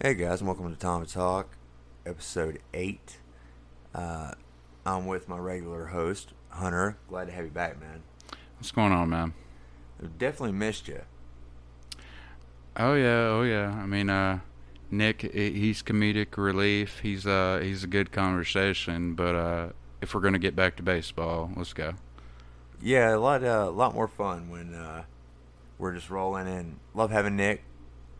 Hey 0.00 0.14
guys, 0.14 0.40
and 0.40 0.46
welcome 0.46 0.72
to 0.72 0.78
Tom 0.78 1.04
Talk, 1.06 1.56
episode 2.06 2.60
8. 2.72 3.18
Uh, 3.92 4.30
I'm 4.86 5.08
with 5.08 5.28
my 5.28 5.36
regular 5.38 5.86
host, 5.86 6.34
Hunter. 6.50 6.96
Glad 7.08 7.24
to 7.24 7.32
have 7.32 7.44
you 7.46 7.50
back, 7.50 7.80
man. 7.80 8.04
What's 8.58 8.70
going 8.70 8.92
on, 8.92 9.08
man? 9.10 9.34
I've 10.00 10.16
definitely 10.16 10.52
missed 10.52 10.86
you. 10.86 11.00
Oh 12.76 12.94
yeah, 12.94 13.26
oh 13.26 13.42
yeah. 13.42 13.70
I 13.70 13.86
mean, 13.86 14.08
uh, 14.08 14.38
Nick, 14.88 15.22
he's 15.32 15.82
comedic 15.82 16.36
relief. 16.36 17.00
He's 17.00 17.26
uh, 17.26 17.58
he's 17.60 17.82
a 17.82 17.88
good 17.88 18.12
conversation. 18.12 19.14
But 19.14 19.34
uh, 19.34 19.68
if 20.00 20.14
we're 20.14 20.20
gonna 20.20 20.38
get 20.38 20.54
back 20.54 20.76
to 20.76 20.84
baseball, 20.84 21.50
let's 21.56 21.72
go. 21.72 21.94
Yeah, 22.80 23.16
a 23.16 23.18
lot, 23.18 23.42
uh, 23.42 23.66
a 23.66 23.70
lot 23.70 23.96
more 23.96 24.06
fun 24.06 24.48
when 24.48 24.74
uh, 24.76 25.02
we're 25.76 25.92
just 25.92 26.08
rolling 26.08 26.46
in. 26.46 26.76
Love 26.94 27.10
having 27.10 27.34
Nick. 27.34 27.64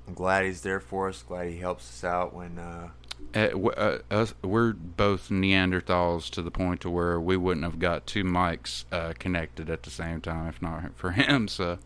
I'm 0.09 0.15
glad 0.15 0.47
he's 0.47 0.63
there 0.63 0.81
for 0.81 1.11
us. 1.11 1.23
Glad 1.23 1.51
he 1.51 1.59
helps 1.59 1.89
us 1.89 2.03
out 2.03 2.35
when. 2.35 2.59
Uh, 2.59 2.89
uh, 3.35 3.69
uh, 3.69 3.99
us, 4.11 4.35
we're 4.43 4.73
both 4.73 5.29
Neanderthals 5.29 6.31
to 6.31 6.41
the 6.41 6.51
point 6.51 6.81
to 6.81 6.91
where 6.91 7.21
we 7.21 7.37
wouldn't 7.37 7.65
have 7.65 7.79
got 7.79 8.07
two 8.07 8.25
mics 8.25 8.87
uh, 8.91 9.13
connected 9.19 9.69
at 9.69 9.83
the 9.83 9.91
same 9.91 10.23
time 10.23 10.49
if 10.49 10.63
not 10.63 10.93
for 10.97 11.11
him. 11.11 11.47
So, 11.47 11.79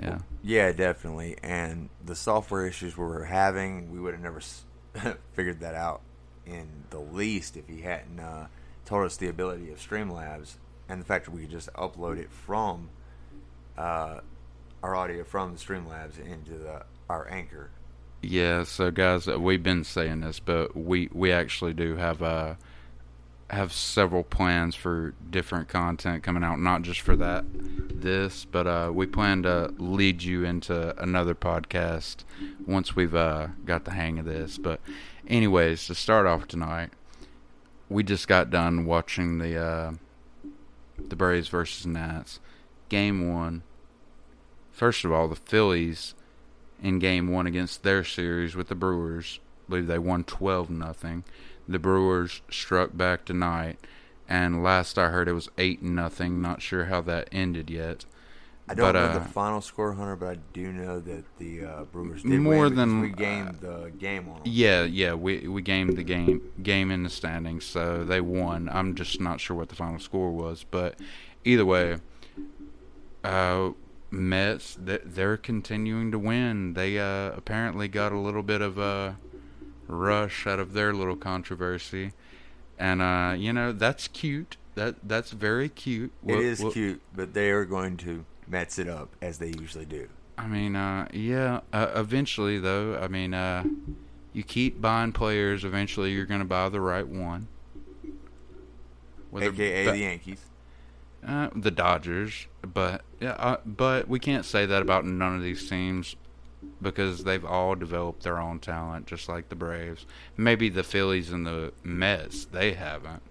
yeah. 0.00 0.18
Yeah, 0.44 0.70
definitely. 0.70 1.36
And 1.42 1.88
the 2.04 2.14
software 2.14 2.66
issues 2.66 2.96
we 2.96 3.04
were 3.04 3.24
having, 3.24 3.90
we 3.90 3.98
would 3.98 4.14
have 4.14 4.22
never 4.22 4.38
s- 4.38 4.64
figured 5.32 5.58
that 5.60 5.74
out 5.74 6.02
in 6.46 6.68
the 6.90 7.00
least 7.00 7.56
if 7.56 7.66
he 7.66 7.80
hadn't 7.80 8.20
uh, 8.20 8.46
told 8.84 9.06
us 9.06 9.16
the 9.16 9.26
ability 9.28 9.72
of 9.72 9.78
Streamlabs 9.78 10.54
and 10.88 11.00
the 11.00 11.04
fact 11.04 11.24
that 11.24 11.32
we 11.32 11.42
could 11.42 11.50
just 11.50 11.72
upload 11.72 12.16
it 12.16 12.30
from 12.30 12.90
uh, 13.76 14.20
our 14.84 14.94
audio 14.94 15.24
from 15.24 15.52
the 15.52 15.58
Streamlabs 15.58 16.18
into 16.24 16.52
the 16.52 16.84
our 17.10 17.28
Anchor. 17.28 17.70
Yeah, 18.22 18.64
so 18.64 18.90
guys, 18.90 19.26
uh, 19.28 19.40
we've 19.40 19.62
been 19.62 19.84
saying 19.84 20.20
this, 20.20 20.40
but 20.40 20.76
we 20.76 21.08
we 21.12 21.32
actually 21.32 21.72
do 21.72 21.96
have 21.96 22.22
uh 22.22 22.54
have 23.48 23.72
several 23.72 24.22
plans 24.22 24.76
for 24.76 25.12
different 25.28 25.68
content 25.68 26.22
coming 26.22 26.44
out, 26.44 26.60
not 26.60 26.82
just 26.82 27.00
for 27.00 27.16
that 27.16 27.44
this, 27.50 28.44
but 28.44 28.66
uh 28.66 28.90
we 28.92 29.06
plan 29.06 29.42
to 29.42 29.74
lead 29.78 30.22
you 30.22 30.44
into 30.44 31.00
another 31.02 31.34
podcast 31.34 32.24
once 32.66 32.94
we've 32.94 33.14
uh 33.14 33.48
got 33.64 33.84
the 33.84 33.92
hang 33.92 34.18
of 34.18 34.26
this. 34.26 34.58
But 34.58 34.80
anyways, 35.26 35.86
to 35.86 35.94
start 35.94 36.26
off 36.26 36.46
tonight, 36.46 36.90
we 37.88 38.02
just 38.02 38.28
got 38.28 38.50
done 38.50 38.84
watching 38.84 39.38
the 39.38 39.56
uh 39.56 39.92
the 41.08 41.16
Braves 41.16 41.48
versus 41.48 41.86
Nats 41.86 42.38
game 42.90 43.32
1. 43.32 43.62
First 44.70 45.04
of 45.04 45.12
all, 45.12 45.28
the 45.28 45.36
Phillies 45.36 46.14
in 46.82 46.98
game 46.98 47.28
one 47.30 47.46
against 47.46 47.82
their 47.82 48.04
series 48.04 48.54
with 48.54 48.68
the 48.68 48.74
Brewers. 48.74 49.40
I 49.42 49.70
believe 49.70 49.86
they 49.86 49.98
won 49.98 50.24
12 50.24 50.70
nothing. 50.70 51.24
The 51.68 51.78
Brewers 51.78 52.42
struck 52.50 52.96
back 52.96 53.24
tonight, 53.24 53.78
and 54.28 54.62
last 54.62 54.98
I 54.98 55.08
heard 55.10 55.28
it 55.28 55.32
was 55.34 55.48
8 55.58 55.82
nothing. 55.82 56.40
Not 56.42 56.62
sure 56.62 56.86
how 56.86 57.00
that 57.02 57.28
ended 57.30 57.70
yet. 57.70 58.04
I 58.68 58.74
don't 58.74 58.86
But, 58.86 58.92
know 58.92 59.06
uh, 59.06 59.18
the 59.18 59.24
final 59.24 59.60
score, 59.60 59.92
Hunter, 59.94 60.14
but 60.16 60.28
I 60.28 60.38
do 60.52 60.72
know 60.72 61.00
that 61.00 61.24
the 61.38 61.64
uh, 61.64 61.84
Brewers 61.84 62.22
did 62.22 62.40
More 62.40 62.64
win 62.64 62.76
than- 62.76 63.00
we 63.00 63.08
gamed 63.10 63.56
the 63.60 63.90
game 63.98 64.28
on 64.28 64.34
them. 64.34 64.42
Yeah, 64.44 64.84
yeah, 64.84 65.14
we 65.14 65.48
we 65.48 65.60
gamed 65.60 65.96
the 65.96 66.04
game 66.04 66.40
game 66.62 66.92
in 66.92 67.02
the 67.02 67.10
standings, 67.10 67.64
so 67.64 68.04
they 68.04 68.20
won. 68.20 68.68
I'm 68.72 68.94
just 68.94 69.20
not 69.20 69.40
sure 69.40 69.56
what 69.56 69.70
the 69.70 69.74
final 69.74 69.98
score 69.98 70.30
was, 70.30 70.64
but 70.70 70.94
either 71.44 71.64
way, 71.66 71.96
uh, 73.24 73.70
Mets 74.10 74.76
th- 74.84 75.02
they're 75.04 75.36
continuing 75.36 76.10
to 76.10 76.18
win. 76.18 76.74
They 76.74 76.98
uh, 76.98 77.32
apparently 77.36 77.88
got 77.88 78.12
a 78.12 78.18
little 78.18 78.42
bit 78.42 78.60
of 78.60 78.78
a 78.78 79.16
rush 79.86 80.46
out 80.46 80.58
of 80.58 80.72
their 80.72 80.92
little 80.92 81.16
controversy, 81.16 82.12
and 82.78 83.00
uh, 83.02 83.34
you 83.36 83.52
know 83.52 83.72
that's 83.72 84.08
cute. 84.08 84.56
That 84.74 84.96
that's 85.08 85.30
very 85.30 85.68
cute. 85.68 86.12
It 86.26 86.38
is 86.38 86.60
what- 86.60 86.72
cute, 86.72 87.00
but 87.14 87.34
they 87.34 87.50
are 87.50 87.64
going 87.64 87.96
to 87.98 88.24
Mets 88.48 88.78
it 88.78 88.88
up 88.88 89.14
as 89.22 89.38
they 89.38 89.48
usually 89.48 89.84
do. 89.84 90.08
I 90.36 90.46
mean, 90.46 90.74
uh, 90.74 91.06
yeah. 91.12 91.60
Uh, 91.72 91.88
eventually, 91.94 92.58
though, 92.58 92.98
I 92.98 93.08
mean, 93.08 93.34
uh, 93.34 93.62
you 94.32 94.42
keep 94.42 94.80
buying 94.80 95.12
players. 95.12 95.64
Eventually, 95.64 96.12
you're 96.12 96.24
going 96.24 96.40
to 96.40 96.46
buy 96.46 96.68
the 96.70 96.80
right 96.80 97.06
one. 97.06 97.46
Whether- 99.30 99.48
AKA 99.50 99.84
but- 99.84 99.92
the 99.92 99.98
Yankees. 99.98 100.40
Uh, 101.26 101.50
the 101.54 101.70
Dodgers, 101.70 102.46
but 102.62 103.02
uh, 103.20 103.56
but 103.66 104.08
we 104.08 104.18
can't 104.18 104.44
say 104.44 104.66
that 104.66 104.82
about 104.82 105.04
none 105.04 105.36
of 105.36 105.42
these 105.42 105.68
teams 105.68 106.16
because 106.80 107.24
they've 107.24 107.44
all 107.44 107.74
developed 107.74 108.22
their 108.22 108.38
own 108.38 108.58
talent, 108.58 109.06
just 109.06 109.28
like 109.28 109.48
the 109.48 109.54
Braves. 109.54 110.06
Maybe 110.36 110.68
the 110.68 110.82
Phillies 110.82 111.30
and 111.30 111.46
the 111.46 111.72
Mets, 111.82 112.46
they 112.46 112.72
haven't. 112.72 113.22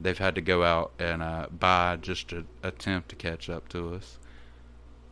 They've 0.00 0.18
had 0.18 0.34
to 0.34 0.40
go 0.40 0.62
out 0.62 0.92
and 0.98 1.22
uh, 1.22 1.46
buy 1.50 1.96
just 2.00 2.28
to 2.28 2.44
attempt 2.62 3.08
to 3.10 3.16
catch 3.16 3.48
up 3.48 3.68
to 3.70 3.94
us. 3.94 4.18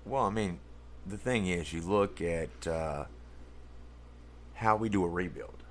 Well, 0.05 0.25
I 0.25 0.31
mean, 0.31 0.59
the 1.07 1.17
thing 1.17 1.47
is, 1.47 1.73
you 1.73 1.81
look 1.81 2.21
at 2.21 2.67
uh, 2.67 3.05
how 4.55 4.77
we 4.77 4.89
do 4.89 5.05
a 5.05 5.09
rebuild. 5.09 5.63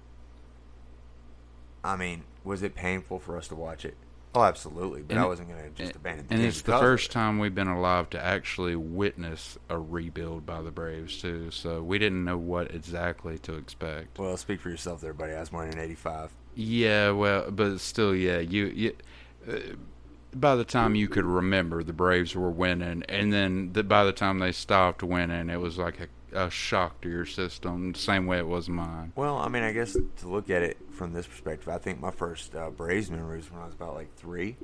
I 1.84 1.96
mean, 1.96 2.24
was 2.44 2.64
it 2.64 2.76
painful 2.76 3.20
for 3.20 3.38
us 3.38 3.48
to 3.50 3.56
watch 3.56 3.86
it? 3.86 3.96
Oh, 4.36 4.44
absolutely. 4.44 5.04
But 5.04 5.16
And 5.16 5.24
I 5.24 5.28
wasn't 5.28 5.50
going 5.50 5.62
to 5.62 5.70
just 5.84 5.96
abandon 5.96 6.26
the 6.28 6.34
And 6.34 6.44
it's 6.44 6.62
the 6.62 6.78
first 6.80 7.10
it. 7.10 7.14
time 7.14 7.38
we've 7.38 7.54
been 7.54 7.68
alive 7.68 8.10
to 8.12 8.24
actually 8.24 8.76
witness 8.76 9.58
a 9.70 9.78
rebuild 9.78 10.46
by 10.46 10.62
the 10.62 10.72
Braves 10.72 11.22
too. 11.22 11.52
So 11.52 11.84
we 11.84 12.00
didn't 12.00 12.24
know 12.24 12.38
what 12.38 12.74
exactly 12.74 13.38
to 13.40 13.56
expect. 13.56 14.18
Well, 14.18 14.36
speak 14.38 14.62
for 14.62 14.70
yourself 14.70 15.02
there, 15.02 15.14
buddy. 15.14 15.34
I 15.34 15.40
was 15.40 15.50
born 15.50 15.70
in 15.70 15.78
'85. 15.80 16.32
Yeah, 16.56 17.12
well, 17.12 17.52
but 17.52 17.80
still, 17.80 18.16
yeah, 18.16 18.40
you, 18.40 18.66
you 18.68 18.96
uh, 19.48 19.58
by 20.36 20.56
the 20.56 20.64
time 20.64 20.96
you 20.96 21.08
could 21.08 21.26
remember, 21.26 21.84
the 21.84 21.94
Braves 21.94 22.36
were 22.36 22.50
winning, 22.50 23.04
and 23.10 23.32
then 23.32 23.74
the, 23.74 23.84
by 23.84 24.04
the 24.04 24.14
time 24.14 24.40
they 24.40 24.52
stopped 24.52 25.04
winning, 25.04 25.50
it 25.50 25.60
was 25.60 25.78
like 25.78 26.00
a, 26.00 26.08
a 26.34 26.50
shock 26.50 27.02
to 27.02 27.10
your 27.10 27.26
system, 27.26 27.94
the 27.94 28.00
same 28.00 28.26
way 28.26 28.38
it 28.40 28.48
was 28.48 28.70
mine. 28.70 29.14
Well, 29.16 29.38
I 29.38 29.48
mean, 29.48 29.64
I 29.64 29.72
guess 29.72 29.94
to 29.94 30.28
look 30.28 30.50
at 30.50 30.62
it 30.64 30.78
from 30.92 31.14
this 31.14 31.28
perspective, 31.28 31.70
I 31.70 31.78
think 31.78 32.00
my 32.00 32.12
first 32.12 32.56
uh, 32.56 32.70
Braves 32.70 33.10
memories 33.12 33.52
when 33.52 33.62
I 33.62 33.66
was 33.66 33.74
about 33.74 33.94
like 33.96 34.14
three. 34.16 34.58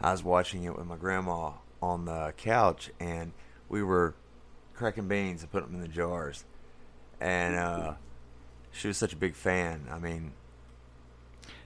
I 0.00 0.12
was 0.12 0.22
watching 0.22 0.64
it 0.64 0.76
with 0.76 0.86
my 0.86 0.96
grandma 0.96 1.52
on 1.80 2.04
the 2.04 2.32
couch, 2.36 2.90
and 3.00 3.32
we 3.68 3.82
were 3.82 4.14
cracking 4.74 5.08
beans 5.08 5.42
and 5.42 5.50
putting 5.52 5.68
them 5.68 5.76
in 5.76 5.82
the 5.82 5.88
jars. 5.94 6.44
And 7.20 7.54
uh, 7.56 7.94
she 8.72 8.88
was 8.88 8.96
such 8.96 9.12
a 9.12 9.16
big 9.16 9.34
fan. 9.34 9.86
I 9.90 9.98
mean, 9.98 10.32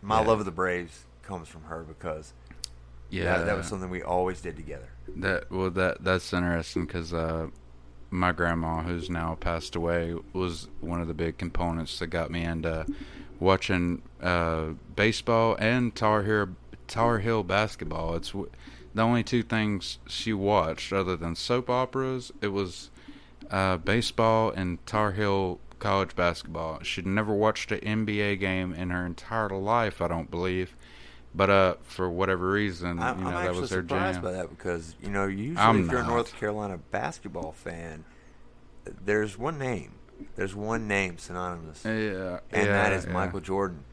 my 0.02 0.20
Yeah. 0.20 0.26
love 0.26 0.40
of 0.40 0.44
the 0.44 0.52
Braves 0.52 1.04
comes 1.22 1.48
from 1.48 1.62
her 1.62 1.82
because 1.82 2.32
Yeah, 3.10 3.38
that, 3.38 3.46
that 3.46 3.56
was 3.56 3.66
something 3.66 3.90
we 3.90 4.02
always 4.02 4.40
did 4.40 4.56
together. 4.56 4.90
That 5.16 5.50
well, 5.50 5.70
that 5.70 6.04
that's 6.04 6.32
interesting 6.32 6.84
because 6.84 7.12
uh, 7.14 7.48
my 8.10 8.32
grandma, 8.32 8.82
who's 8.82 9.10
now 9.10 9.36
passed 9.38 9.76
away, 9.76 10.14
was 10.32 10.68
one 10.80 11.00
of 11.00 11.08
the 11.08 11.14
big 11.14 11.38
components 11.38 11.98
that 11.98 12.08
got 12.08 12.30
me 12.30 12.42
into 12.42 12.86
watching 13.40 14.02
uh, 14.22 14.70
baseball 14.96 15.56
and 15.58 15.94
Tar 15.94 16.22
Heel 16.22 16.48
Tar 16.86 17.18
Heel 17.18 17.42
basketball. 17.42 18.16
It's 18.16 18.32
the 18.94 19.02
only 19.02 19.22
two 19.22 19.42
things 19.42 19.98
she 20.08 20.32
watched 20.32 20.92
other 20.92 21.16
than 21.16 21.34
soap 21.34 21.68
operas. 21.68 22.32
It 22.40 22.48
was 22.48 22.90
uh, 23.50 23.76
baseball 23.76 24.50
and 24.50 24.84
Tar 24.86 25.12
Heel 25.12 25.60
college 25.78 26.16
basketball. 26.16 26.82
She'd 26.82 27.06
never 27.06 27.32
watched 27.32 27.70
an 27.70 27.80
NBA 27.80 28.40
game 28.40 28.72
in 28.74 28.90
her 28.90 29.06
entire 29.06 29.50
life, 29.50 30.00
I 30.00 30.08
don't 30.08 30.30
believe. 30.30 30.74
But 31.34 31.50
uh, 31.50 31.74
for 31.82 32.08
whatever 32.10 32.50
reason, 32.50 32.98
I'm, 32.98 33.18
you 33.18 33.24
know, 33.24 33.30
I'm 33.30 33.44
that 33.44 33.54
was 33.54 33.70
her 33.70 33.82
surprised 33.82 34.16
jam. 34.16 34.24
by 34.24 34.32
that 34.32 34.48
because 34.50 34.94
you 35.02 35.10
know 35.10 35.26
usually 35.26 35.56
I'm 35.58 35.84
if 35.84 35.90
you're 35.90 36.00
a. 36.00 36.06
North 36.06 36.34
Carolina 36.36 36.78
basketball 36.90 37.52
fan, 37.52 38.04
there's 39.04 39.36
one 39.38 39.58
name. 39.58 39.92
There's 40.34 40.54
one 40.54 40.88
name 40.88 41.18
synonymous, 41.18 41.84
Yeah, 41.84 41.90
and 41.92 42.66
yeah, 42.66 42.72
that 42.72 42.92
is 42.92 43.04
yeah. 43.06 43.12
Michael 43.12 43.40
Jordan. 43.40 43.84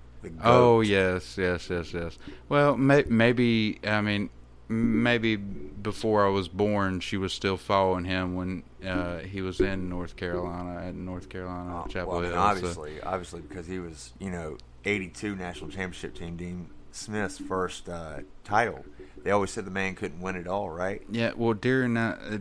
Oh 0.43 0.81
yes, 0.81 1.37
yes, 1.37 1.69
yes, 1.69 1.93
yes. 1.93 2.17
Well, 2.49 2.75
may, 2.77 3.03
maybe 3.07 3.79
I 3.85 4.01
mean 4.01 4.31
maybe 4.67 5.35
before 5.35 6.25
I 6.25 6.29
was 6.29 6.47
born, 6.47 6.99
she 6.99 7.17
was 7.17 7.31
still 7.31 7.57
following 7.57 8.05
him 8.05 8.33
when 8.33 8.63
uh, 8.83 9.19
he 9.19 9.41
was 9.43 9.59
in 9.59 9.87
North 9.89 10.15
Carolina 10.15 10.81
at 10.87 10.95
North 10.95 11.29
Carolina 11.29 11.83
Oh, 11.85 11.87
Chapel 11.87 12.13
well, 12.13 12.19
I 12.19 12.21
mean, 12.23 12.31
Hill. 12.31 12.39
so- 12.39 12.41
obviously, 12.47 13.01
obviously 13.01 13.41
because 13.41 13.67
he 13.67 13.77
was 13.77 14.13
you 14.19 14.31
know 14.31 14.57
82 14.85 15.35
national 15.35 15.69
championship 15.69 16.15
team 16.15 16.37
Dean 16.37 16.69
Smith's 16.95 17.37
first 17.37 17.89
uh, 17.89 18.19
title. 18.43 18.85
They 19.23 19.31
always 19.31 19.51
said 19.51 19.65
the 19.65 19.71
man 19.71 19.95
couldn't 19.95 20.21
win 20.21 20.35
it 20.35 20.47
all, 20.47 20.69
right? 20.69 21.01
Yeah, 21.09 21.31
well, 21.35 21.53
during 21.53 21.95
that, 21.95 22.19
uh, 22.19 22.37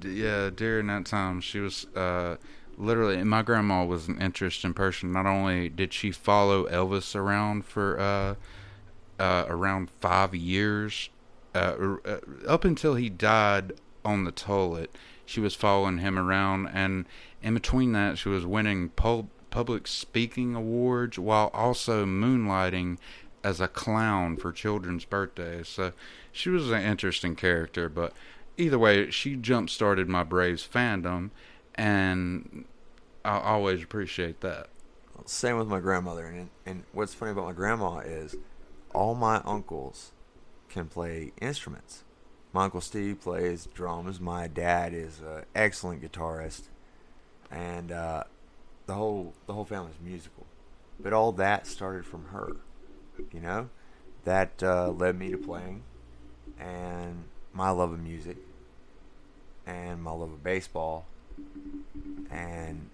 d- 0.00 0.22
yeah, 0.22 0.50
during 0.50 0.88
that 0.88 1.06
time, 1.06 1.40
she 1.40 1.60
was 1.60 1.86
uh, 1.94 2.36
literally. 2.76 3.22
My 3.24 3.42
grandma 3.42 3.84
was 3.84 4.08
an 4.08 4.20
interesting 4.20 4.74
person. 4.74 5.12
Not 5.12 5.26
only 5.26 5.68
did 5.68 5.92
she 5.92 6.10
follow 6.10 6.68
Elvis 6.68 7.14
around 7.14 7.64
for 7.64 7.98
uh, 7.98 8.34
uh, 9.22 9.46
around 9.48 9.90
five 10.00 10.34
years, 10.34 11.08
uh, 11.54 11.96
up 12.46 12.64
until 12.64 12.96
he 12.96 13.08
died 13.08 13.72
on 14.04 14.24
the 14.24 14.32
toilet, 14.32 14.94
she 15.24 15.40
was 15.40 15.54
following 15.54 15.98
him 15.98 16.18
around, 16.18 16.66
and 16.68 17.06
in 17.42 17.54
between 17.54 17.92
that, 17.92 18.18
she 18.18 18.28
was 18.28 18.44
winning 18.44 18.90
public 18.90 19.86
speaking 19.86 20.54
awards 20.56 21.16
while 21.16 21.50
also 21.54 22.04
moonlighting 22.04 22.98
as 23.44 23.60
a 23.60 23.68
clown 23.68 24.36
for 24.38 24.50
children's 24.50 25.04
birthdays. 25.04 25.68
So 25.68 25.92
she 26.32 26.48
was 26.48 26.70
an 26.70 26.82
interesting 26.82 27.36
character, 27.36 27.88
but 27.88 28.14
either 28.56 28.78
way, 28.78 29.10
she 29.10 29.36
jump 29.36 29.68
started 29.70 30.08
my 30.08 30.24
Braves 30.24 30.66
fandom, 30.66 31.30
and 31.74 32.64
I 33.24 33.38
always 33.38 33.82
appreciate 33.82 34.40
that. 34.40 34.68
Same 35.26 35.56
with 35.56 35.68
my 35.68 35.80
grandmother, 35.80 36.26
and 36.26 36.50
and 36.66 36.84
what's 36.92 37.14
funny 37.14 37.32
about 37.32 37.46
my 37.46 37.52
grandma 37.52 37.98
is 37.98 38.34
all 38.92 39.14
my 39.14 39.40
uncles 39.44 40.12
can 40.68 40.86
play 40.86 41.32
instruments. 41.40 42.02
My 42.52 42.64
uncle 42.64 42.80
Steve 42.80 43.20
plays 43.20 43.68
drums. 43.74 44.20
My 44.20 44.48
dad 44.48 44.92
is 44.92 45.20
an 45.20 45.44
excellent 45.54 46.02
guitarist, 46.02 46.62
and 47.50 47.90
uh, 47.90 48.24
the 48.86 48.94
whole 48.94 49.34
the 49.46 49.54
whole 49.54 49.64
family's 49.64 49.94
musical. 50.04 50.46
But 51.00 51.12
all 51.12 51.32
that 51.32 51.66
started 51.66 52.04
from 52.04 52.26
her, 52.26 52.56
you 53.32 53.40
know. 53.40 53.68
That 54.24 54.62
uh, 54.62 54.90
led 54.90 55.18
me 55.18 55.30
to 55.30 55.36
playing, 55.38 55.82
and 56.58 57.24
my 57.52 57.70
love 57.70 57.92
of 57.92 58.00
music, 58.00 58.38
and 59.66 60.02
my 60.02 60.12
love 60.12 60.32
of 60.32 60.42
baseball, 60.42 61.04
and 62.30 62.88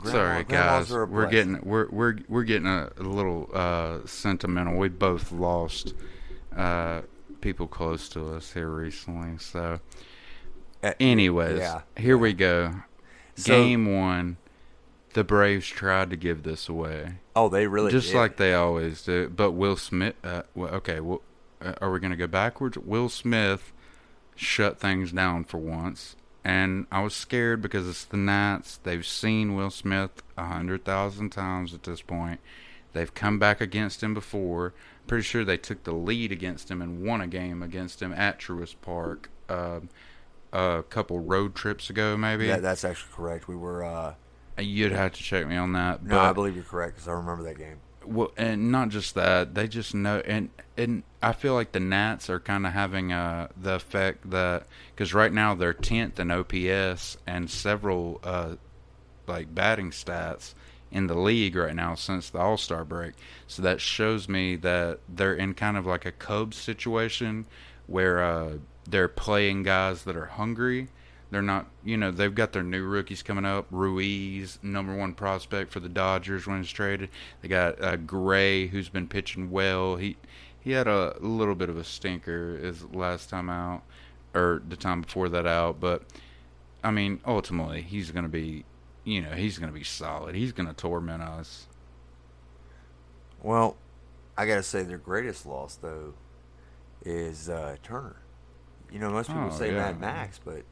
grandma- 0.00 0.10
Sorry, 0.18 0.44
guys, 0.44 0.90
we're 0.90 1.26
getting 1.30 1.60
we're 1.62 1.88
we're 1.90 2.16
we're 2.28 2.42
getting 2.42 2.66
a, 2.66 2.90
a 2.98 3.02
little 3.02 3.48
uh, 3.54 3.98
sentimental. 4.04 4.76
We 4.76 4.88
both 4.88 5.30
lost 5.30 5.94
uh, 6.56 7.02
people 7.40 7.68
close 7.68 8.08
to 8.10 8.34
us 8.34 8.52
here 8.52 8.68
recently, 8.68 9.38
so. 9.38 9.78
Uh, 10.82 10.92
Anyways, 11.00 11.58
yeah, 11.60 11.80
here 11.96 12.18
we 12.18 12.32
go. 12.34 12.74
So- 13.36 13.52
Game 13.52 13.94
one. 13.96 14.36
The 15.14 15.24
Braves 15.24 15.66
tried 15.66 16.10
to 16.10 16.16
give 16.16 16.42
this 16.42 16.68
away, 16.68 17.14
Oh, 17.36 17.48
they 17.48 17.66
really 17.66 17.90
just 17.90 18.08
did. 18.10 18.16
like 18.16 18.36
they 18.36 18.52
always 18.54 19.02
do. 19.02 19.28
But 19.28 19.52
Will 19.52 19.76
Smith, 19.76 20.14
uh, 20.24 20.42
well, 20.54 20.74
okay, 20.74 21.00
well, 21.00 21.22
uh, 21.62 21.74
are 21.80 21.90
we 21.92 22.00
going 22.00 22.10
to 22.10 22.16
go 22.16 22.26
backwards? 22.26 22.76
Will 22.78 23.08
Smith 23.08 23.72
shut 24.36 24.78
things 24.78 25.12
down 25.12 25.44
for 25.44 25.58
once, 25.58 26.16
and 26.44 26.86
I 26.90 27.02
was 27.02 27.14
scared 27.14 27.62
because 27.62 27.88
it's 27.88 28.04
the 28.04 28.16
Nats. 28.16 28.78
They've 28.82 29.06
seen 29.06 29.54
Will 29.54 29.70
Smith 29.70 30.22
a 30.36 30.46
hundred 30.46 30.84
thousand 30.84 31.30
times 31.30 31.72
at 31.72 31.84
this 31.84 32.02
point. 32.02 32.40
They've 32.92 33.12
come 33.14 33.38
back 33.38 33.60
against 33.60 34.02
him 34.02 34.14
before. 34.14 34.74
Pretty 35.06 35.22
sure 35.24 35.44
they 35.44 35.56
took 35.56 35.84
the 35.84 35.92
lead 35.92 36.32
against 36.32 36.70
him 36.70 36.80
and 36.82 37.04
won 37.04 37.20
a 37.20 37.26
game 37.26 37.62
against 37.62 38.00
him 38.02 38.12
at 38.12 38.38
Truist 38.40 38.76
Park 38.82 39.30
uh, 39.48 39.80
a 40.52 40.82
couple 40.88 41.20
road 41.20 41.54
trips 41.54 41.88
ago, 41.90 42.16
maybe. 42.16 42.46
Yeah, 42.46 42.58
that's 42.58 42.84
actually 42.84 43.12
correct. 43.14 43.46
We 43.46 43.54
were. 43.54 44.14
You'd 44.58 44.92
have 44.92 45.12
to 45.12 45.22
check 45.22 45.46
me 45.46 45.56
on 45.56 45.72
that. 45.72 46.02
no, 46.04 46.16
but 46.16 46.18
I 46.24 46.32
believe 46.32 46.54
you're 46.54 46.64
correct 46.64 46.94
because 46.94 47.08
I 47.08 47.12
remember 47.12 47.42
that 47.44 47.58
game. 47.58 47.78
well, 48.04 48.32
and 48.36 48.70
not 48.70 48.90
just 48.90 49.14
that, 49.14 49.54
they 49.54 49.66
just 49.66 49.94
know, 49.94 50.22
and 50.24 50.50
and 50.76 51.02
I 51.22 51.32
feel 51.32 51.54
like 51.54 51.72
the 51.72 51.80
Nats 51.80 52.28
are 52.30 52.38
kind 52.40 52.66
of 52.66 52.72
having 52.72 53.12
uh 53.12 53.48
the 53.60 53.74
effect 53.74 54.30
that 54.30 54.66
because 54.94 55.12
right 55.14 55.32
now 55.32 55.54
they're 55.54 55.72
tenth 55.72 56.20
in 56.20 56.30
OPS 56.30 57.16
and 57.26 57.50
several 57.50 58.20
uh 58.22 58.56
like 59.26 59.54
batting 59.54 59.90
stats 59.90 60.54
in 60.92 61.06
the 61.08 61.14
league 61.18 61.56
right 61.56 61.74
now 61.74 61.94
since 61.96 62.30
the 62.30 62.38
All 62.38 62.56
Star 62.56 62.84
break. 62.84 63.14
So 63.48 63.62
that 63.62 63.80
shows 63.80 64.28
me 64.28 64.54
that 64.56 65.00
they're 65.08 65.34
in 65.34 65.54
kind 65.54 65.76
of 65.76 65.86
like 65.86 66.04
a 66.04 66.12
Cubs 66.12 66.56
situation 66.56 67.46
where 67.86 68.22
uh 68.22 68.58
they're 68.88 69.08
playing 69.08 69.62
guys 69.64 70.04
that 70.04 70.16
are 70.16 70.26
hungry. 70.26 70.88
They're 71.34 71.42
not, 71.42 71.66
you 71.84 71.96
know, 71.96 72.12
they've 72.12 72.32
got 72.32 72.52
their 72.52 72.62
new 72.62 72.84
rookies 72.84 73.24
coming 73.24 73.44
up. 73.44 73.66
Ruiz, 73.72 74.60
number 74.62 74.94
one 74.94 75.14
prospect 75.14 75.72
for 75.72 75.80
the 75.80 75.88
Dodgers 75.88 76.46
when 76.46 76.58
he's 76.58 76.70
traded. 76.70 77.08
They 77.42 77.48
got 77.48 77.82
uh, 77.82 77.96
Gray, 77.96 78.68
who's 78.68 78.88
been 78.88 79.08
pitching 79.08 79.50
well. 79.50 79.96
He 79.96 80.16
he 80.60 80.70
had 80.70 80.86
a 80.86 81.16
little 81.18 81.56
bit 81.56 81.68
of 81.68 81.76
a 81.76 81.82
stinker 81.82 82.56
his 82.58 82.84
last 82.84 83.30
time 83.30 83.50
out, 83.50 83.82
or 84.32 84.62
the 84.68 84.76
time 84.76 85.00
before 85.00 85.28
that 85.30 85.44
out. 85.44 85.80
But 85.80 86.02
I 86.84 86.92
mean, 86.92 87.18
ultimately, 87.26 87.82
he's 87.82 88.12
going 88.12 88.22
to 88.22 88.28
be, 88.28 88.64
you 89.02 89.20
know, 89.20 89.32
he's 89.32 89.58
going 89.58 89.72
to 89.72 89.76
be 89.76 89.82
solid. 89.82 90.36
He's 90.36 90.52
going 90.52 90.68
to 90.68 90.72
torment 90.72 91.20
us. 91.20 91.66
Well, 93.42 93.74
I 94.38 94.46
gotta 94.46 94.62
say 94.62 94.84
their 94.84 94.98
greatest 94.98 95.46
loss 95.46 95.74
though 95.74 96.14
is 97.04 97.48
uh, 97.48 97.74
Turner. 97.82 98.16
You 98.92 99.00
know, 99.00 99.10
most 99.10 99.26
people 99.26 99.48
Oh, 99.50 99.50
say 99.50 99.72
yeah. 99.72 99.78
Mad 99.78 100.00
Max, 100.00 100.38
but 100.44 100.62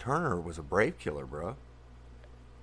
Turner 0.00 0.40
was 0.40 0.58
a 0.58 0.62
brave 0.62 0.98
killer, 0.98 1.26
bro. 1.26 1.56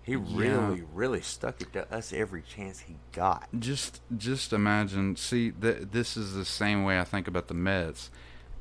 He 0.02 0.14
Yeah. 0.14 0.20
really, 0.34 0.82
really 0.94 1.22
stuck 1.22 1.62
it 1.62 1.72
to 1.74 1.94
us 1.94 2.12
every 2.12 2.42
chance 2.42 2.80
he 2.80 2.96
got. 3.14 3.48
Just 3.58 4.02
just 4.18 4.52
imagine. 4.54 5.16
See, 5.16 5.52
th- 5.52 5.90
this 5.92 6.18
is 6.18 6.34
the 6.34 6.46
same 6.46 6.84
way 6.84 7.00
I 7.00 7.04
think 7.04 7.28
about 7.28 7.48
the 7.48 7.54
Mets, 7.54 8.10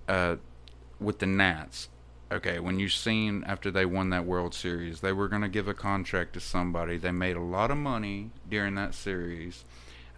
uh, 0.08 0.36
with 1.00 1.20
the 1.20 1.26
Nats. 1.26 1.88
Okay, 2.32 2.58
when 2.58 2.80
you 2.80 2.88
seen 2.88 3.44
after 3.44 3.70
they 3.70 3.86
won 3.86 4.10
that 4.10 4.26
World 4.26 4.52
Series, 4.52 5.00
they 5.00 5.12
were 5.12 5.28
going 5.28 5.42
to 5.42 5.48
give 5.48 5.68
a 5.68 5.74
contract 5.74 6.32
to 6.34 6.40
somebody. 6.40 6.98
They 6.98 7.12
made 7.12 7.36
a 7.36 7.40
lot 7.40 7.70
of 7.70 7.76
money 7.76 8.32
during 8.50 8.74
that 8.74 8.94
series. 8.94 9.64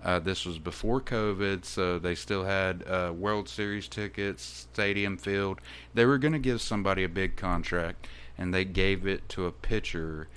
Uh, 0.02 0.18
this 0.18 0.46
was 0.46 0.58
before 0.58 1.00
COVID, 1.02 1.64
so 1.66 1.98
they 1.98 2.14
still 2.14 2.44
had 2.44 2.82
uh, 2.86 3.12
World 3.14 3.48
Series 3.48 3.88
tickets, 3.88 4.42
stadium 4.72 5.18
filled. 5.18 5.60
They 5.92 6.06
were 6.06 6.16
going 6.18 6.32
to 6.32 6.38
give 6.38 6.62
somebody 6.62 7.04
a 7.04 7.08
big 7.08 7.36
contract, 7.36 8.06
and 8.38 8.54
they 8.54 8.64
gave 8.64 9.06
it 9.06 9.28
to 9.30 9.46
a 9.46 9.52
pitcher 9.52 10.28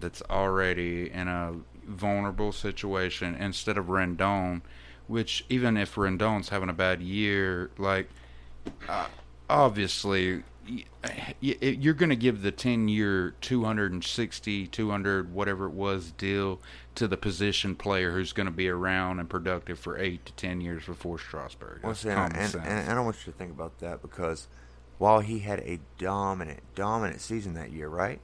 that's 0.00 0.22
already 0.30 1.10
in 1.10 1.28
a 1.28 1.54
vulnerable 1.86 2.52
situation 2.52 3.34
instead 3.34 3.76
of 3.76 3.86
Rendon, 3.86 4.62
which 5.06 5.44
even 5.48 5.76
if 5.76 5.94
Rendon's 5.94 6.48
having 6.48 6.70
a 6.70 6.74
bad 6.74 7.02
year, 7.02 7.70
like 7.76 8.08
uh, 8.88 9.06
obviously 9.48 10.42
you're 11.40 11.94
going 11.94 12.10
to 12.10 12.16
give 12.16 12.42
the 12.42 12.52
10 12.52 12.86
year 12.86 13.34
260 13.40 14.66
200 14.68 15.34
whatever 15.34 15.66
it 15.66 15.72
was 15.72 16.12
deal 16.12 16.60
to 16.94 17.08
the 17.08 17.16
position 17.16 17.74
player 17.74 18.12
who's 18.12 18.32
going 18.32 18.46
to 18.46 18.52
be 18.52 18.68
around 18.68 19.18
and 19.18 19.28
productive 19.28 19.78
for 19.78 19.98
8 19.98 20.24
to 20.26 20.32
10 20.34 20.60
years 20.60 20.84
before 20.84 21.18
Strasburg. 21.18 21.80
Well, 21.82 21.94
see, 21.94 22.10
and, 22.10 22.36
and, 22.36 22.54
and 22.54 22.90
I 22.90 22.94
don't 22.94 23.04
want 23.04 23.16
you 23.26 23.32
to 23.32 23.38
think 23.38 23.50
about 23.50 23.78
that 23.80 24.02
because 24.02 24.46
while 25.00 25.20
he 25.20 25.38
had 25.38 25.60
a 25.60 25.80
dominant, 25.96 26.60
dominant 26.74 27.22
season 27.22 27.54
that 27.54 27.72
year, 27.72 27.88
right? 27.88 28.20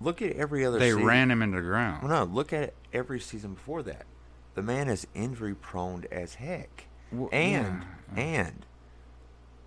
Look 0.00 0.22
at 0.22 0.32
every 0.36 0.64
other. 0.64 0.78
they 0.78 0.90
season. 0.92 1.04
ran 1.04 1.28
him 1.28 1.42
into 1.42 1.56
the 1.56 1.66
ground. 1.66 2.04
Well, 2.08 2.24
no, 2.24 2.32
look 2.32 2.52
at 2.52 2.72
every 2.92 3.18
season 3.18 3.54
before 3.54 3.82
that. 3.82 4.06
The 4.54 4.62
man 4.62 4.88
is 4.88 5.08
injury 5.12 5.56
prone 5.56 6.04
as 6.12 6.34
heck, 6.34 6.84
Well, 7.10 7.28
and 7.32 7.84
yeah. 8.16 8.22
and 8.22 8.66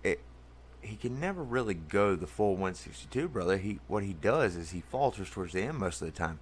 it 0.02 0.20
he 0.80 0.96
can 0.96 1.20
never 1.20 1.42
really 1.42 1.74
go 1.74 2.16
the 2.16 2.26
full 2.26 2.52
162, 2.52 3.28
brother. 3.28 3.58
He 3.58 3.80
what 3.86 4.02
he 4.02 4.14
does 4.14 4.56
is 4.56 4.70
he 4.70 4.80
falters 4.80 5.28
towards 5.28 5.52
the 5.52 5.60
end 5.62 5.76
most 5.76 6.00
of 6.00 6.06
the 6.06 6.12
time. 6.18 6.40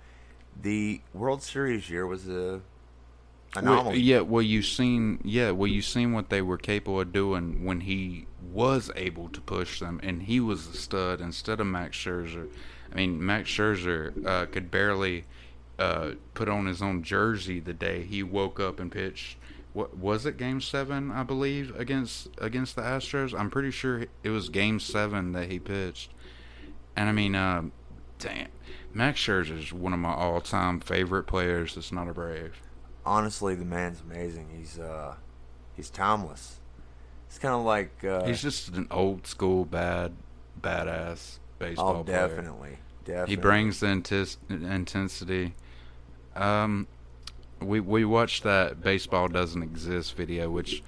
The 0.63 1.01
World 1.13 1.43
Series 1.43 1.91
year 1.91 2.07
was 2.07 2.29
a 2.29 2.61
Well, 3.57 3.95
yeah, 3.97 4.21
well, 4.21 4.43
you 4.43 4.63
seen, 4.63 5.21
yeah, 5.25 5.51
well, 5.51 5.67
you 5.67 5.83
seen 5.83 6.13
what 6.13 6.31
they 6.31 6.41
were 6.41 6.59
capable 6.59 7.01
of 7.01 7.13
doing 7.13 7.65
when 7.65 7.81
he 7.81 8.27
was 8.53 8.91
able 8.95 9.29
to 9.31 9.41
push 9.41 9.81
them, 9.81 9.99
and 10.03 10.23
he 10.23 10.39
was 10.39 10.69
a 10.69 10.75
stud 10.75 11.21
instead 11.21 11.59
of 11.61 11.67
Max 11.67 11.97
Scherzer. 11.97 12.49
I 12.93 12.95
mean, 12.95 13.25
Max 13.25 13.51
Scherzer 13.51 14.25
uh, 14.25 14.47
could 14.47 14.71
barely 14.71 15.25
uh, 15.81 16.13
put 16.35 16.49
on 16.49 16.67
his 16.67 16.81
own 16.81 17.03
jersey 17.03 17.59
the 17.59 17.73
day 17.73 18.03
he 18.03 18.23
woke 18.23 18.61
up 18.61 18.79
and 18.79 18.91
pitched. 18.93 19.37
What 19.73 19.97
was 19.97 20.27
it? 20.27 20.37
Game 20.37 20.61
seven, 20.61 21.11
I 21.11 21.23
believe, 21.23 21.75
against 21.79 22.29
against 22.39 22.75
the 22.77 22.83
Astros. 22.83 23.39
I'm 23.39 23.51
pretty 23.51 23.71
sure 23.71 24.07
it 24.23 24.31
was 24.31 24.49
Game 24.49 24.81
seven 24.81 25.33
that 25.33 25.51
he 25.51 25.59
pitched. 25.61 26.11
And 26.97 27.09
I 27.09 27.13
mean, 27.13 27.35
uh, 27.37 27.63
damn, 28.19 28.49
Max 28.93 29.21
Scherzer 29.21 29.59
is 29.59 29.73
one 29.73 29.93
of 29.93 30.01
my 30.01 30.13
all-time 30.13 30.81
favorite 30.81 31.25
players. 31.25 31.77
That's 31.77 31.93
not 31.93 32.09
a 32.09 32.13
Brave. 32.13 32.61
Honestly, 33.05 33.55
the 33.55 33.65
man's 33.65 34.01
amazing. 34.01 34.49
He's 34.57 34.79
uh 34.79 35.15
he's 35.75 35.91
timeless. 35.91 36.61
It's 37.29 37.39
kind 37.39 37.55
of 37.55 37.65
like 37.65 38.05
uh, 38.05 38.25
He's 38.25 38.43
just 38.43 38.71
an 38.71 38.89
old 38.91 39.27
school 39.27 39.65
bad 39.65 40.13
badass 40.61 41.39
baseball 41.59 41.99
oh, 41.99 42.05
player. 42.05 42.29
definitely, 42.29 42.79
definitely. 43.05 43.35
He 43.35 43.41
brings 43.41 43.81
the 43.81 43.87
intis- 43.87 44.37
intensity. 44.49 45.55
Um, 46.35 46.89
we 47.61 47.81
we 47.81 48.05
watched 48.05 48.43
that 48.43 48.83
baseball 48.83 49.29
doesn't 49.29 49.63
exist 49.63 50.17
video, 50.17 50.51
which 50.51 50.83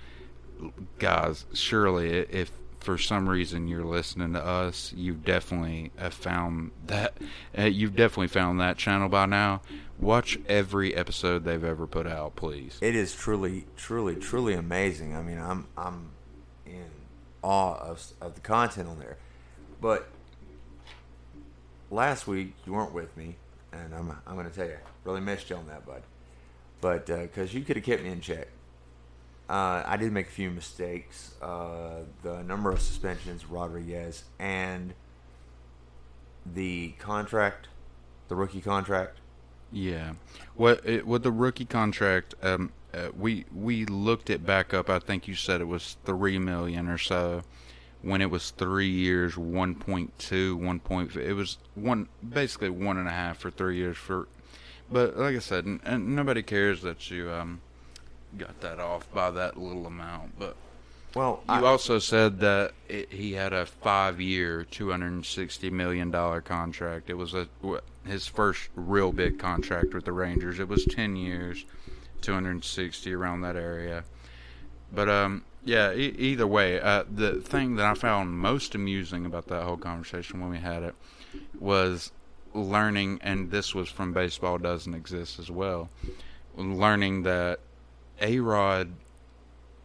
guys, 0.98 1.46
surely 1.52 2.10
if 2.10 2.50
for 2.80 2.98
some 2.98 3.28
reason 3.28 3.68
you're 3.68 3.84
listening 3.84 4.32
to 4.32 4.44
us, 4.44 4.92
you've 4.96 5.24
definitely 5.24 5.92
have 5.96 6.14
found 6.14 6.72
that 6.86 7.16
uh, 7.56 7.62
you've 7.62 7.94
definitely 7.94 8.28
found 8.28 8.60
that 8.60 8.76
channel 8.76 9.08
by 9.08 9.26
now. 9.26 9.62
Watch 10.02 10.36
every 10.48 10.96
episode 10.96 11.44
they've 11.44 11.62
ever 11.62 11.86
put 11.86 12.08
out, 12.08 12.34
please. 12.34 12.76
It 12.80 12.96
is 12.96 13.14
truly, 13.14 13.66
truly, 13.76 14.16
truly 14.16 14.52
amazing. 14.52 15.14
I 15.14 15.22
mean, 15.22 15.38
I'm 15.38 15.68
I'm 15.76 16.10
in 16.66 16.90
awe 17.40 17.76
of 17.76 18.04
of 18.20 18.34
the 18.34 18.40
content 18.40 18.88
on 18.88 18.98
there. 18.98 19.16
But 19.80 20.08
last 21.88 22.26
week 22.26 22.54
you 22.66 22.72
weren't 22.72 22.92
with 22.92 23.16
me, 23.16 23.36
and 23.72 23.94
I'm 23.94 24.10
I'm 24.26 24.34
going 24.34 24.50
to 24.50 24.54
tell 24.54 24.66
you, 24.66 24.78
really 25.04 25.20
missed 25.20 25.48
you 25.50 25.56
on 25.56 25.68
that, 25.68 25.86
bud. 25.86 26.02
But 26.80 27.06
because 27.06 27.54
you 27.54 27.60
could 27.62 27.76
have 27.76 27.84
kept 27.84 28.02
me 28.02 28.10
in 28.10 28.20
check, 28.20 28.48
uh, 29.48 29.84
I 29.86 29.96
did 29.98 30.12
make 30.12 30.26
a 30.26 30.32
few 30.32 30.50
mistakes. 30.50 31.34
Uh, 31.40 32.00
the 32.24 32.42
number 32.42 32.72
of 32.72 32.80
suspensions, 32.80 33.46
Rodriguez, 33.48 34.24
and 34.40 34.94
the 36.44 36.94
contract, 36.98 37.68
the 38.26 38.34
rookie 38.34 38.60
contract. 38.60 39.20
Yeah, 39.72 40.12
what 40.54 40.86
it, 40.86 41.06
with 41.06 41.22
the 41.22 41.32
rookie 41.32 41.64
contract, 41.64 42.34
um, 42.42 42.72
uh, 42.92 43.08
we 43.18 43.46
we 43.54 43.86
looked 43.86 44.28
it 44.28 44.44
back 44.44 44.74
up. 44.74 44.90
I 44.90 44.98
think 44.98 45.26
you 45.26 45.34
said 45.34 45.60
it 45.60 45.68
was 45.68 45.96
three 46.04 46.38
million 46.38 46.88
or 46.88 46.98
so. 46.98 47.42
When 48.02 48.20
it 48.20 48.30
was 48.30 48.50
three 48.50 48.88
years, 48.90 49.34
1.2, 49.34 50.54
1. 50.54 51.10
It 51.22 51.34
was 51.34 51.58
one 51.76 52.08
basically 52.28 52.68
one 52.70 52.96
and 52.98 53.06
a 53.06 53.12
half 53.12 53.38
for 53.38 53.50
three 53.50 53.76
years 53.76 53.96
for. 53.96 54.26
But 54.90 55.16
like 55.16 55.36
I 55.36 55.38
said, 55.38 55.66
n- 55.66 55.80
and 55.84 56.16
nobody 56.16 56.42
cares 56.42 56.82
that 56.82 57.10
you 57.10 57.30
um 57.30 57.60
got 58.36 58.60
that 58.60 58.80
off 58.80 59.10
by 59.12 59.30
that 59.30 59.56
little 59.56 59.86
amount. 59.86 60.38
But 60.38 60.56
Well, 61.14 61.44
you 61.48 61.54
I, 61.54 61.62
also 61.62 61.98
said 62.00 62.40
that 62.40 62.72
it, 62.88 63.12
he 63.12 63.34
had 63.34 63.52
a 63.52 63.66
five-year, 63.66 64.64
two 64.64 64.90
hundred 64.90 65.12
and 65.12 65.24
sixty 65.24 65.70
million 65.70 66.10
dollar 66.10 66.40
contract. 66.40 67.08
It 67.08 67.14
was 67.14 67.34
a 67.34 67.46
his 68.04 68.26
first 68.26 68.68
real 68.74 69.12
big 69.12 69.38
contract 69.38 69.94
with 69.94 70.04
the 70.04 70.12
Rangers. 70.12 70.58
It 70.58 70.68
was 70.68 70.84
ten 70.84 71.16
years, 71.16 71.64
two 72.20 72.32
hundred 72.32 72.50
and 72.50 72.64
sixty 72.64 73.14
around 73.14 73.42
that 73.42 73.56
area. 73.56 74.04
But 74.92 75.08
um, 75.08 75.44
yeah. 75.64 75.92
E- 75.92 76.14
either 76.18 76.46
way, 76.46 76.80
uh, 76.80 77.04
the 77.10 77.40
thing 77.40 77.76
that 77.76 77.86
I 77.86 77.94
found 77.94 78.32
most 78.32 78.74
amusing 78.74 79.24
about 79.26 79.46
that 79.48 79.62
whole 79.62 79.76
conversation 79.76 80.40
when 80.40 80.50
we 80.50 80.58
had 80.58 80.82
it 80.82 80.94
was 81.58 82.12
learning, 82.54 83.20
and 83.22 83.50
this 83.50 83.74
was 83.74 83.88
from 83.88 84.12
Baseball 84.12 84.58
Doesn't 84.58 84.94
Exist 84.94 85.38
as 85.38 85.50
well. 85.50 85.88
Learning 86.56 87.22
that 87.22 87.60
A 88.20 88.40
Rod 88.40 88.90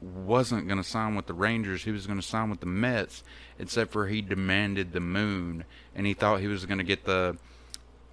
wasn't 0.01 0.67
going 0.67 0.77
to 0.77 0.83
sign 0.83 1.15
with 1.15 1.27
the 1.27 1.33
Rangers. 1.33 1.83
He 1.83 1.91
was 1.91 2.05
going 2.05 2.19
to 2.19 2.27
sign 2.27 2.50
with 2.50 2.59
the 2.59 2.65
Mets, 2.65 3.24
except 3.57 3.91
for 3.91 4.07
he 4.07 4.21
demanded 4.21 4.91
the 4.91 5.00
moon, 5.00 5.63
and 5.95 6.05
he 6.05 6.13
thought 6.13 6.41
he 6.41 6.47
was 6.47 6.65
going 6.65 6.77
to 6.77 6.83
get 6.83 7.05
the, 7.05 7.38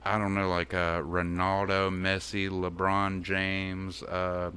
I 0.04 0.18
don't 0.18 0.34
know, 0.34 0.48
like 0.48 0.74
uh, 0.74 1.00
Ronaldo, 1.00 1.90
Messi, 1.90 2.50
LeBron 2.50 3.22
James, 3.22 4.02
uh, 4.02 4.50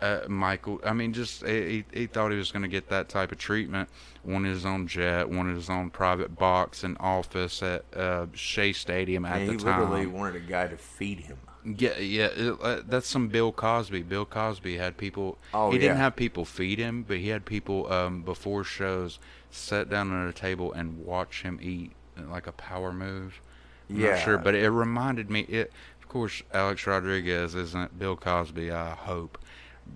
uh, 0.00 0.20
Michael. 0.28 0.80
I 0.84 0.92
mean, 0.92 1.12
just 1.12 1.44
he, 1.46 1.84
he 1.92 2.06
thought 2.06 2.30
he 2.30 2.36
was 2.36 2.52
going 2.52 2.62
to 2.62 2.68
get 2.68 2.88
that 2.90 3.08
type 3.08 3.32
of 3.32 3.38
treatment. 3.38 3.88
Wanted 4.24 4.50
his 4.50 4.66
own 4.66 4.86
jet, 4.86 5.28
wanted 5.30 5.56
his 5.56 5.70
own 5.70 5.90
private 5.90 6.36
box 6.36 6.84
and 6.84 6.96
office 7.00 7.62
at 7.62 7.84
uh, 7.94 8.26
Shea 8.34 8.72
Stadium 8.72 9.24
at 9.24 9.46
the 9.46 9.52
he 9.52 9.58
time. 9.58 9.58
He 9.58 9.80
literally 9.80 10.06
wanted 10.06 10.36
a 10.36 10.40
guy 10.40 10.68
to 10.68 10.76
feed 10.76 11.20
him. 11.20 11.38
Yeah, 11.64 11.98
yeah, 11.98 12.26
it, 12.26 12.58
uh, 12.62 12.82
that's 12.86 13.08
some 13.08 13.28
Bill 13.28 13.50
Cosby. 13.50 14.02
Bill 14.02 14.24
Cosby 14.24 14.76
had 14.76 14.96
people. 14.96 15.38
Oh, 15.52 15.70
he 15.70 15.78
didn't 15.78 15.96
have 15.96 16.14
people 16.14 16.44
feed 16.44 16.78
him, 16.78 17.02
but 17.02 17.16
he 17.16 17.28
had 17.28 17.44
people 17.44 17.90
um, 17.92 18.22
before 18.22 18.62
shows 18.62 19.18
sit 19.50 19.88
down 19.88 20.12
at 20.12 20.28
a 20.28 20.32
table 20.32 20.72
and 20.72 21.04
watch 21.04 21.42
him 21.42 21.58
eat 21.62 21.92
like 22.30 22.46
a 22.46 22.52
power 22.52 22.92
move. 22.92 23.40
Yeah. 23.88 24.10
not 24.10 24.20
sure, 24.20 24.38
but 24.38 24.54
it 24.54 24.68
reminded 24.70 25.30
me. 25.30 25.40
It, 25.42 25.72
of 26.00 26.08
course, 26.08 26.42
Alex 26.52 26.86
Rodriguez 26.86 27.54
isn't 27.54 27.98
Bill 27.98 28.16
Cosby. 28.16 28.70
I 28.70 28.90
hope, 28.90 29.38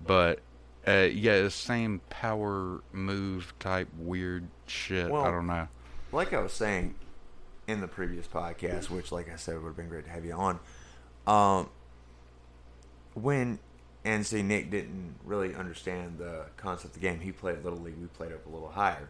but 0.05 0.39
uh, 0.87 1.09
yeah, 1.11 1.41
the 1.41 1.51
same 1.51 2.01
power 2.09 2.81
move 2.91 3.53
type 3.59 3.87
weird 3.97 4.47
shit. 4.67 5.09
Well, 5.09 5.23
I 5.23 5.31
don't 5.31 5.47
know. 5.47 5.67
like 6.11 6.33
I 6.33 6.39
was 6.39 6.53
saying 6.53 6.95
in 7.67 7.81
the 7.81 7.87
previous 7.87 8.27
podcast, 8.27 8.89
which, 8.89 9.11
like 9.11 9.31
I 9.31 9.35
said, 9.35 9.55
would 9.61 9.67
have 9.67 9.77
been 9.77 9.89
great 9.89 10.05
to 10.05 10.11
have 10.11 10.25
you 10.25 10.33
on. 10.33 10.59
Um, 11.27 11.69
when 13.13 13.59
and 14.03 14.25
see 14.25 14.41
Nick 14.41 14.71
didn't 14.71 15.15
really 15.23 15.53
understand 15.53 16.17
the 16.17 16.45
concept 16.57 16.95
of 16.95 17.01
the 17.01 17.07
game. 17.07 17.19
He 17.19 17.31
played 17.31 17.63
little 17.63 17.79
league. 17.79 17.97
We 17.99 18.07
played 18.07 18.31
up 18.31 18.45
a 18.45 18.49
little 18.49 18.71
higher, 18.71 19.09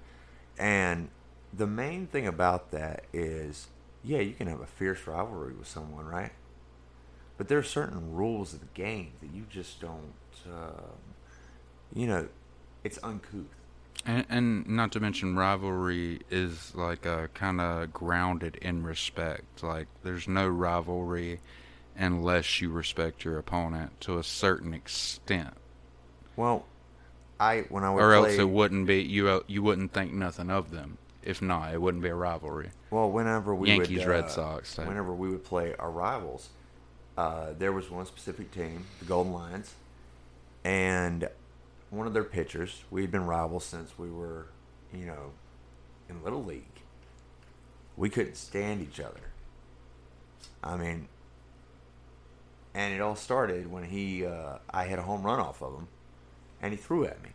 and 0.58 1.10
the 1.54 1.68
main 1.68 2.08
thing 2.08 2.28
about 2.28 2.72
that 2.72 3.06
is, 3.14 3.68
yeah, 4.04 4.20
you 4.20 4.34
can 4.34 4.48
have 4.48 4.62
a 4.62 4.66
fierce 4.66 5.06
rivalry 5.08 5.54
with 5.54 5.68
someone, 5.68 6.06
right? 6.06 6.32
But 7.38 7.48
there 7.48 7.58
are 7.58 7.64
certain 7.64 8.14
rules 8.14 8.54
of 8.54 8.60
the 8.60 8.68
game 8.74 9.14
that 9.22 9.32
you 9.34 9.46
just 9.50 9.82
don't. 9.82 10.14
Um, 10.46 11.16
you 11.94 12.08
know, 12.08 12.28
it's 12.84 13.00
uncouth. 13.04 13.48
And, 14.06 14.26
and 14.30 14.68
not 14.68 14.92
to 14.94 15.00
mention, 15.00 15.36
rivalry 15.36 16.22
is 16.30 16.74
like 16.76 17.06
a 17.06 17.30
kind 17.34 17.62
of 17.62 17.94
grounded 17.94 18.58
in 18.62 18.84
respect. 18.84 19.64
Like, 19.64 19.88
there's 20.04 20.28
no 20.28 20.48
rivalry 20.48 21.40
unless 21.96 22.62
you 22.62 22.70
respect 22.72 23.24
your 23.24 23.38
opponent 23.38 24.00
to 24.02 24.18
a 24.18 24.24
certain 24.24 24.74
extent, 24.74 25.54
Well, 26.36 26.66
I 27.40 27.62
when 27.70 27.84
I 27.84 27.92
would 27.94 28.02
or 28.02 28.18
play, 28.20 28.32
else 28.32 28.40
it 28.40 28.50
wouldn't 28.50 28.88
be 28.88 29.04
you. 29.04 29.44
You 29.48 29.64
wouldn't 29.64 29.94
think 29.94 30.14
nothing 30.14 30.50
of 30.50 30.72
them. 30.72 30.98
If 31.24 31.42
not, 31.42 31.74
it 31.74 31.82
wouldn't 31.82 32.04
be 32.04 32.10
a 32.10 32.16
rivalry. 32.16 32.72
Well, 32.92 33.10
whenever 33.10 33.56
we 33.56 33.70
Yankees, 33.70 34.00
would, 34.00 34.08
Red 34.08 34.24
uh, 34.26 34.28
Sox 34.28 34.76
type. 34.76 34.86
whenever 34.86 35.16
we 35.16 35.30
would 35.30 35.46
play 35.46 35.74
our 35.80 35.90
rivals, 35.90 36.50
uh, 37.18 37.54
there 37.58 37.72
was 37.72 37.90
one 37.90 38.06
specific 38.06 38.52
team, 38.52 38.86
the 39.00 39.06
Golden 39.06 39.32
Lions, 39.32 39.74
and 40.66 41.28
one 41.90 42.06
of 42.06 42.14
their 42.14 42.26
pitchers. 42.26 42.84
We 42.92 43.02
had 43.02 43.10
been 43.10 43.26
rivals 43.26 43.64
since 43.64 43.98
we 43.98 44.12
were, 44.12 44.48
you 44.94 45.06
know, 45.06 45.32
in 46.10 46.22
little 46.22 46.44
league. 46.44 46.66
We 47.96 48.10
couldn't 48.10 48.36
stand 48.36 48.82
each 48.82 49.00
other. 49.00 49.32
I 50.62 50.76
mean, 50.76 51.08
and 52.74 52.94
it 52.94 53.00
all 53.00 53.16
started 53.16 53.72
when 53.72 53.86
he, 53.86 54.26
uh, 54.26 54.58
I 54.70 54.86
hit 54.86 55.00
a 55.00 55.04
home 55.04 55.24
run 55.24 55.40
off 55.40 55.62
of 55.62 55.74
him, 55.74 55.88
and 56.62 56.74
he 56.74 56.78
threw 56.78 57.06
at 57.06 57.24
me. 57.24 57.30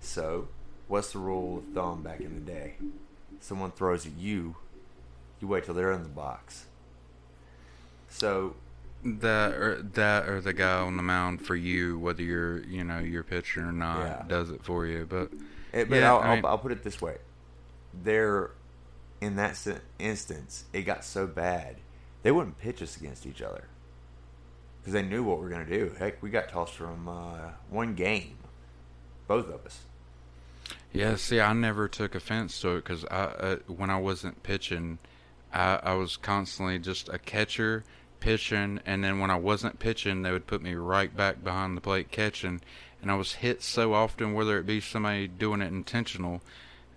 So, 0.00 0.48
what's 0.88 1.12
the 1.12 1.18
rule 1.18 1.58
of 1.58 1.64
thumb 1.74 2.02
back 2.02 2.20
in 2.20 2.34
the 2.34 2.40
day? 2.40 2.74
Someone 3.44 3.72
throws 3.72 4.06
at 4.06 4.12
you, 4.16 4.56
you 5.38 5.46
wait 5.46 5.66
till 5.66 5.74
they're 5.74 5.92
in 5.92 6.02
the 6.02 6.08
box. 6.08 6.64
So, 8.08 8.54
That 9.04 9.52
or 9.52 9.82
that 9.82 10.26
or 10.30 10.40
the 10.40 10.54
guy 10.54 10.78
on 10.80 10.96
the 10.96 11.02
mound 11.02 11.44
for 11.44 11.54
you, 11.54 11.98
whether 11.98 12.22
you're 12.22 12.60
you 12.64 12.82
know 12.84 13.00
your 13.00 13.22
pitcher 13.22 13.68
or 13.68 13.72
not, 13.72 13.98
Yeah. 14.00 14.24
does 14.26 14.48
it 14.48 14.64
for 14.64 14.86
you. 14.86 15.04
But 15.06 15.30
it, 15.74 15.90
but 15.90 15.96
Yeah, 15.96 16.14
I'll, 16.14 16.20
I 16.20 16.34
mean- 16.36 16.44
I'll, 16.46 16.52
I'll 16.52 16.58
put 16.58 16.72
it 16.72 16.82
this 16.84 17.02
way: 17.02 17.18
there, 17.92 18.52
in 19.20 19.36
that 19.36 19.58
instance, 19.98 20.64
it 20.72 20.82
got 20.82 21.04
so 21.04 21.26
bad 21.26 21.76
they 22.22 22.32
wouldn't 22.32 22.58
pitch 22.58 22.80
us 22.80 22.96
against 22.96 23.26
each 23.26 23.42
other 23.42 23.64
because 24.80 24.94
they 24.94 25.02
knew 25.02 25.22
what 25.22 25.36
we 25.36 25.44
were 25.44 25.50
going 25.50 25.66
to 25.66 25.70
do. 25.70 25.94
Heck, 25.98 26.22
we 26.22 26.30
got 26.30 26.48
tossed 26.48 26.72
from 26.76 27.06
uh, 27.08 27.50
one 27.68 27.94
game, 27.94 28.38
both 29.28 29.48
of 29.48 29.66
us. 29.66 29.80
Yeah, 30.94 31.16
see, 31.16 31.40
I 31.40 31.52
never 31.54 31.88
took 31.88 32.14
offense 32.14 32.60
to 32.60 32.76
it 32.76 32.84
because 32.84 33.04
I, 33.06 33.16
uh, 33.16 33.56
when 33.66 33.90
I 33.90 33.98
wasn't 33.98 34.44
pitching, 34.44 34.98
I, 35.52 35.80
I 35.82 35.94
was 35.94 36.16
constantly 36.16 36.78
just 36.78 37.08
a 37.08 37.18
catcher 37.18 37.82
pitching, 38.20 38.78
and 38.86 39.02
then 39.02 39.18
when 39.18 39.28
I 39.28 39.34
wasn't 39.34 39.80
pitching, 39.80 40.22
they 40.22 40.30
would 40.30 40.46
put 40.46 40.62
me 40.62 40.74
right 40.74 41.14
back 41.14 41.42
behind 41.42 41.76
the 41.76 41.80
plate 41.80 42.12
catching, 42.12 42.60
and 43.02 43.10
I 43.10 43.16
was 43.16 43.32
hit 43.32 43.60
so 43.60 43.92
often, 43.92 44.34
whether 44.34 44.56
it 44.56 44.66
be 44.66 44.80
somebody 44.80 45.26
doing 45.26 45.62
it 45.62 45.72
intentional. 45.72 46.42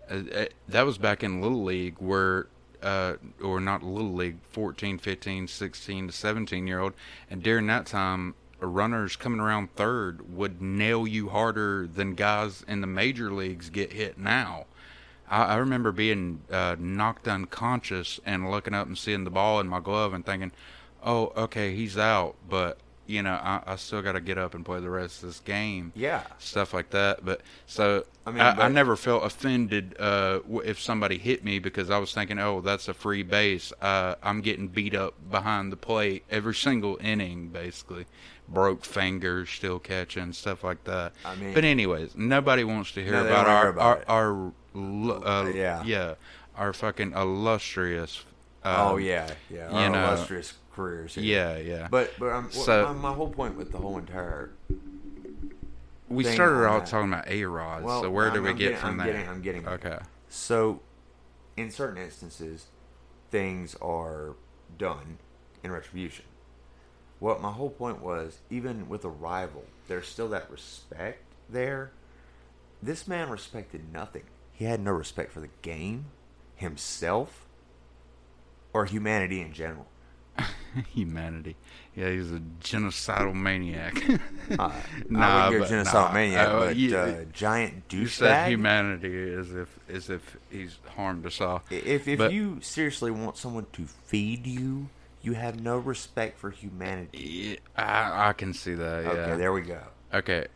Uh, 0.07 0.21
uh, 0.31 0.45
that 0.67 0.85
was 0.85 0.99
back 0.99 1.23
in 1.23 1.41
little 1.41 1.63
league 1.63 1.95
where. 1.97 2.47
Uh, 2.79 3.15
or 3.41 3.59
not 3.59 3.81
little 3.81 4.13
league 4.13 4.37
14 4.51 4.99
15 4.99 5.47
16 5.47 6.07
to 6.07 6.13
17 6.13 6.67
year 6.67 6.79
old 6.79 6.93
and 7.27 7.41
during 7.41 7.65
that 7.65 7.87
time 7.87 8.35
runners 8.59 9.15
coming 9.15 9.39
around 9.39 9.75
third 9.75 10.33
would 10.35 10.61
nail 10.61 11.05
you 11.05 11.29
harder 11.29 11.87
than 11.87 12.15
guys 12.15 12.63
in 12.67 12.81
the 12.81 12.87
major 12.87 13.31
leagues 13.31 13.69
get 13.69 13.93
hit 13.93 14.17
now. 14.17 14.65
I, 15.29 15.43
I 15.43 15.55
remember 15.57 15.91
being 15.91 16.41
uh, 16.51 16.75
knocked 16.79 17.27
unconscious 17.27 18.19
and 18.25 18.49
looking 18.49 18.73
up 18.73 18.87
and 18.87 18.97
seeing 18.97 19.23
the 19.23 19.29
ball 19.29 19.59
in 19.59 19.67
my 19.67 19.79
glove 19.79 20.13
and 20.13 20.25
thinking, 20.25 20.51
"Oh, 21.03 21.33
okay, 21.35 21.75
he's 21.75 21.97
out," 21.97 22.35
but 22.49 22.77
you 23.07 23.23
know, 23.23 23.33
I, 23.33 23.61
I 23.65 23.75
still 23.77 24.01
got 24.01 24.13
to 24.13 24.19
get 24.21 24.37
up 24.37 24.53
and 24.53 24.65
play 24.65 24.81
the 24.81 24.89
rest 24.89 25.23
of 25.23 25.29
this 25.29 25.39
game. 25.39 25.93
Yeah. 25.95 26.23
Stuff 26.39 26.73
like 26.73 26.89
that, 26.89 27.23
but 27.23 27.41
so 27.65 28.03
I 28.25 28.29
I, 28.29 28.33
mean, 28.33 28.41
I, 28.41 28.53
but- 28.53 28.67
never 28.69 28.95
felt 28.95 29.23
offended 29.23 29.95
uh, 29.99 30.39
if 30.65 30.79
somebody 30.79 31.17
hit 31.17 31.43
me 31.43 31.59
because 31.59 31.89
I 31.89 31.97
was 31.99 32.13
thinking, 32.13 32.39
"Oh, 32.39 32.61
that's 32.61 32.87
a 32.87 32.93
free 32.93 33.23
base." 33.23 33.71
Uh, 33.81 34.15
I'm 34.21 34.41
getting 34.41 34.67
beat 34.67 34.93
up 34.95 35.13
behind 35.31 35.71
the 35.71 35.77
plate 35.77 36.23
every 36.29 36.55
single 36.55 36.97
inning, 37.01 37.49
basically. 37.49 38.05
Broke 38.49 38.85
fingers, 38.85 39.49
still 39.49 39.77
catching 39.79 40.31
stuff 40.33 40.63
like 40.63 40.83
that. 40.85 41.11
I 41.25 41.35
mean- 41.35 41.53
but 41.53 41.65
anyways, 41.65 42.15
nobody 42.15 42.63
wants 42.63 42.91
to 42.93 43.03
hear 43.03 43.11
No, 43.13 43.25
about 43.25 43.47
our 43.47 43.67
about 43.69 44.03
our, 44.07 44.53
our 44.75 45.45
uh, 45.45 45.51
Yeah. 45.53 45.83
yeah, 45.83 46.13
our 46.55 46.71
fucking 46.73 47.11
illustrious. 47.13 48.23
Uh, 48.63 48.91
oh 48.91 48.97
yeah, 48.97 49.29
yeah. 49.49 49.69
you 49.69 49.75
Our 49.77 49.89
know, 49.89 50.05
illustrious 50.13 50.53
careers. 50.73 51.15
Here. 51.15 51.23
yeah, 51.23 51.57
yeah. 51.57 51.87
But 51.91 52.13
but 52.17 52.31
um, 52.31 52.49
So- 52.51 52.85
my, 52.93 53.09
my 53.09 53.13
whole 53.13 53.29
point 53.29 53.57
with 53.57 53.71
the 53.73 53.77
whole 53.79 53.97
entire 53.97 54.51
we 56.09 56.23
started 56.23 56.65
out 56.65 56.85
that. 56.85 56.89
talking 56.89 57.11
about 57.11 57.27
a 57.27 57.43
rods. 57.43 57.83
Well, 57.85 58.01
so 58.03 58.09
where 58.09 58.27
I'm- 58.27 58.33
do 58.35 58.41
we 58.43 58.49
I'm 58.51 58.55
get 58.55 58.63
getting- 58.63 58.77
from 58.77 58.89
I'm 58.91 58.97
there? 58.97 59.07
getting- 59.13 59.29
I'm 59.29 59.41
getting 59.41 59.67
okay. 59.67 59.99
So, 60.29 60.79
in 61.57 61.69
certain 61.71 62.01
instances, 62.01 62.67
things 63.29 63.75
are 63.81 64.35
done 64.77 65.17
in 65.63 65.71
retribution. 65.71 66.23
What 67.19 67.41
my 67.41 67.51
whole 67.51 67.69
point 67.71 68.01
was, 68.01 68.37
even 68.49 68.89
with 68.89 69.03
a 69.03 69.09
rival, 69.09 69.63
there's 69.87 70.07
still 70.07 70.29
that 70.29 70.49
respect 70.51 71.23
there. 71.49 71.91
This 72.81 73.07
man 73.07 73.29
respected 73.29 73.91
nothing. 73.91 74.23
He 74.53 74.65
had 74.65 74.79
no 74.79 74.91
respect 74.91 75.31
for 75.31 75.39
the 75.39 75.49
game, 75.61 76.05
himself, 76.55 77.45
or 78.73 78.85
humanity 78.85 79.41
in 79.41 79.53
general. 79.53 79.87
Humanity. 80.93 81.55
Yeah, 81.95 82.11
he's 82.11 82.31
a 82.31 82.39
genocidal 82.61 83.33
maniac. 83.33 83.95
Uh, 84.57 84.71
Nah, 85.09 85.45
I 85.47 85.49
wouldn't 85.49 85.63
but- 85.63 85.69
go 85.69 85.75
genocidal 85.75 85.93
nah, 86.07 86.13
maniac, 86.13 86.47
uh, 86.47 86.59
but 86.59 86.75
you- 86.77 86.95
uh, 86.97 87.23
giant 87.33 87.83
you 87.91 88.07
said 88.07 88.47
humanity 88.49 89.33
as 89.33 89.53
if 89.53 89.79
as 89.89 90.09
if 90.09 90.37
he's 90.49 90.77
harmed 90.95 91.25
us 91.25 91.41
all. 91.41 91.63
If 91.69 92.07
if 92.07 92.17
But- 92.17 92.31
you 92.31 92.59
seriously 92.61 93.11
want 93.11 93.35
someone 93.37 93.65
to 93.73 93.85
feed 93.85 94.47
you, 94.47 94.87
you 95.21 95.33
have 95.33 95.59
no 95.61 95.77
respect 95.77 96.39
for 96.39 96.49
humanity. 96.51 97.59
I, 97.75 98.29
I 98.29 98.33
can 98.33 98.53
see 98.53 98.73
that. 98.75 99.03
Yeah. 99.03 99.09
Okay, 99.11 99.37
there 99.37 99.53
we 99.53 99.61
go. 99.61 99.81
Okay, 100.13 100.47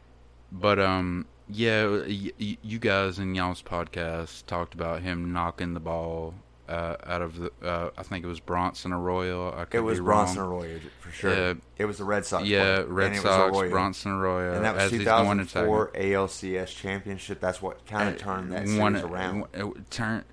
but 0.51 0.79
um, 0.79 1.25
yeah, 1.49 1.85
y- 1.87 2.31
y- 2.39 2.57
you 2.61 2.79
guys 2.79 3.19
in 3.19 3.35
y'all's 3.35 3.61
podcast 3.61 4.45
talked 4.45 4.73
about 4.73 5.01
him 5.01 5.33
knocking 5.33 5.73
the 5.73 5.79
ball 5.79 6.33
uh, 6.69 6.95
out 7.05 7.21
of 7.21 7.37
the. 7.37 7.51
Uh, 7.61 7.89
I 7.97 8.03
think 8.03 8.23
it 8.23 8.27
was 8.27 8.39
Bronson 8.39 8.93
Arroyo. 8.93 9.51
I 9.57 9.65
could 9.65 9.79
It 9.79 9.81
was 9.81 9.99
be 9.99 10.05
Bronson 10.05 10.39
wrong. 10.41 10.61
Arroyo 10.63 10.79
for 11.01 11.11
sure. 11.11 11.33
Yeah. 11.33 11.53
It 11.77 11.85
was 11.85 11.97
the 11.97 12.05
Red 12.05 12.25
Sox. 12.25 12.45
Yeah, 12.45 12.75
player, 12.77 12.85
Red 12.87 13.05
and 13.07 13.15
it 13.15 13.23
was 13.23 13.23
Sox, 13.35 13.57
Arroyo. 13.57 13.69
Bronson 13.71 14.11
Arroyo, 14.13 14.53
and 14.53 14.63
that 14.63 14.75
was 14.75 14.83
as 14.85 14.91
he's 14.91 15.03
going 15.03 15.37
to 15.39 15.43
take 15.43 15.51
2004 15.65 15.91
ALCS 15.95 16.75
championship. 16.77 17.41
That's 17.41 17.61
what 17.61 17.85
kind 17.85 18.07
of 18.09 18.17
turned 18.17 18.53
that 18.53 18.67
One- 18.79 18.93
series 18.95 19.03
around. 19.03 19.45
It, 19.53 19.65
it 19.65 19.91
turned 19.91 20.23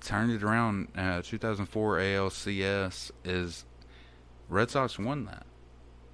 turned 0.00 0.32
it 0.32 0.42
around. 0.42 0.88
Uh, 0.96 1.22
2004 1.22 1.98
ALCS 1.98 3.10
is 3.24 3.64
Red 4.48 4.70
Sox 4.70 4.98
won 4.98 5.26
that. 5.26 5.46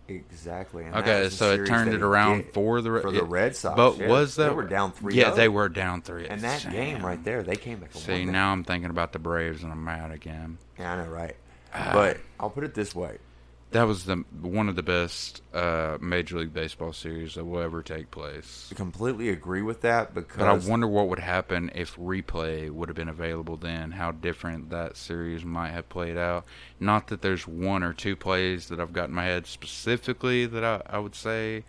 Exactly. 0.08 0.84
and 0.84 0.94
Okay, 0.96 1.24
the 1.24 1.30
so 1.30 1.52
it 1.54 1.66
turned 1.66 1.94
it 1.94 2.02
around 2.02 2.46
for 2.52 2.80
the 2.80 3.00
for 3.00 3.12
the 3.12 3.22
Red 3.22 3.54
Sox. 3.54 3.76
But 3.76 3.98
yeah. 3.98 4.08
was 4.08 4.34
that 4.36 4.48
they 4.48 4.54
were 4.54 4.66
down 4.66 4.92
three? 4.92 5.14
Yeah, 5.14 5.30
they 5.30 5.48
were 5.48 5.68
down 5.68 6.02
three. 6.02 6.26
And 6.26 6.40
that 6.42 6.68
game 6.70 7.04
right 7.04 7.22
there, 7.22 7.42
they 7.42 7.56
came 7.56 7.78
back. 7.78 7.92
See, 7.92 8.24
now 8.24 8.50
I'm 8.50 8.64
thinking 8.64 8.90
about 8.90 9.12
the 9.12 9.18
Braves 9.20 9.62
and 9.62 9.72
I'm 9.72 9.84
mad 9.84 10.10
again. 10.10 10.58
Yeah, 10.78 10.92
I 10.92 11.04
know, 11.04 11.10
right? 11.10 11.36
Ah. 11.72 11.90
But 11.92 12.18
I'll 12.40 12.50
put 12.50 12.64
it 12.64 12.74
this 12.74 12.94
way: 12.94 13.18
That 13.72 13.84
was 13.84 14.04
the 14.04 14.24
one 14.40 14.68
of 14.68 14.74
the 14.74 14.82
best 14.82 15.42
uh, 15.54 15.96
Major 16.00 16.38
League 16.38 16.52
Baseball 16.52 16.92
series 16.92 17.34
that 17.34 17.44
will 17.44 17.60
ever 17.60 17.82
take 17.82 18.10
place. 18.10 18.68
I 18.72 18.74
completely 18.74 19.28
agree 19.28 19.62
with 19.62 19.82
that 19.82 20.12
because 20.12 20.38
But 20.38 20.48
I 20.48 20.54
wonder 20.54 20.88
what 20.88 21.08
would 21.08 21.20
happen 21.20 21.70
if 21.74 21.94
replay 21.96 22.68
would 22.68 22.88
have 22.88 22.96
been 22.96 23.08
available 23.08 23.56
then. 23.56 23.92
How 23.92 24.10
different 24.10 24.70
that 24.70 24.96
series 24.96 25.44
might 25.44 25.70
have 25.70 25.88
played 25.88 26.16
out. 26.16 26.46
Not 26.80 27.08
that 27.08 27.22
there's 27.22 27.46
one 27.46 27.84
or 27.84 27.92
two 27.92 28.16
plays 28.16 28.68
that 28.68 28.80
I've 28.80 28.92
got 28.92 29.08
in 29.08 29.14
my 29.14 29.26
head 29.26 29.46
specifically 29.46 30.46
that 30.46 30.64
I, 30.64 30.82
I 30.86 30.98
would 30.98 31.14
say 31.14 31.64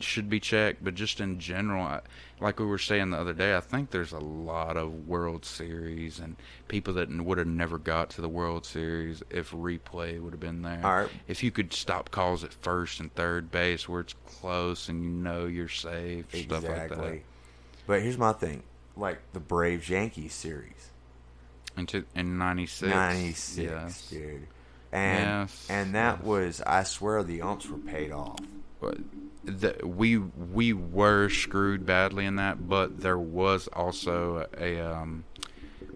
should 0.00 0.28
be 0.28 0.40
checked, 0.40 0.82
but 0.82 0.94
just 0.94 1.20
in 1.20 1.38
general, 1.38 1.82
I, 1.84 2.00
like 2.40 2.58
we 2.58 2.66
were 2.66 2.78
saying 2.78 3.10
the 3.10 3.18
other 3.18 3.32
day, 3.32 3.56
I 3.56 3.60
think 3.60 3.90
there's 3.90 4.12
a 4.12 4.18
lot 4.18 4.76
of 4.76 5.06
World 5.06 5.44
Series 5.44 6.18
and 6.18 6.36
people 6.68 6.94
that 6.94 7.08
would 7.08 7.38
have 7.38 7.46
never 7.46 7.78
got 7.78 8.10
to 8.10 8.20
the 8.20 8.28
World 8.28 8.66
Series 8.66 9.22
if 9.30 9.50
replay 9.52 10.20
would 10.20 10.32
have 10.32 10.40
been 10.40 10.62
there. 10.62 10.80
All 10.84 10.96
right. 11.02 11.08
If 11.28 11.42
you 11.42 11.50
could 11.50 11.72
stop 11.72 12.10
calls 12.10 12.42
at 12.44 12.52
first 12.52 13.00
and 13.00 13.14
third 13.14 13.50
base 13.50 13.88
where 13.88 14.00
it's 14.00 14.14
close 14.40 14.88
and 14.88 15.02
you 15.02 15.10
know 15.10 15.46
you're 15.46 15.68
safe, 15.68 16.26
stuff 16.34 16.64
like 16.68 16.88
that. 16.90 17.20
But 17.86 18.02
here's 18.02 18.18
my 18.18 18.32
thing: 18.32 18.62
like 18.96 19.18
the 19.32 19.40
Braves 19.40 19.88
Yankees 19.88 20.32
series, 20.34 20.90
In, 21.76 21.86
two, 21.86 22.04
in 22.14 22.38
96. 22.38 22.90
ninety 22.94 23.32
six, 23.32 23.58
Yes. 23.70 24.10
dude, 24.10 24.46
and 24.90 25.24
Yes, 25.50 25.66
and 25.70 25.94
that 25.94 26.18
yes. 26.18 26.24
was 26.26 26.60
I 26.62 26.82
swear 26.84 27.22
the 27.22 27.42
umps 27.42 27.68
were 27.68 27.78
paid 27.78 28.10
off. 28.10 28.38
But 28.80 28.98
the, 29.44 29.76
we 29.86 30.16
we 30.18 30.72
were 30.72 31.28
screwed 31.28 31.84
badly 31.86 32.24
in 32.26 32.36
that, 32.36 32.68
but 32.68 33.00
there 33.00 33.18
was 33.18 33.68
also 33.72 34.46
a 34.58 34.80
um, 34.80 35.24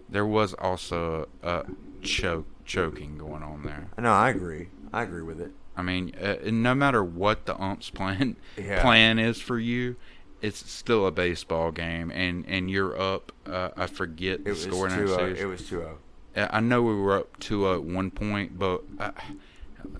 there 0.07 0.25
was 0.25 0.53
also 0.55 1.27
a, 1.43 1.65
choke 2.01 2.47
choking 2.65 3.17
going 3.17 3.43
on 3.43 3.63
there. 3.63 3.89
No, 3.97 4.11
I 4.11 4.29
agree. 4.29 4.69
I 4.93 5.03
agree 5.03 5.21
with 5.23 5.39
it. 5.41 5.51
I 5.75 5.81
mean, 5.81 6.13
uh, 6.21 6.35
no 6.45 6.75
matter 6.75 7.03
what 7.03 7.45
the 7.45 7.59
umps 7.59 7.89
plan 7.89 8.35
Yeah. 8.57 8.81
plan 8.81 9.17
is 9.19 9.39
for 9.41 9.57
you, 9.57 9.95
it's 10.41 10.69
still 10.69 11.05
a 11.07 11.11
baseball 11.11 11.71
game, 11.71 12.11
and 12.11 12.45
and 12.47 12.69
you're 12.69 12.99
up. 12.99 13.31
Uh, 13.45 13.69
I 13.77 13.87
forget 13.87 14.41
It 14.41 14.43
the 14.45 14.49
was 14.51 14.61
score 14.63 14.89
that 14.89 14.97
two. 14.97 15.07
series. 15.07 15.39
It 15.39 15.45
was 15.45 15.59
two 15.61 15.79
zero. 15.79 15.97
Uh, 16.35 16.47
I 16.51 16.59
know 16.59 16.81
we 16.83 16.95
were 16.95 17.17
up 17.19 17.39
two 17.39 17.69
at 17.71 17.83
one 17.83 18.11
point, 18.11 18.57
but 18.59 18.83
uh, 18.99 19.11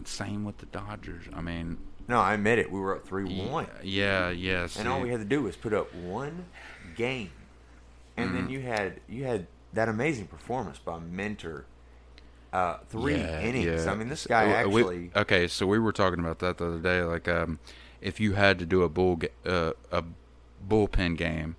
same 0.05 0.43
with 0.45 0.57
the 0.59 0.65
Dodgers. 0.67 1.25
I 1.33 1.41
mean, 1.41 1.77
No, 2.09 2.19
I 2.19 2.33
admit 2.33 2.57
it. 2.59 2.71
We 2.71 2.79
were 2.79 2.95
up 2.95 3.05
three 3.07 3.23
one, 3.47 3.67
yeah, 3.83 4.31
yeah. 4.31 4.67
and 4.77 4.87
all 4.87 4.99
we 4.99 5.09
had 5.09 5.19
to 5.19 5.25
do 5.25 5.43
was 5.43 5.55
put 5.55 5.73
up 5.73 5.93
one 5.93 6.45
game, 6.95 7.29
and 8.17 8.31
Mm. 8.31 8.33
then 8.33 8.49
you 8.49 8.61
had 8.61 8.99
you 9.07 9.23
had 9.25 9.45
that 9.73 9.87
amazing 9.87 10.25
performance 10.27 10.79
by 10.79 10.97
Minter. 10.99 11.65
Uh, 12.51 12.79
three 12.89 13.17
Yeah, 13.17 13.41
innings. 13.41 13.85
yeah. 13.85 13.91
I 13.91 13.93
mean, 13.95 14.09
this 14.09 14.25
guy 14.25 14.45
uh, 14.63 14.67
we- 14.67 14.81
actually. 14.81 15.11
okay, 15.15 15.47
so 15.47 15.67
we 15.67 15.77
were 15.77 15.91
talking 15.91 16.19
about 16.19 16.39
that 16.39 16.57
the 16.57 16.65
other 16.65 16.79
day. 16.79 17.03
Like, 17.03 17.27
um, 17.27 17.59
if 18.01 18.19
you 18.19 18.33
had 18.33 18.57
to 18.57 18.65
do 18.65 18.81
a 18.81 18.89
bull 18.89 19.19
uh, 19.45 19.73
a 19.91 20.03
bullpen 20.67 21.15
game, 21.15 21.57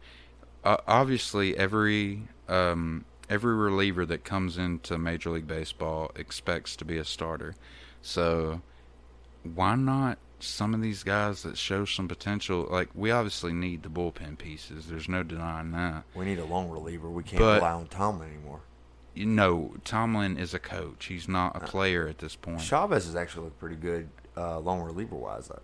uh, 0.64 0.78
obviously 0.88 1.56
every 1.56 2.22
um, 2.48 3.04
every 3.28 3.54
reliever 3.54 4.04
that 4.06 4.24
comes 4.24 4.58
into 4.58 4.98
Major 4.98 5.30
League 5.30 5.46
Baseball 5.46 6.10
expects 6.16 6.74
to 6.74 6.84
be 6.84 6.98
a 6.98 7.04
starter. 7.04 7.54
So 8.02 8.60
why 9.44 9.76
not 9.76 10.18
some 10.42 10.74
of 10.74 10.80
these 10.82 11.02
guys 11.02 11.42
that 11.42 11.56
show 11.58 11.84
some 11.84 12.08
potential? 12.08 12.66
Like, 12.70 12.88
we 12.94 13.10
obviously 13.10 13.52
need 13.52 13.82
the 13.82 13.88
bullpen 13.88 14.38
pieces. 14.38 14.86
There's 14.86 15.08
no 15.08 15.22
denying 15.22 15.70
that. 15.72 16.04
we 16.14 16.24
need 16.24 16.38
a 16.38 16.44
long 16.44 16.68
reliever. 16.68 17.08
We 17.10 17.22
can't 17.22 17.38
But- 17.40 17.56
rely 17.62 17.72
on 17.72 17.86
Tomlin 17.88 18.30
anymore. 18.30 18.60
You 19.14 19.26
know, 19.26 19.74
Tomlin 19.84 20.38
is 20.38 20.54
a 20.54 20.58
coach. 20.60 21.06
He's 21.06 21.28
not 21.28 21.56
a 21.56 21.60
player 21.60 22.06
at 22.06 22.18
this 22.18 22.36
point. 22.36 22.60
Chavez 22.60 23.06
has 23.06 23.16
actually 23.16 23.44
looked 23.46 23.58
pretty 23.58 23.74
good, 23.76 24.08
uh, 24.36 24.60
long 24.60 24.80
reliever 24.82 25.16
wise 25.16 25.48
though. 25.48 25.60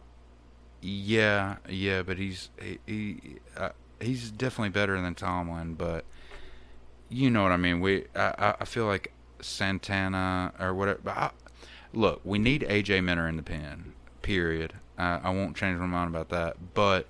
Yeah, 0.82 1.56
yeah, 1.68 2.02
but 2.02 2.18
he's 2.18 2.50
he, 2.60 2.78
he 2.86 3.20
uh, 3.56 3.70
he's 4.00 4.30
definitely 4.30 4.70
better 4.70 5.00
than 5.00 5.14
Tomlin. 5.14 5.74
But 5.74 6.04
you 7.08 7.30
know 7.30 7.44
what 7.44 7.52
I 7.52 7.56
mean. 7.56 7.80
We 7.80 8.04
I 8.16 8.54
I- 8.60 8.64
feel 8.64 8.86
like 8.86 9.12
Santana 9.40 10.52
or 10.58 10.74
whatever. 10.74 11.00
I, 11.08 11.30
look, 11.92 12.20
we 12.24 12.38
need 12.38 12.62
AJ 12.68 13.02
Minter 13.04 13.26
in 13.28 13.36
the 13.36 13.42
pen. 13.42 13.92
Period. 14.26 14.72
Uh, 14.98 15.20
I 15.22 15.30
won't 15.30 15.56
change 15.56 15.78
my 15.78 15.86
mind 15.86 16.10
about 16.14 16.30
that. 16.30 16.56
But 16.74 17.06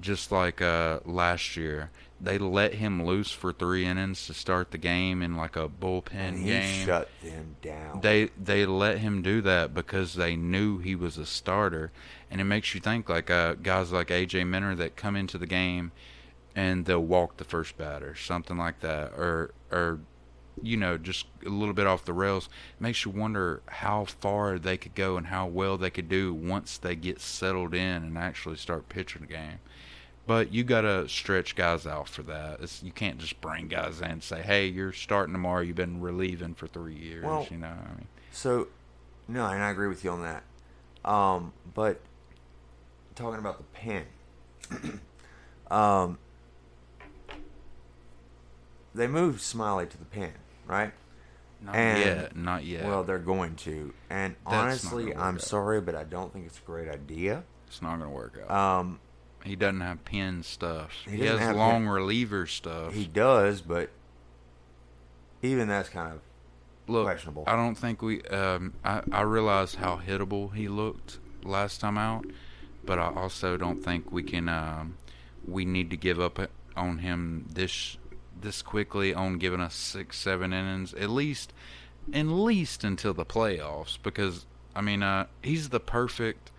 just 0.00 0.32
like 0.32 0.62
uh, 0.62 1.00
last 1.04 1.56
year, 1.56 1.90
they 2.20 2.38
let 2.38 2.74
him 2.74 3.04
loose 3.04 3.30
for 3.30 3.52
three 3.52 3.84
innings 3.84 4.26
to 4.28 4.34
start 4.34 4.70
the 4.70 4.78
game 4.78 5.20
in 5.22 5.36
like 5.36 5.56
a 5.56 5.68
bullpen 5.68 6.14
And 6.14 6.38
he 6.38 6.46
game. 6.46 6.86
shut 6.86 7.10
them 7.22 7.56
down. 7.60 8.00
They 8.00 8.30
they 8.42 8.64
let 8.64 8.98
him 8.98 9.20
do 9.20 9.42
that 9.42 9.74
because 9.74 10.14
they 10.14 10.36
knew 10.36 10.78
he 10.78 10.94
was 10.94 11.18
a 11.18 11.26
starter, 11.26 11.92
and 12.30 12.40
it 12.40 12.44
makes 12.44 12.74
you 12.74 12.80
think 12.80 13.08
like 13.10 13.30
uh, 13.30 13.54
guys 13.54 13.92
like 13.92 14.08
AJ 14.08 14.46
Minter 14.48 14.74
that 14.76 14.96
come 14.96 15.16
into 15.16 15.36
the 15.36 15.46
game 15.46 15.92
and 16.56 16.86
they'll 16.86 16.98
walk 17.04 17.36
the 17.36 17.44
first 17.44 17.76
batter, 17.76 18.14
something 18.16 18.56
like 18.56 18.80
that, 18.80 19.12
or 19.12 19.52
or 19.70 20.00
you 20.62 20.76
know 20.76 20.98
just 20.98 21.26
a 21.44 21.48
little 21.48 21.74
bit 21.74 21.86
off 21.86 22.04
the 22.04 22.12
rails. 22.12 22.48
makes 22.80 23.04
you 23.04 23.10
wonder 23.10 23.62
how 23.66 24.04
far 24.04 24.58
they 24.58 24.76
could 24.76 24.94
go 24.94 25.16
and 25.16 25.26
how 25.28 25.46
well 25.46 25.76
they 25.76 25.90
could 25.90 26.08
do 26.08 26.32
once 26.34 26.78
they 26.78 26.94
get 26.96 27.20
settled 27.20 27.74
in 27.74 28.02
and 28.02 28.18
actually 28.18 28.56
start 28.56 28.88
pitching 28.88 29.22
the 29.22 29.28
game. 29.28 29.58
But 30.26 30.52
you 30.52 30.62
gotta 30.62 31.08
stretch 31.08 31.56
guys 31.56 31.86
out 31.86 32.08
for 32.08 32.22
that. 32.24 32.60
It's, 32.60 32.82
you 32.82 32.92
can't 32.92 33.16
just 33.18 33.40
bring 33.40 33.68
guys 33.68 34.00
in 34.00 34.10
and 34.10 34.22
say, 34.22 34.42
"Hey, 34.42 34.66
you're 34.66 34.92
starting 34.92 35.32
tomorrow. 35.32 35.62
You've 35.62 35.76
been 35.76 36.02
relieving 36.02 36.54
for 36.54 36.66
three 36.66 36.94
years." 36.96 37.24
Well, 37.24 37.46
you 37.50 37.56
know, 37.56 37.68
I 37.68 37.94
mean, 37.96 38.08
So, 38.30 38.68
no, 39.26 39.46
and 39.46 39.62
I 39.62 39.70
agree 39.70 39.88
with 39.88 40.04
you 40.04 40.10
on 40.10 40.22
that. 40.22 40.42
Um, 41.10 41.54
but 41.74 42.00
talking 43.14 43.38
about 43.38 43.56
the 43.56 43.64
pen, 43.72 44.04
um, 45.70 46.18
they 48.94 49.06
moved 49.06 49.40
Smyly 49.40 49.88
to 49.88 49.96
the 49.96 50.04
pen, 50.04 50.32
right? 50.68 50.92
not 51.60 51.74
And- 51.74 51.98
yet, 52.04 52.36
not 52.36 52.64
yet. 52.64 52.84
Well, 52.84 53.02
they're 53.02 53.18
going 53.18 53.56
to, 53.56 53.92
and 54.08 54.36
That's 54.44 54.54
honestly, 54.56 55.12
I'm 55.12 55.34
out. 55.34 55.40
sorry, 55.42 55.80
but 55.80 55.96
I 55.96 56.04
don't 56.04 56.32
think 56.32 56.46
it's 56.46 56.58
a 56.58 56.62
great 56.62 56.88
idea. 56.88 57.42
it's 57.66 57.82
not 57.82 57.98
gonna 57.98 58.10
work 58.10 58.38
out. 58.48 58.50
Um, 58.80 59.00
he 59.44 59.56
doesn't 59.56 59.80
have 59.80 60.04
pin 60.04 60.42
stuff. 60.44 60.92
He 61.04 61.16
He, 61.16 61.24
has 61.26 61.54
long 61.56 61.82
pin- 61.82 61.88
reliever 61.88 62.46
stuff. 62.46 62.94
he 62.94 63.06
does, 63.06 63.60
but 63.60 63.90
even 65.42 65.68
that's 65.68 65.88
kind 65.88 66.12
of 66.12 66.20
Look, 66.86 67.04
questionable. 67.04 67.44
I 67.46 67.54
don't 67.56 67.74
think 67.74 68.00
we. 68.02 68.22
Um, 68.22 68.74
I 68.84 69.02
I 69.12 69.20
realize 69.22 69.74
how 69.74 69.98
hittable 69.98 70.54
he 70.54 70.68
looked 70.68 71.18
last 71.42 71.80
time 71.80 71.98
out, 71.98 72.24
but 72.86 72.98
I 72.98 73.12
also 73.14 73.56
don't 73.56 73.82
think 73.84 74.10
we 74.10 74.22
can. 74.22 74.48
Um, 74.48 74.96
we 75.46 75.64
need 75.66 75.90
to 75.90 75.96
give 75.96 76.18
up 76.20 76.38
on 76.76 76.98
him 76.98 77.46
this 77.52 77.97
this 78.42 78.62
quickly 78.62 79.14
on 79.14 79.38
giving 79.38 79.60
us 79.60 79.74
six 79.74 80.18
seven 80.18 80.52
innings 80.52 80.94
at 80.94 81.10
least, 81.10 81.52
at 82.12 82.26
least 82.26 82.84
until 82.84 83.14
the 83.14 83.24
playoffs 83.24 83.98
because 84.02 84.46
I 84.78 84.80
mean, 84.80 85.02
uh, 85.02 85.26
he's 85.42 85.70
the 85.70 85.80
perfect 85.80 86.52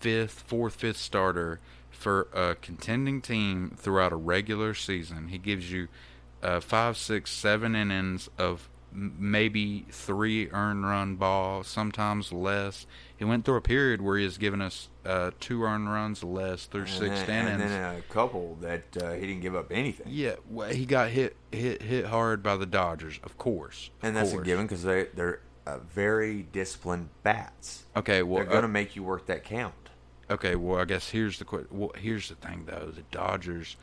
fifth, 0.00 0.42
fourth, 0.46 0.74
fifth 0.74 0.96
starter 0.96 1.60
for 1.88 2.26
a 2.34 2.56
contending 2.56 3.20
team 3.20 3.76
throughout 3.76 4.12
a 4.12 4.16
regular 4.16 4.74
season. 4.74 5.28
He 5.28 5.38
gives 5.38 5.70
you 5.70 5.86
uh, 6.42 6.58
five, 6.58 6.96
six, 6.96 7.30
seven 7.30 7.76
innings 7.76 8.28
of 8.38 8.68
maybe 8.92 9.86
three 9.90 10.50
earned 10.50 10.84
run 10.84 11.14
ball, 11.14 11.62
sometimes 11.62 12.32
less. 12.32 12.86
He 13.20 13.26
went 13.26 13.44
through 13.44 13.56
a 13.56 13.60
period 13.60 14.00
where 14.00 14.16
he 14.16 14.24
has 14.24 14.38
given 14.38 14.62
us 14.62 14.88
uh, 15.04 15.32
two 15.40 15.62
earned 15.62 15.92
runs 15.92 16.24
less 16.24 16.64
through 16.64 16.80
And 16.84 16.90
six 16.90 17.22
then, 17.24 17.48
innings. 17.48 17.62
and 17.64 17.70
then 17.70 17.94
a 17.96 18.00
couple 18.10 18.56
that 18.62 18.82
uh, 18.96 19.12
he 19.12 19.26
didn't 19.26 19.42
give 19.42 19.54
up 19.54 19.70
anything. 19.70 20.06
Yeah, 20.08 20.36
well, 20.48 20.70
he 20.70 20.86
got 20.86 21.10
hit 21.10 21.36
hit 21.52 21.82
hit 21.82 22.06
hard 22.06 22.42
by 22.42 22.56
the 22.56 22.64
Dodgers, 22.64 23.20
of 23.22 23.36
course. 23.36 23.90
of 24.00 24.08
and 24.08 24.16
that's 24.16 24.30
course. 24.30 24.40
a 24.40 24.44
given 24.46 24.64
because 24.64 24.84
they 24.84 25.08
they're 25.14 25.40
uh, 25.66 25.80
very 25.92 26.44
disciplined 26.44 27.10
bats. 27.22 27.84
Okay, 27.94 28.22
well, 28.22 28.36
they're 28.36 28.46
going 28.50 28.62
to 28.62 28.68
uh, 28.68 28.72
make 28.72 28.96
you 28.96 29.02
work 29.02 29.26
that 29.26 29.44
count. 29.44 29.74
okay, 30.30 30.56
well, 30.56 30.80
I 30.80 30.86
guess 30.86 31.10
here's 31.10 31.38
the 31.38 31.66
well, 31.70 31.92
here's 31.98 32.30
the 32.30 32.36
thing 32.36 32.64
though: 32.64 32.90
the 32.90 33.02
Dodgers' 33.10 33.76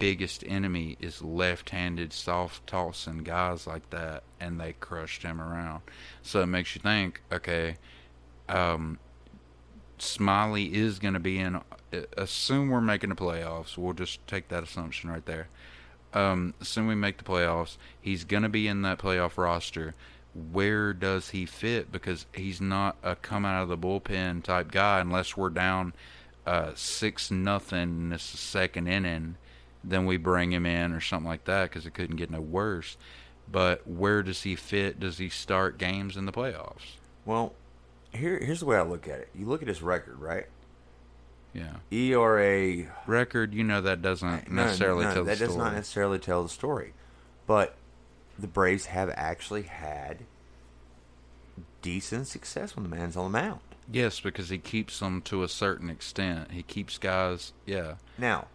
biggest 0.00 0.42
enemy 0.48 0.96
is 0.98 1.22
left-handed 1.22 2.12
soft 2.12 2.66
tossing 2.66 3.18
guys 3.18 3.68
like 3.68 3.88
that, 3.90 4.24
and 4.40 4.60
they 4.60 4.72
crushed 4.72 5.22
him 5.22 5.40
around. 5.40 5.82
So 6.22 6.40
it 6.42 6.46
makes 6.46 6.74
you 6.74 6.80
think, 6.80 7.22
okay, 7.30 7.76
um, 8.48 8.98
Smyly 9.98 10.72
is 10.72 10.98
going 10.98 11.14
to 11.14 11.20
be 11.20 11.38
in. 11.38 11.56
uh, 11.56 11.62
Assume 12.16 12.70
we're 12.70 12.80
making 12.80 13.10
the 13.10 13.16
playoffs. 13.16 13.78
We'll 13.78 13.94
just 13.94 14.26
take 14.26 14.48
that 14.48 14.62
assumption 14.62 15.10
right 15.10 15.24
there. 15.24 15.48
Um, 16.12 16.54
assume 16.60 16.86
we 16.86 16.94
make 16.94 17.18
the 17.18 17.24
playoffs. 17.24 17.76
He's 18.00 18.24
going 18.24 18.42
to 18.44 18.48
be 18.48 18.68
in 18.68 18.82
that 18.82 18.98
playoff 18.98 19.36
roster. 19.36 19.94
Where 20.52 20.92
does 20.92 21.30
he 21.30 21.46
fit? 21.46 21.92
Because 21.92 22.26
he's 22.34 22.60
not 22.60 22.96
a 23.02 23.16
come 23.16 23.44
out 23.44 23.62
of 23.62 23.68
the 23.68 23.78
bullpen 23.78 24.42
type 24.42 24.70
guy 24.70 25.00
unless 25.00 25.36
we're 25.36 25.50
down 25.50 25.92
uh, 26.46 26.72
six 26.74 27.30
nothing. 27.30 28.10
This 28.10 28.34
is 28.34 28.40
second 28.40 28.88
inning, 28.88 29.36
then 29.82 30.06
we 30.06 30.16
bring 30.16 30.52
him 30.52 30.66
in 30.66 30.92
or 30.92 31.00
something 31.00 31.28
like 31.28 31.44
that 31.44 31.70
because 31.70 31.86
it 31.86 31.94
couldn't 31.94 32.16
get 32.16 32.30
no 32.30 32.40
worse. 32.40 32.96
But 33.50 33.86
where 33.86 34.22
does 34.22 34.42
he 34.42 34.56
fit? 34.56 34.98
Does 34.98 35.18
he 35.18 35.28
start 35.28 35.78
games 35.78 36.16
in 36.16 36.26
the 36.26 36.32
playoffs? 36.32 36.96
Well, 37.24 37.54
here 38.14 38.38
here's 38.38 38.60
the 38.60 38.66
way 38.66 38.76
I 38.76 38.82
look 38.82 39.08
at 39.08 39.20
it. 39.20 39.28
You 39.34 39.46
look 39.46 39.62
at 39.62 39.68
his 39.68 39.82
record, 39.82 40.18
right? 40.20 40.46
Yeah, 41.52 41.74
ERA 41.92 42.86
record. 43.06 43.54
You 43.54 43.62
know 43.64 43.80
that 43.80 44.02
doesn't 44.02 44.50
No, 44.50 44.64
necessarily 44.64 45.04
no, 45.04 45.14
tell 45.14 45.24
that 45.24 45.30
the 45.30 45.36
story. 45.36 45.46
That 45.48 45.52
does 45.52 45.56
not 45.56 45.72
necessarily 45.74 46.18
tell 46.18 46.42
the 46.42 46.48
story. 46.48 46.94
But 47.46 47.76
the 48.38 48.48
Braves 48.48 48.86
have 48.86 49.10
actually 49.14 49.62
had 49.62 50.24
decent 51.82 52.26
success 52.26 52.74
when 52.74 52.82
the 52.82 52.88
man's 52.94 53.16
on 53.16 53.30
the 53.30 53.38
mound. 53.38 53.60
Yes, 53.90 54.18
because 54.18 54.48
he 54.48 54.58
keeps 54.58 54.98
them 54.98 55.20
to 55.22 55.42
a 55.42 55.48
certain 55.48 55.90
extent. 55.90 56.50
He 56.52 56.62
keeps 56.62 56.96
guys. 56.98 57.52
Yeah, 57.66 57.96
Now, 58.16 58.46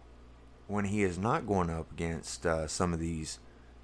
when 0.66 0.86
he 0.86 1.02
is 1.02 1.16
not 1.18 1.46
going 1.46 1.70
up 1.70 1.90
against 1.92 2.44
uh, 2.44 2.66
some 2.66 2.92
of 2.92 2.98
these 2.98 3.38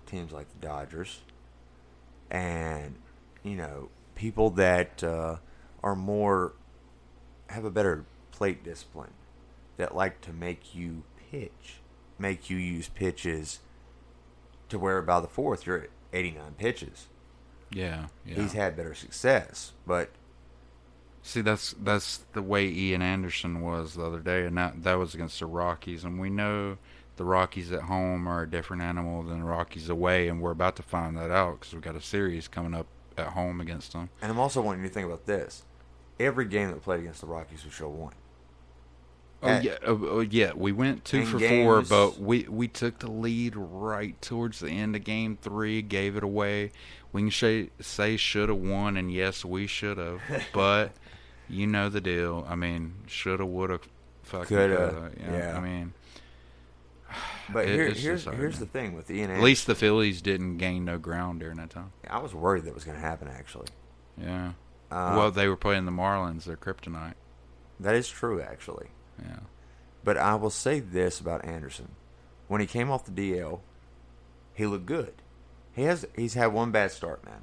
teams 0.07 0.33
like 0.33 0.47
the 0.53 0.67
Dodgers 0.67 1.21
and, 2.31 2.97
you 3.45 3.55
know, 3.57 3.89
people 4.17 4.51
that 4.51 5.03
uh, 5.05 5.37
are 5.87 5.95
more, 5.95 6.53
have 7.49 7.65
a 7.65 7.71
better 7.71 8.05
plate 8.33 8.65
discipline, 8.65 9.13
that 9.77 9.95
like 9.95 10.21
to 10.23 10.33
make 10.33 10.75
you 10.75 11.05
pitch, 11.31 11.77
make 12.19 12.51
you 12.51 12.57
use 12.57 12.89
pitches 12.89 13.61
to 14.69 14.81
where 14.81 15.01
by 15.01 15.21
the 15.21 15.29
fourth 15.29 15.65
you're 15.65 15.83
at 15.83 15.91
89 16.13 16.55
pitches. 16.59 17.07
yeah, 17.71 18.07
yeah. 18.27 18.35
He's 18.35 18.53
had 18.53 18.77
better 18.77 18.95
success, 18.95 19.73
but 19.87 20.11
See, 21.23 21.41
that's 21.41 21.75
that's 21.83 22.19
the 22.35 22.43
way 22.43 22.69
Ian 22.69 23.03
Anderson 23.03 23.61
was 23.61 23.95
the 23.95 24.05
other 24.05 24.21
day, 24.21 24.45
and 24.45 24.57
that 24.59 24.85
that 24.85 24.95
was 24.95 25.13
against 25.13 25.41
the 25.41 25.47
Rockies, 25.47 26.05
and 26.05 26.21
we 26.21 26.31
know 26.31 26.79
the 27.17 27.25
Rockies 27.25 27.73
at 27.73 27.83
home 27.83 28.29
are 28.29 28.43
a 28.43 28.51
different 28.51 28.83
animal 28.83 29.25
than 29.25 29.41
the 29.41 29.45
Rockies 29.45 29.89
away, 29.89 30.29
and 30.29 30.41
we're 30.41 30.53
about 30.53 30.77
to 30.77 30.85
find 30.85 31.17
that 31.17 31.33
out 31.33 31.59
because 31.59 31.73
we've 31.73 31.83
got 31.83 31.97
a 31.97 32.01
series 32.01 32.47
coming 32.47 32.75
up 32.75 32.87
at 33.19 33.29
home 33.29 33.61
against 33.61 33.93
them. 33.93 34.09
and 34.23 34.31
I'm 34.31 34.39
also 34.39 34.61
wanting 34.61 34.83
you 34.83 34.89
to 34.89 34.95
think 34.95 35.07
about 35.07 35.27
this. 35.27 35.65
Every 36.19 36.47
game 36.47 36.69
that 36.71 36.83
played 36.83 37.01
against 37.01 37.21
the 37.21 37.27
Rockies 37.27 37.65
we 37.65 37.71
should 37.71 37.85
have 37.85 37.93
won. 37.93 38.13
Oh 39.43 39.49
At- 39.49 39.65
yeah, 39.65 39.77
oh, 39.87 40.01
oh, 40.09 40.21
yeah. 40.21 40.53
We 40.55 40.73
went 40.73 41.05
two 41.05 41.27
for 41.27 41.39
four, 41.39 41.83
but 41.83 42.19
we 42.19 42.47
we 42.49 42.69
took 42.69 42.99
the 43.01 43.11
lead 43.11 43.55
right 43.55 44.21
towards 44.23 44.61
the 44.61 44.71
end 44.71 44.97
of 44.97 45.05
game 45.05 45.37
three, 45.41 45.83
gave 45.83 46.17
it 46.17 46.23
away. 46.23 46.73
We 47.13 47.23
can 47.23 47.31
say 47.31 47.71
say 47.81 48.17
should 48.17 48.49
have 48.49 48.59
won, 48.59 48.97
and 48.97 49.13
yes, 49.13 49.45
we 49.45 49.67
should 49.67 49.99
have, 49.99 50.21
but 50.55 50.93
you 51.49 51.67
know 51.67 51.91
the 51.91 52.01
deal. 52.01 52.47
I 52.49 52.55
mean, 52.55 52.95
shoulda, 53.07 53.45
woulda, 53.45 53.81
fucking 54.23 54.57
Coulda, 54.57 54.77
coulda. 54.77 55.11
you 55.21 55.27
know, 55.31 55.37
yeah. 55.39 55.57
I 55.57 55.61
mean, 55.61 55.93
But 57.53 57.67
It- 57.69 57.75
here, 57.75 57.91
here's 57.91 58.25
here's 58.25 58.59
the 58.59 58.67
thing 58.67 58.95
with 58.95 59.11
Ian. 59.11 59.31
at 59.31 59.43
least 59.43 59.67
the 59.67 59.75
Phillies 59.75 60.23
didn't 60.23 60.57
gain 60.57 60.87
no 60.87 60.97
ground 60.99 61.41
during 61.41 61.59
that 61.59 61.71
time. 61.71 61.93
I 62.09 62.19
was 62.21 62.35
worried 62.35 62.65
that 62.65 62.75
was 62.75 62.85
going 62.85 62.97
to 62.97 63.03
happen. 63.05 63.29
Actually, 63.29 63.69
Yeah. 64.19 64.53
Uh, 64.91 65.15
well, 65.17 65.31
they 65.31 65.49
were 65.49 65.57
playing 65.57 65.85
the 65.85 65.93
Marlins. 65.93 66.45
They're 66.45 66.57
kryptonite. 66.57 67.15
that 67.81 67.95
is 67.95 68.09
true. 68.09 68.41
Actually, 68.41 68.89
Yeah. 69.23 69.41
but 70.05 70.17
I 70.17 70.35
will 70.37 70.51
say 70.51 70.81
this 70.81 71.21
about 71.21 71.45
Anderson: 71.45 71.89
when 72.49 72.61
he 72.61 72.67
came 72.67 72.91
off 72.91 73.05
the 73.05 73.11
DL, 73.13 73.61
he 74.55 74.67
looked 74.67 74.87
good. 74.87 75.15
He 75.73 75.83
has 75.83 76.07
he's 76.17 76.35
had 76.35 76.49
one 76.49 76.71
bad 76.71 76.91
start, 76.93 77.25
man. 77.25 77.43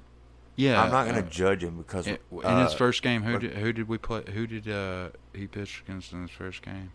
Yeah. 0.55 0.81
I'm 0.83 0.91
not 0.91 1.05
going 1.05 1.19
to 1.19 1.27
uh, 1.27 1.31
judge 1.31 1.63
him 1.63 1.77
because 1.77 2.05
in, 2.07 2.17
in 2.31 2.43
uh, 2.45 2.63
his 2.65 2.73
first 2.75 3.01
game, 3.01 3.23
who 3.23 3.33
look- 3.33 3.41
did 3.41 3.53
who 3.57 3.73
did 3.73 3.87
we 3.87 3.97
play? 3.97 4.23
Who 4.33 4.45
did 4.47 4.67
uh, 4.69 5.09
he 5.33 5.47
pitch 5.47 5.83
against 5.85 6.13
in 6.13 6.21
his 6.21 6.31
first 6.31 6.61
game? 6.61 6.91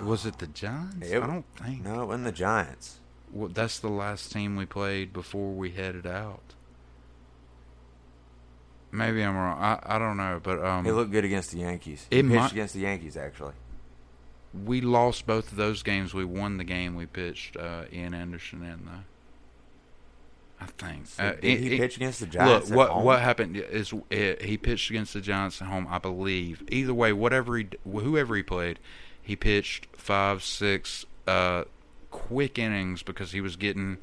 Was 0.00 0.24
it 0.24 0.38
the 0.38 0.46
Giants? 0.46 1.10
It- 1.10 1.22
I 1.22 1.26
don't 1.26 1.44
think. 1.56 1.84
No, 1.84 2.02
it 2.02 2.06
wasn't 2.06 2.24
the 2.24 2.32
Giants. 2.32 2.98
Well, 3.30 3.48
that's 3.48 3.78
the 3.78 3.88
last 3.88 4.30
team 4.32 4.56
we 4.56 4.66
played 4.66 5.12
before 5.12 5.52
we 5.52 5.70
headed 5.70 6.06
out. 6.06 6.54
Maybe 8.92 9.22
I'm 9.22 9.34
wrong. 9.34 9.58
I, 9.58 9.78
I 9.82 9.98
don't 9.98 10.16
know, 10.18 10.38
but 10.42 10.62
um, 10.62 10.84
He 10.84 10.92
looked 10.92 11.10
good 11.10 11.24
against 11.24 11.50
the 11.50 11.58
Yankees. 11.58 12.06
It 12.10 12.16
He 12.16 12.22
pitched 12.22 12.34
might- 12.34 12.52
against 12.52 12.74
the 12.74 12.80
Yankees 12.80 13.16
actually. 13.16 13.54
we 14.66 14.80
lost 14.82 15.26
both 15.26 15.50
of 15.50 15.56
those 15.56 15.82
games. 15.82 16.12
We 16.12 16.24
won 16.26 16.58
the 16.58 16.64
game 16.64 16.94
we 16.94 17.06
pitched 17.06 17.56
uh, 17.56 17.84
Ian 17.92 18.12
Anderson 18.14 18.62
in, 18.62 18.84
though. 18.84 19.04
I 20.60 20.66
think. 20.66 21.06
So 21.06 21.24
Uh, 21.24 21.32
did 21.40 21.60
he 21.60 21.74
it- 21.74 21.80
pitch 21.80 21.96
against 21.96 22.20
the 22.20 22.26
Giants? 22.26 22.68
Look, 22.68 22.72
at 22.72 22.76
what 22.76 22.90
home? 22.90 23.04
what 23.04 23.20
happened 23.20 23.56
is 23.56 23.92
uh, 23.92 23.98
he 24.10 24.56
pitched 24.58 24.90
against 24.90 25.14
the 25.14 25.20
Giants 25.20 25.60
at 25.62 25.68
home, 25.68 25.86
I 25.90 25.98
believe. 25.98 26.62
Either 26.70 26.94
way, 26.94 27.12
whatever 27.12 27.56
he, 27.56 27.64
d- 27.64 27.78
whoever 27.84 28.36
he 28.36 28.42
played, 28.42 28.78
he 29.20 29.34
pitched 29.36 29.86
five, 29.96 30.42
six 30.44 31.04
uh, 31.26 31.64
quick 32.10 32.58
innings 32.58 33.02
because 33.02 33.32
he 33.32 33.40
was 33.40 33.56
getting 33.56 33.98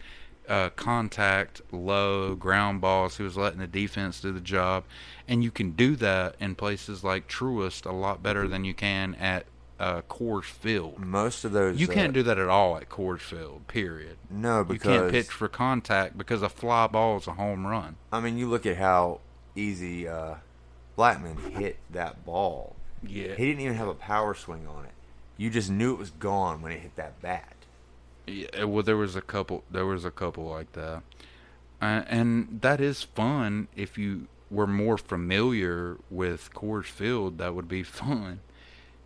uh, 0.49 0.69
contact, 0.71 1.61
low 1.71 2.35
ground 2.35 2.81
balls. 2.81 3.17
He 3.17 3.23
was 3.23 3.37
letting 3.37 3.59
the 3.59 3.67
defense 3.67 4.19
do 4.19 4.31
the 4.31 4.41
job, 4.41 4.83
and 5.27 5.43
you 5.43 5.51
can 5.51 5.71
do 5.71 5.95
that 5.97 6.35
in 6.39 6.55
places 6.55 7.03
like 7.03 7.29
Truist 7.29 7.85
a 7.85 7.93
lot 7.93 8.23
better 8.23 8.47
than 8.47 8.65
you 8.65 8.73
can 8.73 9.15
at 9.15 9.45
uh, 9.79 10.01
Coors 10.09 10.43
Field. 10.43 10.99
Most 10.99 11.45
of 11.45 11.51
those 11.51 11.79
You 11.79 11.87
uh, 11.87 11.93
can't 11.93 12.13
do 12.13 12.23
that 12.23 12.37
at 12.37 12.49
all 12.49 12.75
at 12.77 12.89
Coors 12.89 13.21
Field. 13.21 13.67
Period. 13.67 14.17
No, 14.29 14.63
because. 14.63 14.85
You 14.85 14.99
can't 14.99 15.11
pitch 15.11 15.27
for 15.27 15.47
contact 15.47 16.17
because 16.17 16.41
a 16.41 16.49
fly 16.49 16.87
ball 16.87 17.17
is 17.17 17.27
a 17.27 17.33
home 17.33 17.65
run. 17.65 17.95
I 18.11 18.19
mean, 18.19 18.37
you 18.37 18.49
look 18.49 18.65
at 18.65 18.77
how 18.77 19.21
easy 19.55 20.07
uh, 20.07 20.35
Blackmon 20.97 21.39
hit 21.51 21.77
that 21.91 22.25
ball. 22.25 22.75
Yeah. 23.01 23.35
He 23.35 23.45
didn't 23.45 23.61
even 23.61 23.75
have 23.75 23.87
a 23.87 23.93
power 23.93 24.33
swing 24.33 24.67
on 24.67 24.85
it. 24.85 24.91
You 25.37 25.49
just 25.49 25.69
knew 25.69 25.93
it 25.93 25.99
was 25.99 26.09
gone 26.09 26.61
when 26.61 26.73
it 26.73 26.81
hit 26.81 26.97
that 26.97 27.21
bat. 27.21 27.53
Yeah, 28.29 28.63
well, 28.65 28.83
there 28.83 28.97
was 28.97 29.15
a 29.15 29.21
couple. 29.21 29.63
There 29.71 29.85
was 29.85 30.05
a 30.05 30.11
couple 30.11 30.45
like 30.45 30.71
that, 30.73 31.03
uh, 31.81 32.03
and 32.07 32.59
that 32.61 32.79
is 32.81 33.03
fun 33.03 33.67
if 33.75 33.97
you 33.97 34.27
were 34.51 34.67
more 34.67 34.97
familiar 34.97 35.97
with 36.09 36.49
Coors 36.53 36.85
Field. 36.85 37.37
That 37.39 37.55
would 37.55 37.67
be 37.67 37.83
fun. 38.01 38.39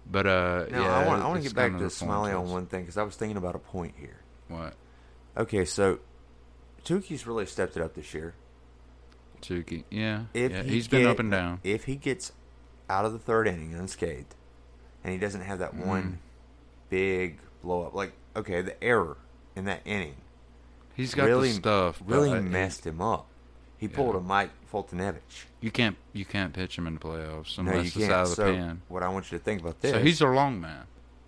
But 0.09 0.27
uh, 0.27 0.65
Now, 0.69 0.81
yeah, 0.81 0.97
I 0.97 1.07
want, 1.07 1.23
I 1.23 1.27
want 1.27 1.41
to 1.41 1.47
get 1.49 1.55
back 1.55 1.71
to 1.77 1.85
Smyly 1.85 2.37
on 2.37 2.49
one 2.49 2.65
thing 2.65 2.81
because 2.81 2.97
I 2.97 3.03
was 3.03 3.15
thinking 3.15 3.37
about 3.37 3.55
a 3.55 3.59
point 3.59 3.95
here. 3.97 4.17
What 4.49 4.73
Okay, 5.37 5.63
so 5.65 5.99
Touki's 6.85 7.25
really 7.25 7.45
stepped 7.45 7.77
it 7.77 7.81
up 7.83 7.93
this 7.95 8.13
year. 8.13 8.33
Touki? 9.41 9.83
Yeah, 9.89 10.25
If 10.33 10.51
yeah, 10.51 10.63
he 10.63 10.69
he's 10.69 10.87
been 10.87 11.05
up 11.07 11.19
and 11.19 11.31
down. 11.31 11.59
If 11.63 11.85
he 11.85 11.95
gets 11.95 12.31
out 12.89 13.05
of 13.05 13.13
the 13.13 13.19
third 13.19 13.47
inning 13.47 13.73
unscathed, 13.73 14.35
and 15.03 15.13
he 15.13 15.19
doesn't 15.19 15.41
have 15.41 15.59
that 15.59 15.73
Mm. 15.75 15.85
one 15.85 16.19
big 16.89 17.39
blow 17.61 17.83
up, 17.83 17.93
like 17.93 18.13
okay, 18.35 18.61
the 18.61 18.81
error 18.83 19.17
in 19.55 19.65
that 19.65 19.81
inning 19.85 20.15
He's 20.95 21.15
got 21.15 21.25
really 21.25 21.49
the 21.49 21.55
stuff. 21.55 22.01
really 22.05 22.31
uh, 22.31 22.41
messed 22.41 22.85
him 22.85 23.01
up. 23.01 23.25
He 23.77 23.87
pulled 23.87 24.15
a 24.15 24.19
Mike 24.21 24.51
Foltynewicz. 24.71 25.45
You 25.59 25.71
can't. 25.71 25.97
You 26.13 26.23
can't 26.23 26.53
pitch 26.53 26.77
him 26.77 26.85
in 26.87 26.93
the 26.93 26.99
playoffs 26.99 27.57
No, 27.61 27.79
you 27.79 27.89
can't. 27.91 28.11
out 28.11 28.23
of 28.23 28.29
the 28.29 28.35
so 28.35 28.53
pen. 28.53 28.81
what 28.87 29.01
I 29.03 29.09
want 29.09 29.31
you 29.31 29.37
to 29.39 29.43
think 29.43 29.61
about 29.61 29.81
this. 29.81 29.91
So 29.91 29.99
he's 29.99 30.21
a 30.21 30.27
long 30.27 30.61
man. 30.61 30.85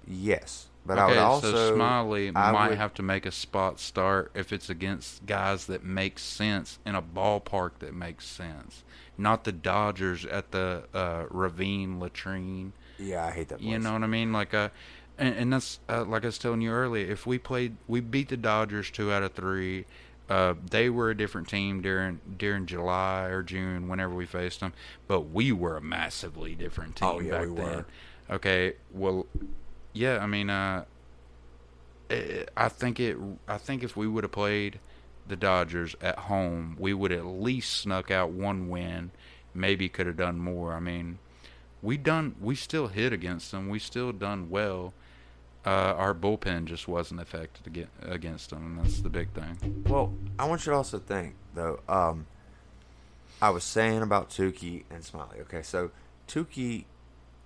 yes, 0.07 0.67
But 0.85 0.99
I 0.99 1.07
would 1.07 1.17
also 1.17 1.51
so 1.51 1.75
Smyly 1.77 2.31
I 2.35 2.51
might 2.51 2.69
would- 2.69 2.77
have 2.77 2.93
to 2.95 3.01
make 3.03 3.25
a 3.25 3.31
spot 3.31 3.79
start 3.79 4.31
if 4.35 4.53
it's 4.53 4.69
against 4.69 5.25
guys 5.25 5.65
that 5.65 5.83
make 5.83 6.19
sense 6.19 6.77
in 6.85 6.93
a 6.95 7.01
ballpark 7.01 7.71
that 7.79 7.93
makes 7.95 8.25
sense, 8.27 8.83
not 9.17 9.43
the 9.45 9.51
Dodgers 9.51 10.25
at 10.25 10.51
the 10.51 10.83
uh, 10.93 11.25
Ravine 11.31 11.99
Latrine. 11.99 12.71
Yeah, 12.99 13.25
I 13.25 13.31
hate 13.31 13.49
that. 13.49 13.57
Place. 13.59 13.69
You 13.69 13.79
know 13.79 13.93
what 13.93 14.03
I 14.03 14.07
mean? 14.07 14.31
Like 14.31 14.53
uh 14.53 14.69
and, 15.17 15.36
and 15.36 15.54
that's 15.54 15.80
uh, 15.89 16.04
like 16.06 16.23
I 16.23 16.28
was 16.28 16.38
telling 16.38 16.62
you 16.62 16.71
earlier. 16.71 17.06
If 17.12 17.25
we 17.25 17.38
played, 17.38 17.75
we 17.88 17.99
beat 17.99 18.30
the 18.30 18.38
Dodgers 18.38 18.89
two 18.91 19.12
out 19.12 19.23
of 19.23 19.34
three. 19.34 19.86
Uh, 20.28 20.56
they 20.71 20.89
were 20.89 21.12
a 21.12 21.15
different 21.17 21.47
team 21.47 21.82
during 21.82 22.19
during 22.38 22.65
July 22.65 23.25
or 23.25 23.43
June, 23.43 23.88
whenever 23.88 24.13
we 24.13 24.25
faced 24.25 24.60
them. 24.60 24.73
But 25.08 25.21
we 25.32 25.51
were 25.51 25.78
a 25.78 25.82
massively 25.82 26.56
different 26.56 26.95
team 26.95 27.08
Oh, 27.08 27.19
yeah, 27.19 27.32
back 27.32 27.47
we 27.49 27.56
then. 27.56 27.65
were. 27.65 27.86
Okay, 28.32 28.73
well, 28.91 29.28
yeah. 29.93 30.17
I 30.17 30.25
mean, 30.25 30.49
uh, 30.49 30.86
eh, 32.10 32.45
I 32.58 32.69
think 32.69 32.99
it. 32.99 33.17
I 33.47 33.58
think 33.58 33.84
if 33.84 33.95
we 33.95 34.08
would 34.08 34.23
have 34.23 34.32
played 34.32 34.80
the 35.28 35.36
Dodgers 35.36 35.95
at 36.01 36.17
home, 36.19 36.75
we 36.80 36.93
would 36.93 37.12
at 37.12 37.25
least 37.25 37.73
snuck 37.73 38.10
out 38.12 38.32
one 38.32 38.69
win. 38.69 39.12
Maybe 39.54 39.88
could 39.89 40.08
have 40.08 40.17
done 40.17 40.38
more. 40.39 40.73
I 40.73 40.80
mean, 40.80 41.19
we 41.82 41.97
done. 41.97 42.36
We 42.41 42.56
still 42.56 42.88
hit 42.88 43.13
against 43.13 43.51
them. 43.51 43.69
We 43.69 43.78
still 43.80 44.12
done 44.12 44.49
well. 44.49 44.93
Uh, 45.65 45.95
our 45.97 46.13
bullpen 46.13 46.65
just 46.65 46.88
wasn't 46.88 47.19
effective 47.19 47.88
against, 48.04 48.51
them, 48.51 48.65
and 48.65 48.86
that's 48.86 48.99
the 48.99 49.10
big 49.10 49.32
thing. 49.32 49.84
Well, 49.88 50.13
I 50.38 50.45
want 50.45 50.65
you 50.65 50.71
to 50.71 50.78
also 50.78 50.99
think 50.99 51.36
though. 51.56 51.80
Um, 51.89 52.28
I 53.41 53.49
was 53.49 53.63
saying 53.63 54.01
about 54.01 54.30
Touki 54.30 54.84
and 54.91 55.01
Smyly. 55.04 55.41
Okay, 55.41 55.63
so 55.63 55.91
Touki, 56.28 56.86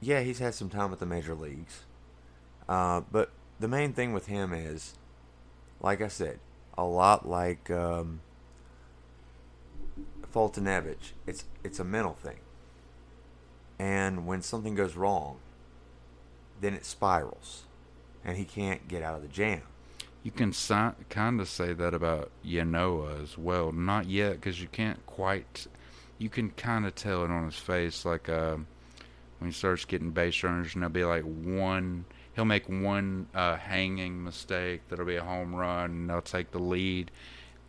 yeah, 0.01 0.21
he's 0.21 0.39
had 0.39 0.53
some 0.53 0.69
time 0.69 0.91
with 0.91 0.99
the 0.99 1.05
major 1.05 1.33
leagues, 1.33 1.85
uh, 2.67 3.01
but 3.11 3.31
the 3.59 3.67
main 3.67 3.93
thing 3.93 4.11
with 4.11 4.27
him 4.27 4.53
is, 4.53 4.95
like 5.81 6.01
I 6.01 6.09
said, 6.09 6.39
a 6.77 6.83
lot 6.83 7.27
like 7.27 7.71
um. 7.71 8.21
It's 11.25 11.45
it's 11.63 11.79
a 11.79 11.83
mental 11.83 12.13
thing, 12.13 12.37
and 13.79 14.27
when 14.27 14.43
something 14.43 14.75
goes 14.75 14.95
wrong, 14.95 15.37
then 16.61 16.75
it 16.75 16.85
spirals, 16.85 17.63
and 18.23 18.37
he 18.37 18.45
can't 18.45 18.87
get 18.87 19.03
out 19.03 19.15
of 19.15 19.21
the 19.21 19.27
jam. 19.27 19.61
You 20.23 20.31
can 20.31 20.51
si- 20.51 21.05
kind 21.09 21.39
of 21.39 21.47
say 21.47 21.73
that 21.73 21.93
about 21.93 22.29
Ynoa 22.45 23.23
as 23.23 23.37
well. 23.37 23.71
Not 23.71 24.07
yet, 24.07 24.33
because 24.33 24.61
you 24.61 24.67
can't 24.67 25.05
quite. 25.05 25.67
You 26.17 26.29
can 26.29 26.49
kind 26.51 26.85
of 26.85 26.93
tell 26.95 27.23
it 27.23 27.31
on 27.31 27.45
his 27.45 27.55
face, 27.55 28.03
like 28.03 28.27
uh, 28.27 28.57
when 29.39 29.49
he 29.49 29.53
starts 29.53 29.85
getting 29.85 30.11
base 30.11 30.43
runners, 30.43 30.73
and 30.73 30.83
there'll 30.83 30.91
be 30.91 31.05
like 31.05 31.23
one. 31.23 32.05
He'll 32.35 32.45
make 32.45 32.67
one 32.67 33.27
uh, 33.33 33.57
hanging 33.57 34.23
mistake 34.23 34.81
that'll 34.89 35.05
be 35.05 35.15
a 35.15 35.23
home 35.23 35.55
run, 35.55 35.91
and 35.91 36.09
they'll 36.09 36.21
take 36.21 36.51
the 36.51 36.59
lead. 36.59 37.11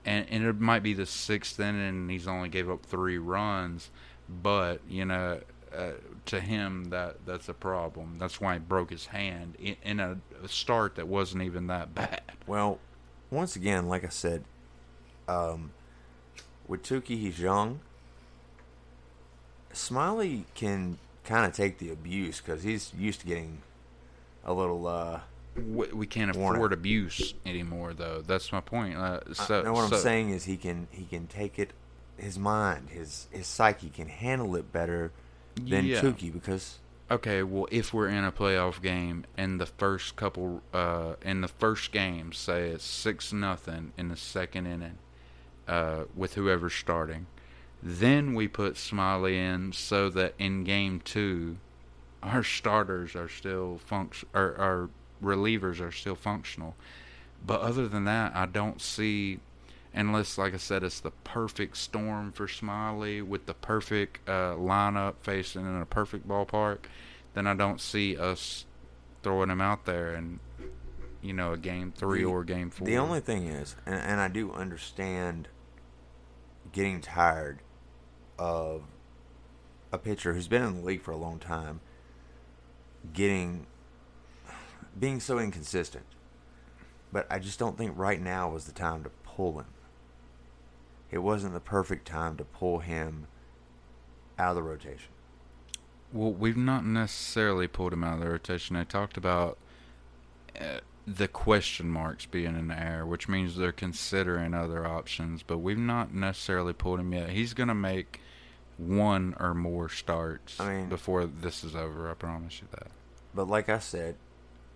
And, 0.05 0.27
and 0.31 0.45
it 0.45 0.61
might 0.61 0.83
be 0.83 0.95
the 0.95 1.07
sixth 1.07 1.61
inning, 1.61 1.81
and 1.81 2.11
he's 2.11 2.27
only 2.27 2.49
gave 2.49 2.71
up 2.71 2.85
three 2.85 3.19
runs, 3.19 3.91
but 4.29 4.81
you 4.89 5.05
know, 5.05 5.41
uh, 5.77 5.93
to 6.27 6.41
him 6.41 6.91
that 6.91 7.27
that's 7.27 7.49
a 7.49 7.55
problem. 7.55 8.17
That's 8.19 8.41
why 8.41 8.55
he 8.55 8.59
broke 8.59 8.91
his 8.91 9.07
hand 9.07 9.57
in, 9.59 9.77
in 9.83 10.01
a 10.01 10.19
start 10.47 10.95
that 10.97 11.09
wasn't 11.09 11.43
even 11.43 11.67
that 11.69 11.95
bad. 11.95 12.23
Well, 12.47 12.79
once 13.31 13.57
again, 13.57 13.89
like 13.89 14.05
I 14.05 14.09
said, 14.09 14.45
um, 15.29 15.73
with 16.67 16.83
Touki, 16.83 17.19
he's 17.19 17.39
young. 17.39 17.81
Smyly 19.73 20.45
can 20.55 20.99
kind 21.25 21.47
of 21.47 21.53
take 21.53 21.79
the 21.79 21.91
abuse 21.91 22.41
because 22.41 22.63
he's 22.65 22.93
used 22.97 23.21
to 23.21 23.27
getting 23.27 23.63
a 24.45 24.53
little. 24.53 24.87
Uh, 24.87 25.21
we, 25.57 25.89
we 25.89 26.07
can't 26.07 26.31
afford 26.31 26.73
abuse 26.73 27.35
anymore, 27.47 27.93
though. 27.93 28.23
That's 28.25 28.53
my 28.53 28.61
point. 28.61 28.97
Uh, 28.97 29.21
so, 29.33 29.61
I 29.61 29.63
know 29.63 29.73
what 29.73 29.89
so- 29.91 29.97
I'm 29.97 30.03
saying 30.03 30.31
is 30.31 30.45
he 30.45 30.57
can 30.57 30.89
he 30.91 31.05
can 31.05 31.27
take 31.27 31.59
it. 31.59 31.73
His 32.17 32.39
mind, 32.39 32.91
his 32.91 33.29
his 33.31 33.47
psyche 33.47 33.89
can 33.89 34.09
handle 34.09 34.55
it 34.57 34.73
better 34.73 35.13
than 35.69 35.85
Yeah. 35.87 36.01
Because 36.33 36.79
Okay, 37.11 37.43
well, 37.43 37.67
if 37.73 37.93
we're 37.93 38.09
in 38.09 38.25
a 38.25 38.31
playoff 38.31 38.81
game 38.81 39.25
and 39.37 39.61
the 39.61 39.67
first 39.67 40.15
couple, 40.15 40.63
uh, 40.73 41.15
in 41.23 41.41
the 41.41 41.49
first 41.49 41.91
game, 41.91 42.33
say 42.33 42.69
it's 42.69 42.85
six 42.85 43.33
nothing 43.33 43.93
in 43.99 44.09
the 44.09 44.17
second 44.17 44.67
inning, 44.67 44.99
uh, 45.67 46.05
with 46.15 46.35
whoever's 46.35 46.75
starting, 46.75 47.27
then 47.83 48.35
we 48.35 48.47
put 48.47 48.75
Smyly 48.75 49.35
in 49.35 49.73
so 49.73 50.09
that 50.11 50.35
in 50.39 50.63
game 50.63 51.01
two, 51.01 51.57
our 52.23 52.45
starters 52.45 53.17
are 53.17 53.29
still 53.29 53.79
function, 53.79 54.29
our 54.33 54.89
relievers 55.21 55.81
are 55.81 55.91
still 55.91 56.15
functional. 56.15 56.77
But 57.45 57.61
other 57.61 57.89
than 57.89 58.05
that, 58.05 58.37
I 58.37 58.47
don't 58.47 58.81
see, 58.81 59.41
unless, 59.95 60.39
like 60.39 60.55
I 60.55 60.59
said, 60.59 60.83
it's 60.85 61.01
the 61.01 61.11
perfect 61.11 61.77
storm 61.77 62.33
for 62.33 62.47
Smyly 62.47 63.23
with 63.27 63.47
the 63.47 63.55
perfect 63.55 64.29
uh, 64.29 64.55
lineup 64.55 65.15
facing 65.23 65.67
in 65.67 65.81
a 65.81 65.87
perfect 65.87 66.29
ballpark, 66.29 66.79
then 67.35 67.47
I 67.47 67.55
don't 67.55 67.81
see 67.81 68.17
us 68.17 68.67
throwing 69.23 69.51
him 69.51 69.61
out 69.61 69.85
there 69.87 70.15
in, 70.15 70.41
you 71.21 71.33
know, 71.33 71.53
a 71.53 71.59
game 71.59 71.93
three 71.97 72.21
The- 72.21 72.25
or 72.27 72.45
game 72.45 72.71
four. 72.71 72.87
The 72.87 72.99
only 72.99 73.21
thing 73.21 73.47
is, 73.47 73.77
and, 73.87 73.97
and 73.97 74.21
I 74.21 74.29
do 74.29 74.53
understand 74.53 75.49
getting 76.73 77.01
tired 77.01 77.61
of 78.39 78.83
a 79.93 79.99
pitcher 79.99 80.35
who's 80.35 80.49
been 80.49 80.63
in 80.63 80.77
the 80.77 80.83
league 80.87 81.03
for 81.03 81.11
a 81.11 81.17
long 81.17 81.39
time 81.39 81.81
getting 83.13 83.67
being 84.99 85.21
so 85.21 85.39
inconsistent. 85.39 86.05
But 87.13 87.27
I 87.31 87.39
just 87.39 87.59
don't 87.59 87.77
think 87.77 87.93
right 87.97 88.21
now 88.21 88.51
was 88.51 88.67
the 88.67 88.73
time 88.73 89.03
to 89.05 89.11
pull 89.25 89.59
him. 89.59 89.67
It 91.11 91.19
wasn't 91.19 91.55
the 91.55 91.61
perfect 91.61 92.07
time 92.07 92.37
to 92.37 92.45
pull 92.45 92.79
him 92.79 93.27
out 94.39 94.51
of 94.51 94.57
the 94.57 94.63
rotation. 94.63 95.11
Well, 96.13 96.33
we've 96.33 96.57
not 96.57 96.85
necessarily 96.85 97.69
pulled 97.69 97.93
him 97.93 98.05
out 98.05 98.15
of 98.15 98.21
the 98.21 98.31
rotation. 98.31 98.77
I 98.77 98.85
talked 98.85 99.17
about 99.17 99.59
uh, 100.59 100.81
the 101.07 101.29
question 101.29 101.89
marks 101.89 102.27
being 102.27 102.57
in 102.57 102.69
the 102.69 102.81
air, 102.81 103.07
which 103.07 103.29
means 103.29 103.57
they're 103.57 103.73
considering 103.73 104.55
other 104.55 104.87
options, 104.87 105.43
but 105.43 105.59
we've 105.59 105.79
not 105.79 106.13
necessarily 106.13 106.73
pulled 106.73 107.01
him 107.01 107.13
yet. 107.13 107.31
He's 107.31 107.55
going 107.55 107.69
to 107.69 107.75
make 107.75 108.21
one 108.77 109.35
or 109.39 109.55
more 109.55 109.89
starts 109.89 110.59
I 110.59 110.79
mean- 110.79 110.89
before 110.89 111.27
this 111.27 111.63
is 111.65 111.77
over. 111.77 112.11
I 112.11 112.15
promise 112.15 112.61
you 112.61 112.69
that. 112.73 112.89
But 113.35 113.49
like 113.49 113.69
I 113.69 113.79
said 113.79 114.17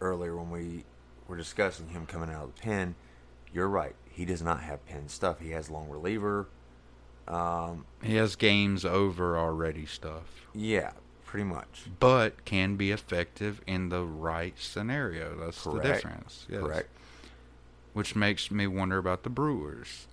earlier 0.00 0.36
when 0.36 0.50
we 0.50 0.84
were 1.26 1.36
discussing 1.36 1.88
him 1.88 2.06
coming 2.06 2.30
out 2.30 2.44
of 2.44 2.54
the 2.54 2.60
pen, 2.60 2.94
you're 3.52 3.68
right. 3.68 3.94
He 4.14 4.24
does 4.24 4.42
not 4.42 4.62
have 4.62 4.86
pen 4.86 5.08
stuff. 5.08 5.40
He 5.40 5.50
has 5.50 5.68
long 5.68 5.88
reliever. 5.90 6.46
Um, 7.26 7.84
He 8.02 8.14
has 8.16 8.36
games 8.36 8.84
over 8.84 9.36
already 9.36 9.86
stuff, 9.86 10.46
yeah, 10.54 10.92
pretty 11.24 11.44
much. 11.44 11.86
but 11.98 12.44
can 12.44 12.76
be 12.76 12.90
effective 12.92 13.60
in 13.66 13.88
the 13.88 14.04
right 14.04 14.54
scenario. 14.58 15.34
That's 15.36 15.62
Correct. 15.62 15.82
the 15.82 15.92
difference. 15.94 16.46
Yes. 16.48 16.60
Correct. 16.60 16.88
Which 17.94 18.14
makes 18.14 18.50
me 18.50 18.66
wonder 18.66 18.98
about 18.98 19.22
the 19.22 19.30
Brewers. 19.30 20.06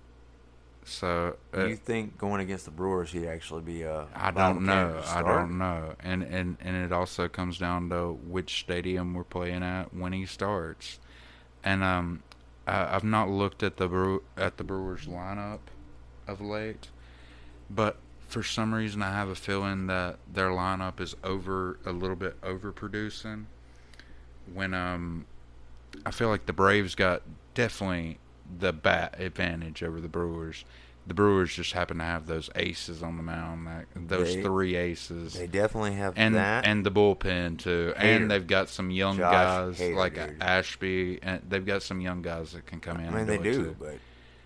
So 0.84 1.36
Do 1.52 1.60
uh, 1.60 1.64
you 1.66 1.76
think 1.76 2.18
going 2.18 2.40
against 2.40 2.64
the 2.64 2.70
Brewers 2.72 3.12
he'd 3.12 3.26
actually 3.26 3.62
be 3.62 3.82
a 3.82 4.06
I 4.16 4.32
don't 4.32 4.64
know. 4.64 5.00
I 5.06 5.22
don't 5.22 5.58
know. 5.58 5.94
And, 6.00 6.22
and 6.24 6.56
and 6.60 6.76
it 6.76 6.92
also 6.92 7.28
comes 7.28 7.58
down 7.58 7.88
to 7.90 8.12
which 8.12 8.60
stadium 8.60 9.14
we're 9.14 9.22
playing 9.22 9.62
at 9.62 9.94
when 9.94 10.12
he 10.12 10.26
starts. 10.26 10.98
And 11.62 11.84
um, 11.84 12.22
I, 12.66 12.94
I've 12.94 13.04
not 13.04 13.28
looked 13.28 13.62
at 13.62 13.76
the 13.76 13.88
Brew 13.88 14.22
at 14.36 14.56
the 14.56 14.64
Brewers 14.64 15.06
lineup 15.06 15.60
of 16.26 16.40
late, 16.40 16.88
but 17.70 17.96
for 18.28 18.42
some 18.42 18.72
reason 18.72 19.02
I 19.02 19.12
have 19.12 19.28
a 19.28 19.34
feeling 19.34 19.86
that 19.88 20.18
their 20.32 20.50
lineup 20.50 21.00
is 21.00 21.14
over 21.22 21.78
a 21.84 21.92
little 21.92 22.16
bit 22.16 22.40
overproducing. 22.40 23.44
When 24.52 24.74
um, 24.74 25.26
I 26.04 26.10
feel 26.10 26.28
like 26.28 26.46
the 26.46 26.52
Braves 26.52 26.94
got 26.94 27.22
definitely 27.54 28.18
the 28.58 28.72
bat 28.72 29.16
advantage 29.18 29.82
over 29.82 30.00
the 30.00 30.08
Brewers. 30.08 30.64
The 31.06 31.14
Brewers 31.14 31.52
just 31.52 31.72
happen 31.72 31.98
to 31.98 32.04
have 32.04 32.26
those 32.28 32.48
aces 32.54 33.02
on 33.02 33.16
the 33.16 33.24
mound, 33.24 33.66
that, 33.66 33.86
those 33.96 34.36
They- 34.36 34.42
three 34.42 34.76
aces, 34.76 35.34
They 35.34 35.48
definitely 35.48 35.94
have 35.94 36.14
and 36.16 36.36
that. 36.36 36.64
and 36.64 36.86
the 36.86 36.92
bullpen 36.92 37.58
too. 37.58 37.92
Hader. 37.96 38.00
And 38.00 38.30
they've 38.30 38.46
got 38.46 38.68
some 38.68 38.90
young 38.90 39.16
Josh 39.16 39.32
guys 39.32 39.78
Hader, 39.80 39.96
like 39.96 40.14
dude. 40.14 40.36
Ashby, 40.40 41.18
and 41.22 41.42
they've 41.48 41.66
got 41.66 41.82
some 41.82 42.00
young 42.00 42.22
guys 42.22 42.52
that 42.52 42.66
can 42.66 42.78
come 42.78 42.98
in. 43.00 43.08
I 43.08 43.10
mean, 43.10 43.18
and 43.20 43.28
they 43.28 43.38
do, 43.38 43.64
too. 43.64 43.76
but 43.80 43.98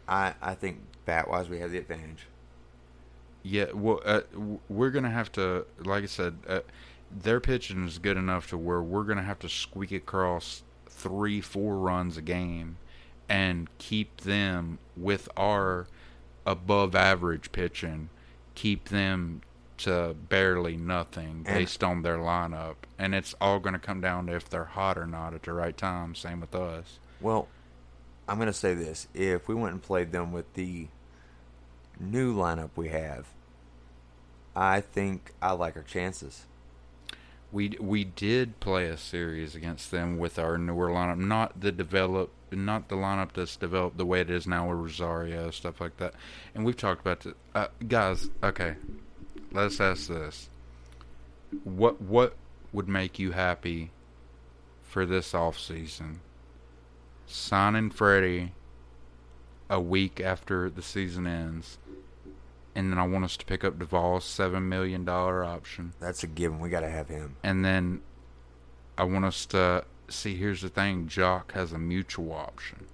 I 0.08 0.32
I 0.40 0.54
think 0.54 0.78
bat 1.04 1.28
wise 1.28 1.48
we 1.50 1.58
have 1.58 1.70
the 1.72 1.78
advantage. 1.78 2.26
Yeah, 3.42 3.66
well, 3.74 4.00
uh, 4.04 4.22
we're 4.68 4.90
gonna 4.90 5.10
have 5.10 5.30
to, 5.32 5.66
like 5.84 6.02
I 6.04 6.06
said, 6.06 6.38
uh, 6.48 6.60
their 7.14 7.38
pitching 7.38 7.86
is 7.86 7.98
good 7.98 8.16
enough 8.16 8.48
to 8.48 8.58
where 8.58 8.80
we're 8.82 9.04
gonna 9.04 9.22
have 9.22 9.38
to 9.40 9.48
squeak 9.48 9.92
across 9.92 10.62
three, 10.88 11.40
four 11.42 11.76
runs 11.78 12.16
a 12.16 12.22
game, 12.22 12.78
and 13.28 13.68
keep 13.78 14.22
them 14.22 14.78
with 14.96 15.28
our 15.36 15.86
above 16.46 16.94
average 16.94 17.52
pitching, 17.52 18.08
keep 18.54 18.88
them 18.88 19.42
to 19.78 20.16
barely 20.28 20.76
nothing 20.76 21.44
And- 21.44 21.58
based 21.58 21.84
on 21.84 22.00
their 22.02 22.16
lineup, 22.16 22.76
and 22.98 23.14
it's 23.14 23.34
all 23.40 23.58
going 23.58 23.74
to 23.74 23.78
come 23.78 24.00
down 24.00 24.26
to 24.26 24.34
if 24.36 24.48
they're 24.48 24.64
hot 24.64 24.96
or 24.96 25.06
not 25.06 25.34
at 25.34 25.42
the 25.42 25.52
right 25.52 25.76
time. 25.76 26.14
Same 26.14 26.40
with 26.40 26.54
us. 26.54 26.98
Well, 27.20 27.48
I'm 28.28 28.36
going 28.36 28.46
to 28.46 28.52
say 28.52 28.72
this: 28.72 29.08
if 29.12 29.48
we 29.48 29.54
went 29.54 29.72
and 29.74 29.82
played 29.82 30.12
them 30.12 30.32
with 30.32 30.54
the 30.54 30.88
new 32.00 32.34
lineup 32.34 32.70
we 32.76 32.88
have, 32.88 33.26
I 34.54 34.80
think 34.80 35.32
I 35.42 35.52
like 35.52 35.76
our 35.76 35.82
chances. 35.82 36.46
We 37.52 37.76
we 37.80 38.04
did 38.04 38.60
play 38.60 38.86
a 38.88 38.96
series 38.96 39.54
against 39.54 39.90
them 39.90 40.18
with 40.18 40.38
our 40.38 40.58
newer 40.58 40.88
lineup, 40.88 41.18
not 41.18 41.60
the 41.60 41.72
develop, 41.72 42.30
not 42.50 42.88
the 42.88 42.96
lineup 42.96 43.32
that's 43.32 43.56
developed 43.56 43.98
the 43.98 44.06
way 44.06 44.20
it 44.20 44.30
is 44.30 44.46
now 44.46 44.68
with 44.68 44.78
Rosario 44.78 45.50
stuff 45.50 45.80
like 45.80 45.96
that. 45.98 46.14
And 46.54 46.64
we've 46.64 46.76
talked 46.76 47.00
about 47.00 47.20
the 47.20 47.34
uh, 47.54 47.68
guys. 47.86 48.30
Okay, 48.42 48.76
let's 49.52 49.80
ask 49.80 50.08
this: 50.08 50.48
what 51.64 52.00
what 52.00 52.34
would 52.72 52.88
make 52.88 53.18
you 53.18 53.32
happy 53.32 53.90
for 54.82 55.06
this 55.06 55.34
off 55.34 55.58
season? 55.58 56.20
Signing 57.26 57.90
Freddie 57.90 58.52
a 59.68 59.80
week 59.80 60.20
after 60.20 60.70
the 60.70 60.82
season 60.82 61.26
ends, 61.26 61.78
and 62.76 62.92
then 62.92 62.98
I 62.98 63.06
want 63.06 63.24
us 63.24 63.36
to 63.38 63.44
pick 63.44 63.64
up 63.64 63.78
Duvall's 63.78 64.24
seven 64.24 64.68
million 64.68 65.04
dollar 65.04 65.42
option 65.44 65.92
That's 65.98 66.22
a 66.22 66.26
given. 66.28 66.60
We 66.60 66.68
got 66.68 66.80
to 66.80 66.88
have 66.90 67.08
him. 67.08 67.36
and 67.42 67.64
then 67.64 68.02
I 68.98 69.04
want 69.04 69.24
us 69.24 69.44
to 69.46 69.84
see. 70.08 70.36
Here's 70.36 70.62
the 70.62 70.68
thing: 70.68 71.06
Joc 71.08 71.52
has 71.52 71.72
a 71.72 71.78
mutual 71.78 72.32
option, 72.32 72.86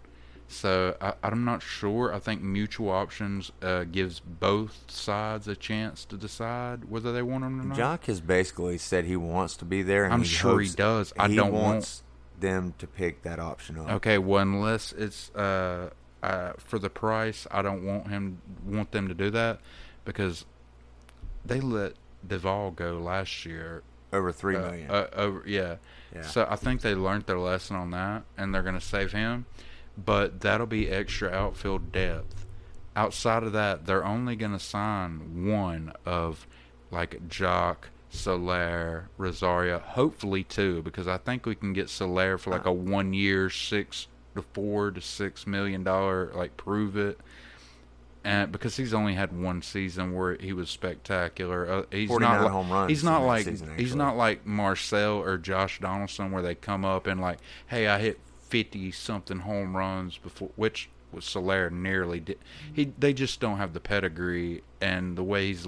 so 0.49 0.97
I, 1.01 1.14
I'm 1.23 1.45
not 1.45 1.62
sure. 1.62 2.12
I 2.14 2.18
think 2.18 2.42
mutual 2.42 2.90
options 2.90 3.53
uh, 3.62 3.85
gives 3.85 4.18
both 4.21 4.85
sides 4.90 5.47
a 5.49 5.55
chance 5.57 6.05
to 6.07 6.16
decide 6.16 6.87
whether 6.87 7.12
they 7.12 7.23
want 7.23 7.45
him 7.45 7.61
or 7.61 7.64
not. 7.64 7.77
Joc 7.77 8.07
has 8.07 8.21
basically 8.21 8.79
said 8.79 9.05
he 9.05 9.16
wants 9.16 9.57
to 9.59 9.64
be 9.64 9.83
there. 9.83 10.05
And 10.05 10.14
I'm 10.14 10.21
he 10.23 10.27
sure 10.29 10.61
he 10.61 10.71
does. 10.71 11.12
I 11.18 11.29
he 11.29 11.37
don't 11.37 11.53
want- 11.53 11.64
wants 11.64 12.03
them 12.40 12.75
to 12.79 12.87
pick 12.88 13.23
that 13.23 13.38
option 13.38 13.79
up. 13.79 13.88
Okay, 13.88 14.18
well, 14.18 14.42
unless 14.42 14.90
it's 14.92 15.31
uh, 15.37 15.90
uh, 16.23 16.53
for 16.59 16.79
the 16.79 16.91
price, 16.91 17.47
I 17.51 17.63
don't 17.63 17.85
want 17.85 18.09
him 18.09 18.41
want 18.65 18.93
them 18.93 19.09
to 19.09 19.15
do 19.15 19.31
that 19.31 19.61
because 20.05 20.45
they 21.45 21.61
let 21.61 21.95
Duvall 22.27 22.71
go 22.71 22.99
last 22.99 23.45
year 23.45 23.83
Over 24.13 24.33
three 24.33 24.57
uh, 24.57 24.61
million. 24.61 24.91
Uh, 24.91 25.09
over, 25.15 25.43
yeah. 25.47 25.77
Yeah. 26.15 26.23
So 26.23 26.47
I 26.49 26.57
think 26.57 26.83
they 26.83 26.95
learned 26.95 27.25
their 27.25 27.39
lesson 27.39 27.77
on 27.77 27.91
that, 27.91 28.23
and 28.37 28.55
they're 28.55 28.63
going 28.63 28.79
to 28.79 28.81
save 28.81 29.13
him. 29.13 29.47
But 29.97 30.41
that'll 30.41 30.67
be 30.67 30.89
extra 30.89 31.31
outfield 31.31 31.93
depth. 31.93 32.47
Outside 32.95 33.43
of 33.43 33.53
that, 33.53 33.87
they're 33.87 34.05
only 34.05 34.37
going 34.37 34.53
to 34.53 34.59
sign 34.59 35.47
one 35.51 35.93
of 36.05 36.47
like 36.91 37.29
Joc, 37.29 37.77
Soler, 38.11 39.09
Rosario. 39.17 39.79
Hopefully 39.79 40.45
two, 40.45 40.83
because 40.83 41.09
I 41.09 41.17
think 41.17 41.47
we 41.47 41.55
can 41.55 41.73
get 41.73 41.89
Soler 41.89 42.39
for 42.39 42.51
like 42.51 42.67
a 42.67 42.73
one 42.73 43.15
year, 43.15 43.49
six 43.51 44.07
to 44.35 44.42
four 44.42 44.90
to 44.90 45.01
six 45.01 45.47
million 45.47 45.83
dollar 45.83 46.33
like 46.35 46.57
prove 46.57 46.97
it. 46.97 47.18
And 48.25 48.53
because 48.53 48.77
he's 48.77 48.95
only 48.95 49.14
had 49.14 49.37
one 49.37 49.62
season 49.62 50.14
where 50.14 50.37
he 50.37 50.53
was 50.53 50.71
spectacular, 50.71 51.68
uh, 51.68 51.83
he's 51.90 52.09
not 52.09 52.42
like, 52.42 52.51
home 52.53 52.71
runs 52.71 52.88
He's 52.88 53.03
not 53.03 53.23
like 53.25 53.45
season, 53.45 53.77
he's 53.77 53.97
not 53.97 54.16
like 54.16 54.47
Marcell 54.47 55.18
or 55.18 55.38
Josh 55.38 55.81
Donaldson 55.81 56.31
where 56.31 56.42
they 56.42 56.55
come 56.55 56.85
up 56.85 57.09
and 57.09 57.21
like, 57.21 57.38
hey, 57.66 57.88
I 57.88 57.99
hit 57.99 58.21
fifty 58.49 58.92
something 58.92 59.40
home 59.40 59.77
runs 59.77 60.18
before, 60.18 60.51
which 60.55 60.88
was 61.11 61.25
Soler 61.25 61.68
nearly 61.71 62.21
did. 62.21 62.38
He 62.73 62.92
they 62.99 63.12
just 63.12 63.40
don't 63.40 63.59
have 63.59 63.73
the 63.73 63.81
pedigree 63.81 64.62
and 64.81 65.16
the 65.16 65.25
way 65.25 65.49
he's. 65.49 65.66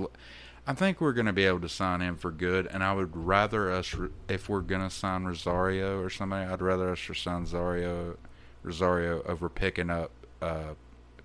I 0.66 0.72
think 0.72 1.00
we're 1.00 1.12
going 1.12 1.26
to 1.26 1.32
be 1.32 1.44
able 1.44 1.60
to 1.60 1.68
sign 1.68 2.00
him 2.00 2.16
for 2.16 2.30
good, 2.30 2.66
and 2.66 2.82
I 2.82 2.94
would 2.94 3.14
rather 3.14 3.70
us 3.70 3.94
if 4.28 4.48
we're 4.48 4.62
going 4.62 4.80
to 4.80 4.88
sign 4.94 5.24
Rosario 5.24 6.00
or 6.00 6.08
somebody, 6.08 6.50
I'd 6.50 6.62
rather 6.62 6.92
us 6.92 7.00
sign 7.14 7.40
Rosario, 7.40 8.16
Rosario 8.64 9.22
over 9.22 9.48
picking 9.48 9.90
up 9.90 10.10
uh, 10.42 10.74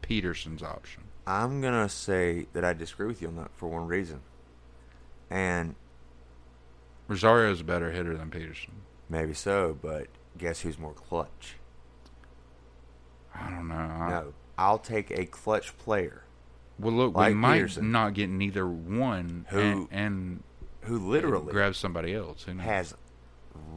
Pederson's 0.04 0.62
option. 0.62 1.04
I'm 1.26 1.62
gonna 1.62 1.90
say 1.90 2.46
that 2.54 2.64
I 2.64 2.74
disagree 2.74 3.08
with 3.08 3.22
you 3.22 3.30
on 3.30 3.36
that 3.38 3.50
for 3.56 3.68
one 3.68 3.88
reason, 3.88 4.22
and 5.30 5.76
Rosario 7.08 7.52
is 7.52 7.62
a 7.62 7.64
better 7.64 7.92
hitter 7.92 8.16
than 8.16 8.30
Pederson. 8.30 8.70
maybe 9.10 9.34
so, 9.34 9.78
but 9.82 10.08
guess 10.38 10.62
who's 10.62 10.78
more 10.78 10.94
clutch? 10.94 11.56
I 13.34 13.50
don't 13.50 13.68
know. 13.68 13.76
I, 13.76 14.10
No, 14.10 14.34
I'll 14.58 14.80
take 14.80 15.12
a 15.12 15.26
clutch 15.26 15.78
player 15.78 16.24
Well, 16.80 16.94
look, 16.94 17.16
Like 17.16 17.30
we 17.30 17.36
might 17.36 17.56
Peterson. 17.58 17.92
not 17.92 18.14
get 18.14 18.30
neither 18.30 18.68
one 18.68 19.46
Who 19.50 19.60
and, 19.60 19.88
and 19.92 20.44
who 20.82 20.98
literally 21.10 21.52
grab 21.54 21.76
somebody 21.76 22.14
else. 22.14 22.44
Who 22.44 22.56
knows? 22.56 22.66
has 22.66 22.94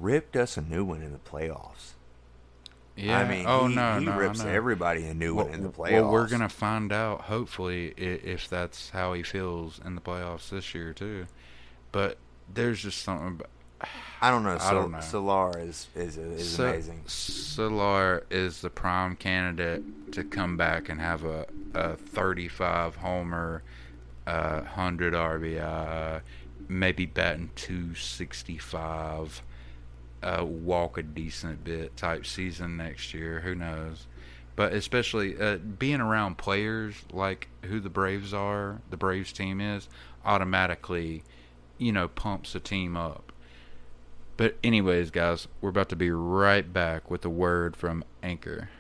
ripped 0.01 0.37
us 0.37 0.57
a 0.57 0.63
new 0.63 0.85
one 0.85 1.03
in 1.03 1.13
the 1.13 1.19
playoffs. 1.19 1.93
Yeah. 2.97 3.19
I 3.19 3.29
mean, 3.29 3.47
oh 3.49 3.69
he, 3.69 3.75
no, 3.75 3.99
he 3.99 4.05
no, 4.05 4.17
rips 4.17 4.45
everybody 4.45 5.05
a 5.07 5.15
new 5.15 5.35
well, 5.35 5.47
one 5.47 5.55
in 5.55 5.63
the 5.63 5.71
playoffs. 5.71 5.93
well, 5.93 6.11
we're 6.13 6.29
gonna 6.29 6.49
find 6.49 6.93
out 6.93 7.23
hopefully 7.23 7.95
if 7.97 8.49
that's 8.49 8.91
how 8.91 9.15
he 9.15 9.23
feels 9.23 9.81
in 9.85 9.95
the 9.95 10.01
playoffs 10.01 10.51
this 10.51 10.75
year 10.75 10.93
too. 10.93 11.27
But 11.91 12.19
there's 12.53 12.83
just 12.83 13.03
something. 13.03 13.29
About, 13.29 13.49
I 14.21 14.31
don't 14.31 14.43
know. 14.45 14.55
I 14.55 14.59
Sol- 14.59 14.75
don't 14.83 14.91
know. 14.93 15.01
Soler 15.01 15.59
is 15.59 15.89
is 15.97 16.17
is 16.19 16.55
So- 16.55 16.69
amazing. 16.69 17.03
Soler 17.07 18.25
is 18.31 18.61
the 18.61 18.71
prime 18.71 19.17
candidate 19.17 20.13
to 20.13 20.23
come 20.23 20.57
back 20.59 20.89
and 20.89 21.01
have 21.01 21.25
a, 21.25 21.47
a 21.75 21.97
35 21.97 22.97
homer, 22.97 23.63
uh, 24.27 24.61
100 24.61 25.15
RBI, 25.15 26.21
maybe 26.69 27.07
batting 27.07 27.51
265, 27.57 29.43
uh, 30.23 30.45
walk 30.45 30.99
a 30.99 31.03
decent 31.03 31.65
bit 31.65 31.97
type 31.97 32.27
season 32.27 32.77
next 32.77 33.13
year. 33.15 33.41
Who 33.41 33.55
knows? 33.55 34.07
But 34.55 34.73
especially 34.73 35.41
uh, 35.41 35.57
being 35.57 36.01
around 36.01 36.39
players 36.39 36.95
like 37.13 37.49
who 37.65 37.81
the 37.81 37.89
Braves 37.89 38.35
are, 38.35 38.81
the 38.91 38.97
Braves 38.97 39.33
team 39.33 39.61
is, 39.61 39.89
automatically, 40.25 41.25
you 41.79 41.93
know, 41.93 42.09
pumps 42.09 42.53
the 42.53 42.61
team 42.61 42.97
up. 42.97 43.33
But 44.37 44.57
anyways, 44.63 45.11
guys, 45.11 45.49
we're 45.61 45.71
about 45.71 45.89
to 45.91 45.97
be 45.97 46.11
right 46.11 46.71
back 46.71 47.11
with 47.11 47.25
a 47.25 47.31
word 47.31 47.77
from 47.77 48.05
Anchor. 48.23 48.71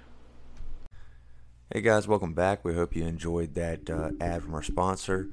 Hey 1.72 1.80
guys, 1.80 2.06
welcome 2.06 2.34
back. 2.34 2.64
We 2.64 2.74
hope 2.74 2.94
you 2.94 3.06
enjoyed 3.06 3.54
that 3.54 3.88
uh, 3.88 4.10
ad 4.20 4.42
from 4.42 4.54
our 4.54 4.62
sponsor. 4.62 5.30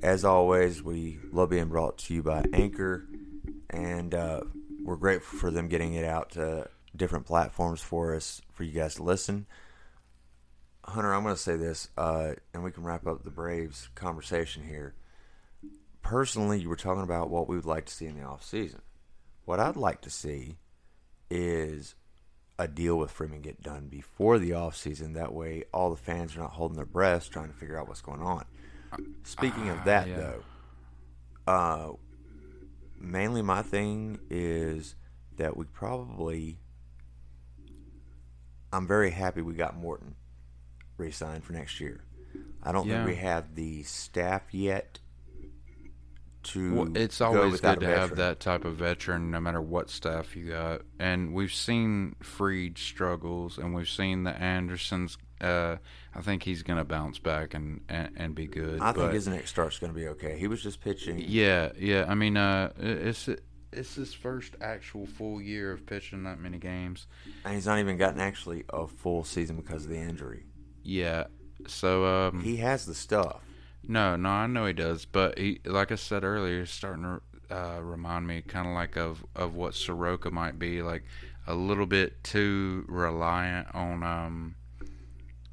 As 0.00 0.24
always, 0.24 0.82
we 0.82 1.18
love 1.32 1.50
being 1.50 1.68
brought 1.68 1.98
to 1.98 2.14
you 2.14 2.22
by 2.22 2.44
Anchor, 2.52 3.04
and 3.68 4.14
uh, 4.14 4.42
we're 4.82 4.96
grateful 4.96 5.38
for 5.38 5.50
them 5.50 5.68
getting 5.68 5.94
it 5.94 6.04
out 6.04 6.32
to 6.32 6.68
different 6.94 7.26
platforms 7.26 7.80
for 7.80 8.14
us 8.14 8.42
for 8.52 8.64
you 8.64 8.72
guys 8.72 8.96
to 8.96 9.02
listen. 9.02 9.46
Hunter, 10.84 11.14
I'm 11.14 11.22
going 11.22 11.34
to 11.34 11.40
say 11.40 11.56
this, 11.56 11.88
uh, 11.96 12.32
and 12.52 12.64
we 12.64 12.72
can 12.72 12.82
wrap 12.82 13.06
up 13.06 13.22
the 13.22 13.30
Braves 13.30 13.88
conversation 13.94 14.64
here. 14.64 14.94
Personally, 16.02 16.60
you 16.60 16.68
were 16.68 16.76
talking 16.76 17.02
about 17.02 17.30
what 17.30 17.48
we 17.48 17.56
would 17.56 17.66
like 17.66 17.84
to 17.86 17.92
see 17.92 18.06
in 18.06 18.16
the 18.18 18.24
off 18.24 18.44
season. 18.44 18.80
What 19.44 19.60
I'd 19.60 19.76
like 19.76 20.00
to 20.02 20.10
see 20.10 20.56
is 21.30 21.94
a 22.58 22.66
deal 22.66 22.96
with 22.96 23.10
Freeman 23.10 23.40
get 23.40 23.62
done 23.62 23.88
before 23.88 24.38
the 24.38 24.54
off 24.54 24.76
season. 24.76 25.12
That 25.12 25.32
way, 25.32 25.64
all 25.72 25.90
the 25.90 25.96
fans 25.96 26.36
are 26.36 26.40
not 26.40 26.52
holding 26.52 26.76
their 26.76 26.86
breaths 26.86 27.28
trying 27.28 27.48
to 27.48 27.54
figure 27.54 27.78
out 27.78 27.86
what's 27.86 28.00
going 28.00 28.22
on. 28.22 28.44
Speaking 29.22 29.68
of 29.68 29.84
that, 29.84 30.08
yeah. 30.08 30.16
though, 30.16 30.42
uh, 31.46 31.92
mainly 33.00 33.42
my 33.42 33.62
thing 33.62 34.20
is 34.30 34.94
that 35.36 35.56
we 35.56 35.64
probably. 35.64 36.58
I'm 38.72 38.86
very 38.86 39.10
happy 39.10 39.42
we 39.42 39.54
got 39.54 39.76
Morton 39.76 40.14
re-signed 40.96 41.42
for 41.42 41.52
next 41.52 41.80
year. 41.80 42.04
I 42.62 42.70
don't 42.72 42.86
Yeah. 42.86 43.04
think 43.04 43.16
we 43.16 43.22
have 43.22 43.54
the 43.56 43.82
staff 43.82 44.42
yet 44.54 45.00
to. 46.44 46.74
Well, 46.74 46.96
it's 46.96 47.20
always 47.20 47.60
good 47.60 47.80
to 47.80 47.86
have 47.86 48.16
that 48.16 48.38
type 48.38 48.64
of 48.64 48.76
veteran, 48.76 49.30
no 49.30 49.40
matter 49.40 49.60
what 49.60 49.90
staff 49.90 50.36
you 50.36 50.50
got. 50.50 50.82
And 50.98 51.32
we've 51.34 51.52
seen 51.52 52.14
Fried 52.20 52.78
struggles, 52.78 53.58
and 53.58 53.74
we've 53.74 53.88
seen 53.88 54.22
the 54.24 54.36
Andersons. 54.40 55.18
Uh, 55.40 55.76
I 56.14 56.20
think 56.20 56.42
he's 56.42 56.62
going 56.62 56.78
to 56.78 56.84
bounce 56.84 57.18
back 57.18 57.54
and, 57.54 57.80
and, 57.88 58.10
and 58.16 58.34
be 58.34 58.46
good. 58.46 58.80
I 58.80 58.92
think 58.92 59.12
his 59.12 59.28
next 59.28 59.50
start's 59.50 59.78
going 59.78 59.92
to 59.92 59.98
be 59.98 60.08
okay. 60.08 60.38
He 60.38 60.48
was 60.48 60.62
just 60.62 60.80
pitching. 60.80 61.22
yeah, 61.26 61.70
yeah. 61.78 62.04
I 62.08 62.14
mean, 62.14 62.36
uh, 62.36 62.72
it's 62.78 63.28
it's 63.72 63.94
his 63.94 64.12
first 64.12 64.56
actual 64.60 65.06
full 65.06 65.40
year 65.40 65.72
of 65.72 65.86
pitching 65.86 66.24
that 66.24 66.40
many 66.40 66.58
games. 66.58 67.06
And 67.44 67.54
he's 67.54 67.66
not 67.66 67.78
even 67.78 67.96
gotten 67.96 68.20
actually 68.20 68.64
a 68.70 68.86
full 68.86 69.22
season 69.24 69.56
because 69.56 69.84
of 69.84 69.90
the 69.90 69.98
injury. 69.98 70.44
Yeah. 70.82 71.24
So 71.66 72.04
um, 72.04 72.42
He 72.42 72.56
has 72.56 72.86
the 72.86 72.94
stuff. 72.94 73.42
No, 73.86 74.16
no, 74.16 74.28
I 74.28 74.46
know 74.46 74.66
he 74.66 74.72
does, 74.72 75.04
but 75.04 75.38
he, 75.38 75.60
like 75.64 75.90
I 75.90 75.94
said 75.94 76.22
earlier, 76.24 76.60
he's 76.60 76.70
starting 76.70 77.02
to 77.04 77.56
uh, 77.56 77.80
remind 77.80 78.26
me 78.26 78.42
kind 78.42 78.68
of 78.68 78.74
like 78.74 78.96
of 78.96 79.24
of 79.34 79.54
what 79.54 79.74
Soroka 79.74 80.30
might 80.30 80.58
be, 80.58 80.82
like 80.82 81.04
a 81.46 81.54
little 81.54 81.86
bit 81.86 82.22
too 82.22 82.84
reliant 82.88 83.74
on 83.74 84.02
um 84.02 84.54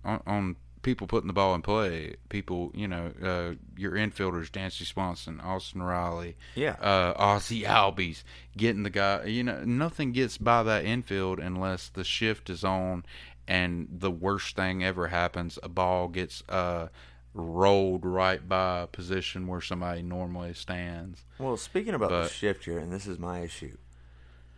on, 0.07 0.21
on 0.25 0.55
people 0.81 1.05
putting 1.05 1.27
the 1.27 1.33
ball 1.33 1.53
in 1.53 1.61
play. 1.61 2.15
People, 2.29 2.71
you 2.73 2.87
know, 2.87 3.11
uh, 3.21 3.55
your 3.77 3.91
infielders, 3.93 4.49
Dansby 4.49 4.85
Swanson, 4.85 5.41
Austin 5.41 5.83
Riley, 5.83 6.37
Yeah. 6.55 6.75
uh, 6.81 7.13
Ozzie 7.17 7.63
Albies, 7.63 8.23
getting 8.55 8.83
the 8.83 8.89
guy. 8.89 9.25
You 9.25 9.43
know, 9.43 9.63
nothing 9.65 10.13
gets 10.13 10.37
by 10.37 10.63
that 10.63 10.85
infield 10.85 11.39
unless 11.39 11.89
the 11.89 12.03
shift 12.05 12.49
is 12.49 12.63
on, 12.63 13.03
and 13.47 13.87
the 13.91 14.11
worst 14.11 14.55
thing 14.55 14.83
ever 14.83 15.07
happens: 15.07 15.59
a 15.61 15.67
ball 15.69 16.07
gets 16.07 16.41
uh, 16.47 16.87
rolled 17.33 18.05
right 18.05 18.47
by 18.47 18.81
a 18.81 18.87
position 18.87 19.45
where 19.47 19.61
somebody 19.61 20.01
normally 20.01 20.53
stands. 20.53 21.23
Well, 21.37 21.57
speaking 21.57 21.93
about 21.95 22.09
the 22.11 22.27
shift 22.29 22.65
here, 22.65 22.79
and 22.79 22.91
this 22.91 23.07
is 23.07 23.19
my 23.19 23.41
issue. 23.41 23.77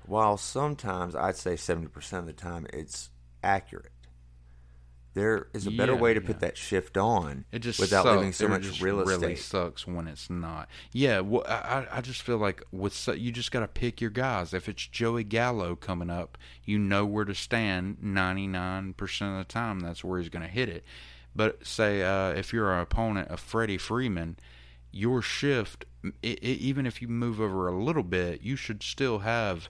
While 0.06 0.38
sometimes 0.38 1.16
I'd 1.16 1.36
say 1.38 1.56
seventy 1.56 1.88
percent 1.88 2.22
of 2.22 2.28
the 2.28 2.34
time 2.42 2.68
it's 2.74 3.10
accurate, 3.44 3.92
there 5.16 5.48
is 5.54 5.66
a 5.66 5.72
better 5.72 5.94
Yeah, 5.94 6.00
way 6.00 6.14
to 6.14 6.22
yeah. 6.22 6.28
put 6.28 6.40
that 6.42 6.58
shift 6.58 6.96
on 6.98 7.46
It 7.52 7.60
just 7.60 7.80
without 7.80 8.04
sucks. 8.04 8.16
leaving 8.18 8.34
so 8.34 8.46
It 8.46 8.50
much 8.50 8.82
real 8.82 9.02
estate. 9.02 9.20
Really 9.22 9.36
sucks 9.36 9.88
when 9.88 10.08
it's 10.08 10.30
not. 10.30 10.70
Yeah, 10.92 11.22
well, 11.22 11.44
I 11.48 11.88
I- 11.92 12.02
just 12.02 12.22
feel 12.22 12.38
like 12.38 12.64
with 12.72 12.94
so, 12.94 13.14
you 13.14 13.32
just 13.32 13.52
got 13.52 13.62
to 13.62 13.68
pick 13.68 14.02
your 14.02 14.12
guys. 14.12 14.54
If 14.54 14.70
it's 14.70 14.86
Joey 14.88 15.24
Gallo 15.24 15.76
coming 15.76 16.10
up, 16.10 16.38
you 16.64 16.78
know 16.78 17.06
where 17.06 17.26
to 17.26 17.34
stand. 17.36 17.98
Ninety 18.02 18.48
nine 18.48 18.94
percent 18.94 19.32
of 19.32 19.38
the 19.40 19.52
time, 19.52 19.80
that's 19.80 20.04
where 20.04 20.20
he's 20.20 20.30
going 20.30 20.46
to 20.46 20.52
hit 20.52 20.70
it. 20.70 20.84
But 21.36 21.66
say 21.66 22.02
uh, 22.04 22.30
if 22.30 22.54
you're 22.54 22.72
an 22.74 22.80
opponent 22.82 23.30
of 23.30 23.40
Freddie 23.40 23.78
Freeman, 23.78 24.38
your 24.92 25.22
shift, 25.22 25.86
i 26.06 26.10
i 26.24 26.28
even 26.28 26.86
if 26.86 27.02
you 27.02 27.08
move 27.08 27.40
over 27.42 27.68
a 27.68 27.84
little 27.84 28.04
bit, 28.04 28.42
you 28.42 28.56
should 28.56 28.84
still 28.84 29.20
have 29.20 29.70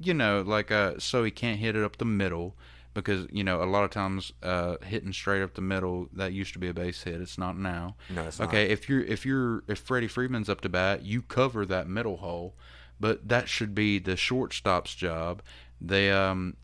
you 0.00 0.12
know, 0.12 0.42
like 0.44 0.70
uh, 0.70 0.94
so 0.98 1.22
he 1.22 1.30
can't 1.30 1.60
hit 1.60 1.76
it 1.76 1.84
up 1.84 1.98
the 1.98 2.04
middle 2.04 2.56
because 2.94 3.26
you 3.30 3.44
know 3.44 3.62
a 3.62 3.64
lot 3.64 3.84
of 3.84 3.90
times 3.90 4.32
uh, 4.42 4.76
hitting 4.82 5.12
straight 5.12 5.42
up 5.42 5.54
the 5.54 5.62
middle 5.62 6.08
that 6.12 6.32
used 6.32 6.52
to 6.52 6.58
be 6.58 6.68
a 6.68 6.74
base 6.74 7.02
hit. 7.02 7.20
It's 7.20 7.38
not 7.38 7.56
now. 7.56 7.96
No, 8.10 8.24
it's 8.24 8.40
okay. 8.40 8.70
If 8.70 8.88
you're 8.88 9.02
if 9.02 9.24
you're 9.24 9.64
if 9.68 9.78
Freddie 9.78 10.08
Freeman's 10.08 10.48
up 10.48 10.60
to 10.62 10.68
bat, 10.68 11.04
you 11.04 11.22
cover 11.22 11.64
that 11.66 11.88
middle 11.88 12.18
hole, 12.18 12.54
but 13.00 13.28
that 13.28 13.48
should 13.48 13.74
be 13.74 13.98
the 13.98 14.16
shortstop's 14.16 14.94
job. 14.94 15.42
The 15.80 16.10
um 16.16 16.56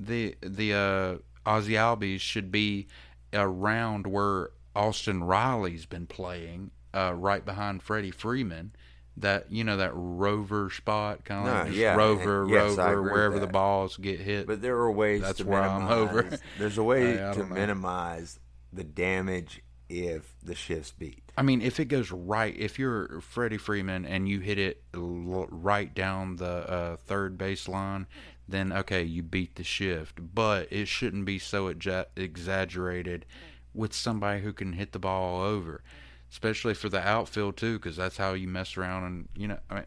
the 0.00 0.36
the 0.40 0.74
uh, 0.74 1.48
Ozzie 1.48 1.74
Albies 1.74 2.20
should 2.20 2.50
be 2.50 2.88
around 3.32 4.06
where 4.06 4.50
Austin 4.74 5.24
Riley's 5.24 5.86
been 5.86 6.06
playing, 6.06 6.70
uh, 6.94 7.12
right 7.14 7.44
behind 7.44 7.82
Freddie 7.82 8.10
Freeman. 8.10 8.72
That 9.20 9.50
you 9.50 9.64
know 9.64 9.78
that 9.78 9.90
rover 9.94 10.70
spot, 10.70 11.24
kind 11.24 11.48
of 11.48 11.54
No, 11.54 11.62
like 11.70 11.74
yeah, 11.76 11.96
rover, 11.96 12.46
yes, 12.48 12.76
rover, 12.76 13.02
wherever 13.02 13.38
the 13.40 13.46
balls 13.46 13.96
get 13.96 14.20
hit. 14.20 14.46
But 14.46 14.62
there 14.62 14.76
are 14.76 14.90
ways 14.92 15.22
That's 15.22 15.38
to 15.38 15.46
where 15.46 15.62
I'm 15.62 15.88
over. 15.88 16.22
There's 16.58 16.78
a 16.78 16.82
way 16.84 17.18
I- 17.22 17.30
I 17.30 17.34
to 17.34 17.40
know. 17.40 17.46
minimize 17.54 18.38
the 18.72 18.84
damage 18.84 19.62
if 19.88 20.34
the 20.42 20.54
shifts 20.54 20.92
beat. 20.96 21.22
I 21.36 21.42
mean, 21.42 21.62
if 21.62 21.80
it 21.80 21.86
goes 21.86 22.10
right, 22.10 22.54
if 22.56 22.78
you're 22.78 23.20
Freddie 23.22 23.56
Freeman 23.58 24.04
and 24.04 24.28
you 24.28 24.40
hit 24.40 24.58
it 24.58 24.82
l- 24.94 25.46
right 25.50 25.92
down 25.94 26.36
the 26.36 26.70
uh, 26.70 26.96
third 26.96 27.38
baseline, 27.38 28.06
then 28.46 28.72
okay, 28.72 29.02
you 29.02 29.22
beat 29.22 29.54
the 29.56 29.64
shift. 29.64 30.18
But 30.34 30.68
it 30.70 30.88
shouldn't 30.88 31.24
be 31.24 31.38
so 31.38 31.72
exa- 31.72 32.06
exaggerated 32.16 33.24
with 33.74 33.92
somebody 33.94 34.42
who 34.42 34.52
can 34.52 34.74
hit 34.74 34.92
the 34.92 34.98
ball 34.98 35.40
over, 35.42 35.82
especially 36.30 36.74
for 36.74 36.88
the 36.88 37.00
outfield 37.06 37.56
too, 37.56 37.78
because 37.78 37.96
that's 37.96 38.16
how 38.16 38.32
you 38.34 38.48
mess 38.48 38.76
around 38.76 39.04
and 39.04 39.28
you 39.36 39.48
know. 39.48 39.58
I 39.70 39.74
mean, 39.74 39.84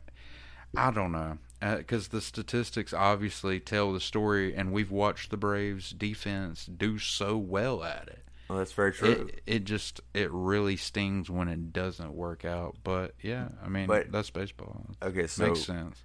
I 0.78 0.92
don't 0.92 1.12
know. 1.12 1.38
Uh, 1.62 1.76
because 1.78 2.08
the 2.08 2.22
statistics 2.22 2.92
obviously 2.94 3.60
tell 3.60 3.94
the 3.94 4.00
story, 4.00 4.56
and 4.56 4.72
we've 4.72 4.89
watched 4.89 5.30
the 5.30 5.38
Braves 5.38 5.92
defense 5.92 6.66
do 6.66 6.98
so 6.98 7.38
well 7.38 7.84
at 7.84 8.08
it 8.08 8.24
Well, 8.48 8.58
that's 8.58 8.72
very 8.72 8.92
true. 8.92 9.30
it 9.30 9.42
it 9.46 9.64
just 9.66 10.02
it 10.16 10.32
really 10.32 10.76
stings 10.78 11.30
when 11.30 11.48
it 11.48 11.72
doesn't 11.72 12.14
work 12.14 12.46
out. 12.46 12.78
But 12.84 13.14
yeah, 13.22 13.50
I 13.64 13.70
mean 13.70 13.86
But- 13.88 14.12
that's 14.12 14.30
baseball. 14.32 14.88
okay, 15.04 15.28
so 15.28 15.48
Makes 15.48 15.62
sense. 15.66 16.02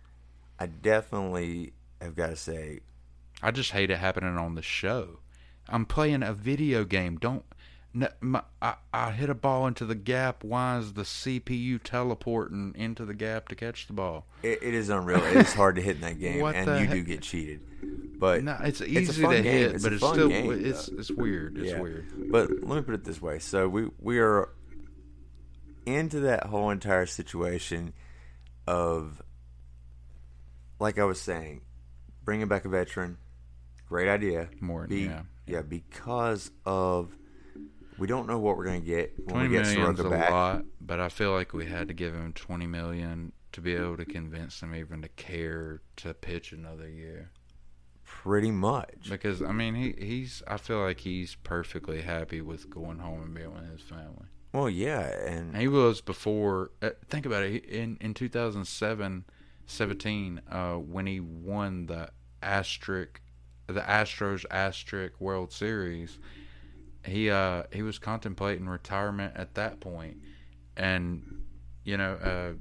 I 0.59 0.66
definitely 0.66 1.72
have 2.03 2.14
got 2.14 2.28
to 2.28 2.37
say, 2.37 2.80
I 3.43 3.51
just 3.51 3.70
hate 3.72 3.91
it 3.91 3.99
happening 3.99 4.37
on 4.37 4.55
the 4.57 4.62
show. 4.62 5.20
I'm 5.68 5.84
playing 5.87 6.22
a 6.22 6.32
video 6.34 6.84
game. 6.84 7.16
Don't. 7.18 7.45
My, 8.20 8.42
I, 8.61 8.74
I 8.92 9.11
hit 9.12 9.30
a 9.30 9.34
ball 9.34 9.66
into 9.66 9.86
the 9.86 9.94
gap. 9.94 10.44
Why 10.44 10.78
is 10.78 10.92
the 10.92 11.03
CPU 11.03 11.80
teleporting 11.82 12.74
into 12.76 13.07
the 13.07 13.14
gap 13.14 13.49
to 13.49 13.55
catch 13.55 13.86
the 13.86 13.94
ball? 13.94 14.26
it, 14.42 14.59
it 14.62 14.74
is 14.74 14.90
unreal. 14.90 15.22
it 15.24 15.36
is 15.36 15.55
hard 15.55 15.76
to 15.76 15.82
hit 15.82 15.97
in 15.97 16.03
that 16.03 16.18
game, 16.20 16.40
What 16.40 16.55
and 16.57 16.68
the 16.68 16.72
you 16.80 16.86
heck? 16.86 16.90
do 16.97 17.03
get 17.05 17.22
cheated. 17.22 17.61
But 18.18 18.42
No, 18.44 18.57
it's 18.62 18.80
easy 18.82 19.22
fun 19.22 19.30
to 19.36 19.42
game. 19.42 19.53
hit, 19.53 19.72
It's 19.76 19.82
but 19.84 19.92
a 19.92 19.94
it's 19.97 20.05
fun 20.05 20.14
still 20.14 20.28
game, 20.28 20.53
it's 20.66 20.86
though. 20.86 20.99
it's 20.99 21.11
weird. 21.11 21.57
It's 21.59 21.70
Yeah. 21.72 21.80
weird. 21.80 22.07
But 22.30 22.51
let 22.51 22.76
me 22.76 22.82
put 22.82 22.94
it 22.94 23.05
this 23.05 23.20
way: 23.22 23.38
so 23.38 23.66
we 23.68 23.88
we 23.99 24.18
are 24.18 24.51
into 25.86 26.20
that 26.20 26.47
whole 26.47 26.70
entire 26.70 27.07
situation 27.07 27.92
of, 28.66 29.22
like 30.80 30.99
I 30.99 31.05
was 31.05 31.20
saying, 31.20 31.61
bringing 32.24 32.49
back 32.49 32.64
a 32.64 32.68
veteran, 32.68 33.16
great 33.88 34.09
idea. 34.09 34.49
More, 34.61 34.86
Be- 34.86 35.03
yeah. 35.05 35.22
yeah, 35.47 35.62
because 35.62 36.51
of 36.64 37.14
we 37.99 38.07
don't 38.07 38.26
know 38.26 38.38
what 38.38 38.57
we're 38.57 38.64
going 38.64 38.80
to 38.80 38.86
get 38.86 39.14
when 39.18 39.28
Twenty 39.28 39.49
we 39.49 39.57
get 39.57 39.66
Soroka 39.66 40.07
a 40.07 40.11
back. 40.11 40.30
lot, 40.30 40.64
but 40.80 41.01
I 41.01 41.09
feel 41.09 41.32
like 41.32 41.53
we 41.53 41.66
had 41.66 41.88
to 41.88 41.94
give 41.94 42.14
him 42.14 42.32
twenty 42.32 42.66
million 42.66 43.32
to 43.53 43.61
be 43.61 43.74
able 43.74 43.97
to 43.97 44.05
convince 44.05 44.61
him 44.61 44.74
even 44.74 45.03
to 45.03 45.09
care 45.09 45.80
to 45.97 46.12
pitch 46.14 46.53
another 46.53 46.88
year. 46.88 47.30
Pretty 48.05 48.51
much. 48.51 49.09
Because 49.09 49.42
I 49.42 49.53
mean, 49.53 49.74
he 49.74 49.94
he's 49.99 50.42
I 50.47 50.57
feel 50.59 50.80
like 50.80 51.01
he's 51.01 51.36
perfectly 51.36 52.03
happy 52.03 52.40
with 52.40 52.70
going 52.70 52.99
home 52.99 53.22
and 53.22 53.34
being 53.34 53.53
with 53.53 53.70
his 53.70 53.82
family. 53.82 54.26
Well, 54.53 54.70
yeah, 54.70 55.01
and 55.26 55.51
And 55.53 55.57
he 55.57 55.68
was 55.68 56.01
before. 56.01 56.70
Uh, 56.80 56.90
think 57.09 57.26
about 57.26 57.42
it. 57.42 57.64
In 57.66 57.99
in 58.01 58.14
2007, 58.14 59.24
17, 59.66 60.40
uh, 60.51 60.74
when 60.74 61.07
he 61.07 61.20
won 61.20 61.86
the 61.86 62.11
asterisk, 62.42 63.20
the 63.66 63.80
Astros 63.80 64.44
asterisk 64.51 65.20
World 65.20 65.53
Series, 65.53 66.18
he 67.07 67.30
uh 67.30 67.64
he 67.72 67.82
was 67.82 67.98
contemplating 67.98 68.68
retirement 68.68 69.34
at 69.36 69.54
that 69.54 69.80
point, 69.80 70.18
and 70.76 71.42
you 71.84 71.96
know 71.96 72.12
uh. 72.14 72.52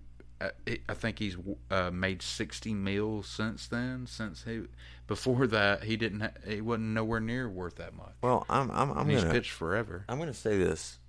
I 0.41 0.79
I 0.89 0.93
think 0.93 1.19
he's 1.19 1.37
uh, 1.71 1.91
made 1.91 2.21
sixty 2.21 2.73
mils 2.73 3.25
since 3.25 3.67
then. 3.67 4.05
Since 4.05 4.43
he, 4.43 4.63
before 5.07 5.47
that, 5.47 5.85
he 5.85 5.95
didn't. 5.95 6.19
Ha- 6.19 6.31
he 6.45 6.59
wasn't 6.59 6.89
nowhere 6.89 7.21
near 7.21 7.49
worth 7.49 7.75
that 7.75 7.95
much. 7.95 8.15
well, 8.21 8.45
I'm 8.49 8.69
I'm 8.71 8.91
I'm 8.91 8.97
And 8.99 9.11
he's 9.11 9.21
gonna 9.21 9.33
pitched 9.33 9.51
forever. 9.51 10.03
I'm 10.09 10.17
going 10.17 10.27
to 10.27 10.33
say 10.33 10.57
this 10.57 10.99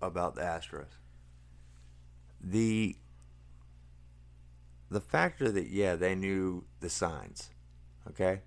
about 0.00 0.36
the 0.36 0.42
Astros. 0.42 0.86
The 2.40 2.96
the 4.90 5.00
factor 5.00 5.50
that 5.50 5.66
yeah, 5.66 5.96
they 5.96 6.14
knew 6.14 6.64
the 6.78 6.88
signs. 6.88 7.50
Okay? 8.08 8.42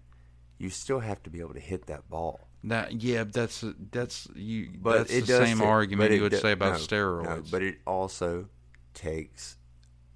You 0.58 0.70
still 0.70 1.00
have 1.02 1.22
to 1.24 1.30
be 1.30 1.42
able 1.42 1.56
to 1.56 1.60
hit 1.60 1.88
that 1.88 2.10
ball. 2.10 2.48
That 2.66 3.02
yeah, 3.04 3.24
that's 3.26 3.64
that's 3.92 4.28
you. 4.36 4.70
But 4.82 4.98
that's 5.00 5.12
it 5.14 5.22
the 5.22 5.28
does 5.28 5.48
same 5.48 5.58
take- 5.60 5.68
argument 5.68 6.10
but 6.10 6.16
you 6.16 6.22
would 6.24 6.32
do- 6.32 6.38
say 6.40 6.52
about 6.52 6.74
no, 6.74 6.80
steroids. 6.80 7.24
no, 7.26 7.44
but 7.52 7.62
it 7.62 7.78
also 7.86 8.48
takes 8.94 9.58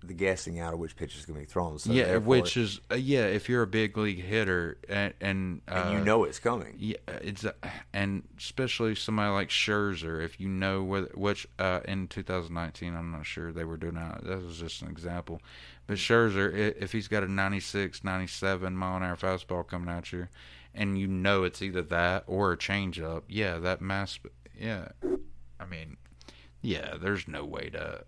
the 0.02 0.14
guessing 0.14 0.60
out 0.62 0.74
of 0.74 0.80
which 0.80 0.96
pitch 0.96 1.18
is 1.18 1.26
going 1.26 1.38
to 1.38 1.46
be 1.46 1.52
thrown. 1.52 1.78
So 1.78 1.92
yeah, 1.92 2.06
therefore- 2.06 2.22
which 2.22 2.56
is 2.58 2.80
uh, 2.90 2.96
yeah, 2.96 3.26
if 3.26 3.50
you're 3.50 3.64
a 3.64 3.68
big 3.68 3.98
league 3.98 4.22
hitter 4.24 4.78
and 4.88 5.14
and, 5.20 5.62
uh, 5.68 5.84
and 5.88 6.00
you 6.00 6.06
know 6.06 6.24
it's 6.24 6.40
coming. 6.40 6.74
yeah, 6.80 6.96
it's 7.22 7.44
uh, 7.46 7.52
and 7.94 8.24
especially 8.38 8.96
somebody 8.96 9.30
like 9.32 9.50
Scherzer, 9.50 10.24
if 10.24 10.40
you 10.40 10.48
know 10.48 10.84
whether 10.84 11.12
which 11.16 11.48
uh, 11.60 11.82
in 11.86 12.08
2019, 12.08 12.96
I'm 12.96 13.12
not 13.12 13.26
sure 13.26 13.52
they 13.52 13.66
were 13.66 13.78
doing 13.78 13.96
that. 13.96 14.24
That 14.24 14.42
was 14.42 14.58
just 14.58 14.82
an 14.82 14.88
example. 14.90 15.42
But 15.86 15.98
Scherzer, 15.98 16.54
i- 16.54 16.76
if 16.82 16.94
he's 16.94 17.08
got 17.10 17.24
a 17.24 17.28
96, 17.28 18.04
97 18.04 18.76
mile 18.76 18.98
an 18.98 19.04
hour 19.04 19.18
fastball 19.18 19.68
coming 19.68 19.90
at 19.94 20.12
you, 20.14 20.28
and 20.74 20.98
you 20.98 21.08
know 21.08 21.44
it's 21.44 21.62
either 21.62 21.82
that 21.84 22.24
or 22.28 22.52
a 22.52 22.58
changeup, 22.58 23.24
yeah, 23.28 23.58
that 23.58 23.82
mass, 23.82 24.20
yeah, 24.58 24.90
I 25.60 25.66
mean, 25.66 25.98
yeah, 26.62 26.96
there's 27.00 27.28
no 27.28 27.46
way 27.46 27.70
to. 27.72 28.06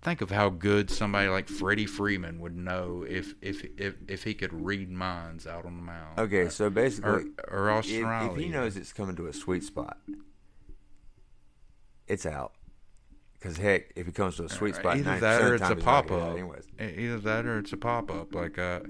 Think 0.00 0.20
of 0.20 0.30
how 0.30 0.48
good 0.48 0.90
somebody 0.90 1.28
like 1.28 1.48
Freddie 1.48 1.84
Freeman 1.84 2.38
would 2.38 2.56
know 2.56 3.04
if 3.08 3.34
if 3.42 3.66
if, 3.76 3.96
if 4.06 4.22
he 4.22 4.32
could 4.32 4.52
read 4.52 4.88
minds 4.90 5.44
out 5.44 5.66
on 5.66 5.76
the 5.76 5.82
mound. 5.82 6.20
Okay, 6.20 6.48
so 6.50 6.70
basically 6.70 7.24
or 7.48 7.68
Austin 7.68 8.04
if, 8.04 8.30
if 8.30 8.36
he 8.38 8.48
knows 8.48 8.76
it's 8.76 8.92
coming 8.92 9.16
to 9.16 9.26
a 9.26 9.32
sweet 9.32 9.64
spot, 9.64 9.98
it's 12.06 12.24
out. 12.24 12.52
Because 13.34 13.56
heck, 13.56 13.92
if 13.94 14.08
it 14.08 14.14
comes 14.14 14.36
to 14.36 14.44
a 14.44 14.48
sweet 14.48 14.74
spot, 14.74 14.96
either 14.96 15.18
that 15.20 15.42
or 15.42 15.54
it's 15.54 15.68
a 15.68 15.76
pop 15.76 16.10
up. 16.10 16.32
Anyways, 16.32 16.64
Either 16.80 17.18
that 17.18 17.46
or 17.46 17.58
it's 17.58 17.72
a 17.72 17.76
pop 17.76 18.10
up, 18.10 18.34
like 18.34 18.58
uh, 18.58 18.80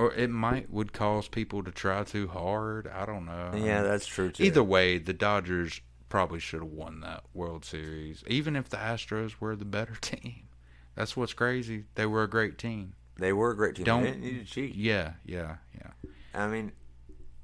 or 0.00 0.14
it 0.14 0.30
might 0.30 0.70
would 0.70 0.92
cause 0.92 1.28
people 1.28 1.62
to 1.64 1.70
try 1.70 2.02
too 2.04 2.28
hard. 2.28 2.88
I 2.88 3.04
don't 3.06 3.26
know. 3.26 3.52
yeah, 3.54 3.82
that's 3.82 4.06
true 4.06 4.30
too. 4.30 4.44
Either 4.44 4.62
way, 4.64 4.98
the 4.98 5.12
Dodgers 5.12 5.80
probably 6.08 6.40
should 6.40 6.60
have 6.62 6.72
won 6.72 7.00
that 7.00 7.22
World 7.34 7.64
Series, 7.64 8.24
even 8.26 8.56
if 8.56 8.68
the 8.68 8.76
Astros 8.78 9.34
were 9.40 9.54
the 9.56 9.64
better 9.64 9.94
team. 10.00 10.48
That's 10.94 11.16
what's 11.16 11.32
crazy. 11.34 11.84
They 11.94 12.06
were 12.06 12.22
a 12.24 12.28
great 12.28 12.58
team. 12.58 12.94
they 13.16 13.32
were 13.32 13.50
a 13.52 13.56
great 13.56 13.76
team. 13.76 13.84
Don't- 13.84 14.02
they 14.02 14.10
didn't 14.10 14.22
need 14.24 14.46
to 14.46 14.52
cheat. 14.52 14.74
Yeah, 14.74 15.12
yeah, 15.24 15.56
yeah. 15.74 15.90
I 16.34 16.46
mean, 16.48 16.72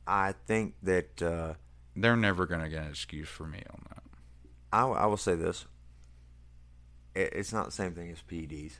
I 0.06 0.34
think 0.46 0.74
that 0.82 1.20
uh, 1.22 1.54
they're 1.94 2.16
never 2.16 2.46
going 2.46 2.60
to 2.62 2.68
get 2.68 2.82
an 2.84 2.88
excuse 2.90 3.28
for 3.28 3.46
me 3.46 3.62
on 3.70 3.82
that. 3.90 4.02
I, 4.72 4.82
I 4.86 5.06
will 5.06 5.16
say 5.16 5.34
this: 5.36 5.64
it, 7.14 7.32
it's 7.34 7.52
not 7.52 7.66
the 7.66 7.72
same 7.72 7.92
thing 7.92 8.10
as 8.10 8.18
PEDs. 8.30 8.72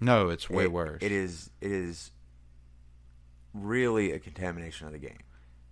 No, 0.00 0.28
it's 0.28 0.50
way 0.50 0.64
It- 0.64 0.72
worse. 0.72 1.02
It 1.02 1.12
is. 1.12 1.50
It 1.60 1.70
is 1.72 2.10
really 3.54 4.12
a 4.12 4.18
contamination 4.18 4.86
of 4.86 4.92
the 4.92 4.98
game. 4.98 5.18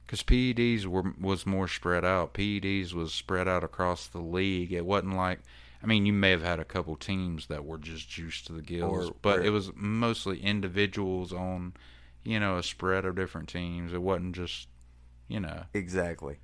Because 0.07 0.22
PEDs 0.22 0.87
were 0.87 1.14
was 1.20 1.45
more 1.47 1.68
spread 1.68 2.05
out. 2.05 2.33
PEDs 2.35 2.93
was 2.95 3.12
spread 3.12 3.49
out 3.49 3.64
across 3.64 4.07
the 4.07 4.20
league. 4.20 4.72
It 4.72 4.85
wasn't 4.87 5.14
like, 5.16 5.41
I 5.83 5.87
mean, 5.87 6.07
you 6.07 6.12
may 6.12 6.30
have 6.30 6.43
had 6.43 6.61
a 6.61 6.64
couple 6.64 6.97
teams 6.97 7.47
that 7.47 7.64
were 7.64 7.78
just 7.78 8.09
juiced 8.09 8.47
to 8.47 8.53
the 8.53 8.62
gills, 8.62 9.11
Or- 9.11 9.16
but 9.22 9.39
or- 9.41 9.43
it 9.43 9.51
was 9.51 9.70
mostly 9.74 10.41
individuals 10.43 11.33
on, 11.33 11.74
you 12.24 12.39
know, 12.39 12.59
a 12.59 12.62
spread 12.62 13.05
of 13.05 13.16
different 13.16 13.49
teams. 13.49 13.93
It 13.93 14.03
wasn't 14.03 14.35
just, 14.37 14.68
you 15.28 15.41
know, 15.41 15.64
Exactly. 15.72 16.39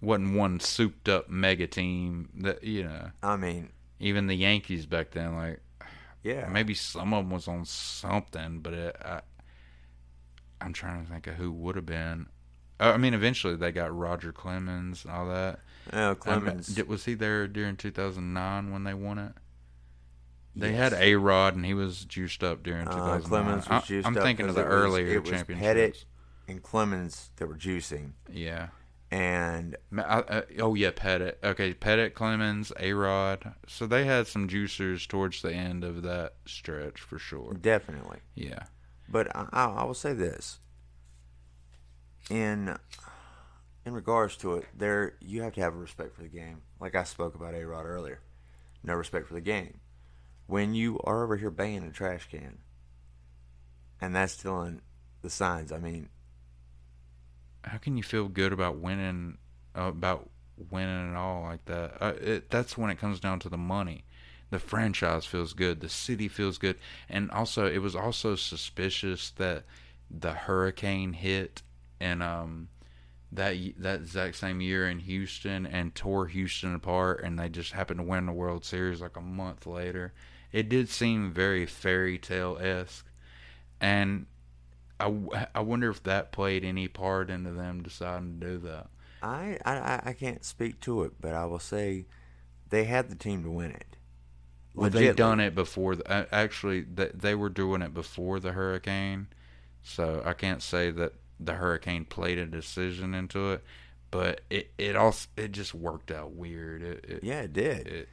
wasn't 0.00 0.34
one 0.34 0.58
souped 0.60 1.08
up 1.08 1.28
mega 1.30 1.66
team 1.68 2.28
that 2.34 2.64
you 2.64 2.82
know. 2.84 3.10
I 3.22 3.36
mean, 3.36 3.70
Even 4.00 4.26
the 4.28 4.34
Yankees 4.34 4.86
back 4.86 5.10
then, 5.12 5.34
like 5.36 5.60
yeah. 6.24 6.48
maybe 6.48 6.74
some 6.74 7.12
of 7.14 7.24
them 7.24 7.30
was 7.30 7.46
on 7.48 7.64
something, 7.64 8.60
but 8.60 8.72
it, 8.74 8.96
I, 9.04 9.20
I'm 10.60 10.72
trying 10.72 11.04
to 11.04 11.10
think 11.10 11.26
of 11.26 11.34
who 11.34 11.52
would 11.52 11.76
have 11.76 11.86
been. 11.86 12.26
Uh, 12.80 12.92
I 12.92 12.96
mean, 12.96 13.14
eventually 13.14 13.56
they 13.56 13.72
got 13.72 13.96
Roger 13.96 14.32
Clemens 14.32 15.04
and 15.04 15.12
all 15.12 15.26
that. 15.28 15.60
I 15.92 16.06
mean, 16.08 16.14
Clemens. 16.16 16.66
did- 16.68 16.88
was 16.88 17.04
he 17.04 17.14
there 17.14 17.48
during 17.48 17.76
2009 17.76 18.70
when 18.72 18.84
they 18.84 18.94
won 18.94 19.18
it? 19.18 19.32
They 20.56 20.72
Yes. 20.72 20.92
had 20.92 21.02
A 21.02 21.14
Rod 21.16 21.54
and 21.54 21.64
he 21.64 21.74
was 21.74 22.04
juiced 22.04 22.42
up 22.42 22.62
during 22.62 22.88
Uh, 22.88 22.92
2009. 22.92 23.22
Clemens 23.28 23.68
was 23.68 23.82
I- 23.82 23.86
juiced 23.86 24.06
I'm 24.06 24.16
up 24.16 24.22
thinking 24.22 24.48
of 24.48 24.54
the 24.54 24.64
earlier 24.64 25.06
it 25.06 25.20
was 25.22 25.30
championships. 25.30 26.00
Pettitte. 26.00 26.04
and 26.48 26.62
Clemens 26.62 27.30
that 27.36 27.46
were 27.46 27.54
juicing, 27.56 28.12
Yeah. 28.30 28.68
and 29.10 29.76
Ma- 29.90 30.02
I- 30.02 30.18
uh, 30.20 30.42
oh 30.60 30.74
yeah, 30.74 30.90
Pettitte. 30.90 31.34
Okay, 31.44 31.74
Pettitte, 31.74 32.14
Clemens, 32.14 32.72
A 32.80 32.92
Rod. 32.94 33.54
So 33.66 33.86
they 33.86 34.04
had 34.06 34.26
some 34.26 34.48
juicers 34.48 35.06
towards 35.06 35.42
the 35.42 35.52
end 35.52 35.84
of 35.84 36.02
that 36.02 36.34
stretch 36.46 37.00
for 37.00 37.18
sure. 37.18 37.54
definitely. 37.54 38.20
Yeah. 38.34 38.64
But 39.10 39.34
I, 39.34 39.48
I, 39.52 39.84
will 39.84 39.94
say 39.94 40.12
this: 40.12 40.58
in 42.30 42.76
in 43.86 43.92
regards 43.94 44.36
to 44.38 44.54
it, 44.54 44.66
there 44.76 45.14
you 45.20 45.42
have 45.42 45.54
to 45.54 45.60
have 45.60 45.74
a 45.74 45.78
respect 45.78 46.14
for 46.14 46.22
the 46.22 46.28
game. 46.28 46.62
Like 46.80 46.94
I 46.94 47.04
spoke 47.04 47.34
about 47.34 47.54
A 47.54 47.66
Rod 47.66 47.86
earlier, 47.86 48.20
no 48.82 48.94
respect 48.94 49.26
for 49.26 49.34
the 49.34 49.40
game. 49.40 49.80
When 50.46 50.74
you 50.74 50.98
are 51.04 51.24
over 51.24 51.36
here 51.36 51.50
banging 51.50 51.84
a 51.84 51.90
trash 51.90 52.28
can, 52.30 52.58
and 54.00 54.14
that's 54.14 54.34
still 54.34 54.62
in 54.62 54.82
the 55.22 55.30
signs. 55.30 55.72
I 55.72 55.78
mean, 55.78 56.08
How 57.64 57.78
can 57.78 57.96
you 57.96 58.02
feel 58.02 58.28
good 58.28 58.52
about 58.52 58.78
winning? 58.78 59.38
Uh, 59.76 59.88
about 59.88 60.28
winning 60.70 61.10
at 61.10 61.16
all 61.16 61.42
like 61.42 61.64
that? 61.66 61.96
Uh, 62.00 62.12
it, 62.20 62.50
that's 62.50 62.76
when 62.76 62.90
it 62.90 62.98
comes 62.98 63.20
down 63.20 63.38
to 63.40 63.48
the 63.48 63.58
money. 63.58 64.04
The 64.50 64.58
franchise 64.58 65.26
feels 65.26 65.52
good. 65.52 65.80
The 65.80 65.88
city 65.88 66.28
feels 66.28 66.58
good, 66.58 66.78
and 67.08 67.30
also 67.30 67.66
it 67.66 67.78
was 67.78 67.94
also 67.96 68.34
suspicious 68.36 69.30
that 69.32 69.64
the 70.10 70.32
hurricane 70.32 71.12
hit 71.12 71.62
and 72.00 72.22
um 72.22 72.68
that 73.30 73.56
that 73.78 74.00
exact 74.00 74.36
same 74.36 74.60
year 74.62 74.88
in 74.88 75.00
Houston 75.00 75.66
and 75.66 75.94
tore 75.94 76.26
Houston 76.28 76.74
apart, 76.74 77.22
and 77.22 77.38
they 77.38 77.48
just 77.50 77.72
happened 77.72 78.00
to 78.00 78.04
win 78.04 78.26
the 78.26 78.32
World 78.32 78.64
Series 78.64 79.00
like 79.02 79.16
a 79.16 79.20
month 79.20 79.66
later. 79.66 80.14
It 80.50 80.68
did 80.70 80.88
seem 80.88 81.30
very 81.30 81.66
fairy 81.66 82.16
tale 82.18 82.56
esque, 82.58 83.06
and 83.80 84.26
I, 84.98 85.46
I 85.54 85.60
wonder 85.60 85.90
if 85.90 86.02
that 86.04 86.32
played 86.32 86.64
any 86.64 86.88
part 86.88 87.28
into 87.30 87.50
them 87.52 87.82
deciding 87.82 88.40
to 88.40 88.46
do 88.46 88.58
that. 88.60 88.88
I, 89.22 89.58
I 89.64 89.72
I- 89.78 90.02
I 90.06 90.12
can't 90.14 90.44
speak 90.44 90.80
to 90.80 91.02
it, 91.04 91.20
but 91.20 91.34
I 91.34 91.44
will 91.44 91.58
say 91.58 92.06
they 92.70 92.84
had 92.84 93.10
the 93.10 93.16
team 93.16 93.42
to 93.44 93.50
win 93.50 93.72
it. 93.72 93.97
Well, 94.74 94.90
they 94.90 95.12
done 95.12 95.40
it 95.40 95.54
before. 95.54 95.96
The, 95.96 96.10
uh, 96.10 96.26
actually, 96.30 96.82
they, 96.82 97.10
they 97.14 97.34
were 97.34 97.48
doing 97.48 97.82
it 97.82 97.92
before 97.94 98.38
the 98.38 98.52
hurricane, 98.52 99.26
so 99.82 100.22
I 100.24 100.34
can't 100.34 100.62
say 100.62 100.90
that 100.92 101.14
the 101.40 101.54
hurricane 101.54 102.04
played 102.04 102.38
a 102.38 102.46
decision 102.46 103.14
into 103.14 103.52
it. 103.52 103.64
But 104.10 104.40
it 104.48 104.70
it 104.78 104.96
also 104.96 105.28
it 105.36 105.52
just 105.52 105.74
worked 105.74 106.10
out 106.10 106.32
weird. 106.32 106.82
It, 106.82 107.04
it, 107.08 107.24
Yeah, 107.24 107.40
it 107.42 107.52
did. 107.52 107.86
it- 107.88 108.08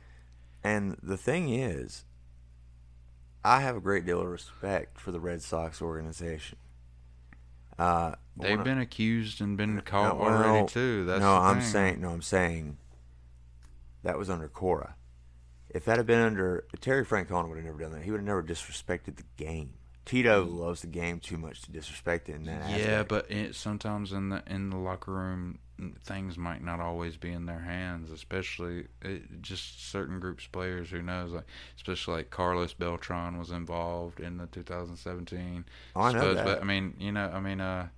And 0.64 0.98
the 1.04 1.18
thing 1.18 1.50
is, 1.54 2.04
I 3.44 3.62
have 3.62 3.76
a 3.78 3.80
great 3.82 4.06
deal 4.06 4.20
of 4.20 4.28
respect 4.28 5.00
for 5.00 5.12
the 5.12 5.20
Red 5.20 5.42
Sox 5.42 5.82
organization. 5.82 6.58
Uh, 7.78 8.16
they've 8.36 8.52
when 8.52 8.60
I- 8.60 8.64
been 8.64 8.80
accused 8.80 9.40
and 9.42 9.56
been 9.58 9.80
caught 9.82 10.18
No, 10.18 10.24
already 10.24 10.68
too. 10.68 11.06
That's 11.06 11.22
no, 11.22 11.34
I'm 11.34 11.62
saying 11.62 12.02
no, 12.02 12.10
I'm 12.10 12.22
saying 12.22 12.78
that 14.04 14.18
was 14.18 14.30
under 14.30 14.48
Cora. 14.48 14.96
If 15.76 15.84
that 15.86 15.98
had 15.98 16.06
been 16.08 16.22
under 16.22 16.64
Terry 16.80 17.06
Francona, 17.06 17.50
would 17.50 17.58
have 17.58 17.66
never 17.66 17.78
done 17.78 17.92
that. 17.92 18.02
He 18.04 18.10
would 18.10 18.22
have 18.22 18.26
never 18.26 18.42
disrespected 18.42 19.18
the 19.18 19.26
game. 19.36 19.74
Tito 20.06 20.46
loves 20.46 20.80
the 20.80 20.88
game 20.88 21.20
too 21.20 21.38
much 21.38 21.64
to 21.64 21.72
disrespect 21.72 22.30
it 22.30 22.36
in 22.36 22.46
that. 22.46 22.70
Yeah, 22.70 22.78
aspect. 22.78 23.10
but 23.10 23.30
it, 23.30 23.56
sometimes 23.56 24.14
in 24.14 24.30
the 24.30 24.42
in 24.48 24.70
the 24.70 24.78
locker 24.78 25.12
room, 25.12 25.60
things 26.06 26.38
might 26.38 26.64
not 26.64 26.80
always 26.80 27.18
be 27.18 27.30
in 27.34 27.46
their 27.46 27.60
hands. 27.60 28.10
Especially 28.10 28.86
it, 29.02 29.42
just 29.42 29.92
certain 29.92 30.22
groups 30.22 30.46
of 30.46 30.54
players. 30.54 30.92
Who 30.92 31.02
knows? 31.02 31.34
Like 31.34 31.46
especially 31.76 32.14
like 32.18 32.30
Carlos 32.30 32.72
Beltran 32.74 33.38
was 33.38 33.52
involved 33.52 34.22
in 34.22 34.38
the 34.38 34.46
2017. 34.46 35.66
Oh, 35.94 36.02
I 36.02 36.14
know 36.14 36.20
Suppose- 36.20 36.36
that. 36.38 36.46
But 36.46 36.62
I 36.62 36.64
mean, 36.64 36.94
you 37.00 37.12
know, 37.12 37.30
I 37.34 37.42
mean, 37.42 37.60
uh, 37.60 37.90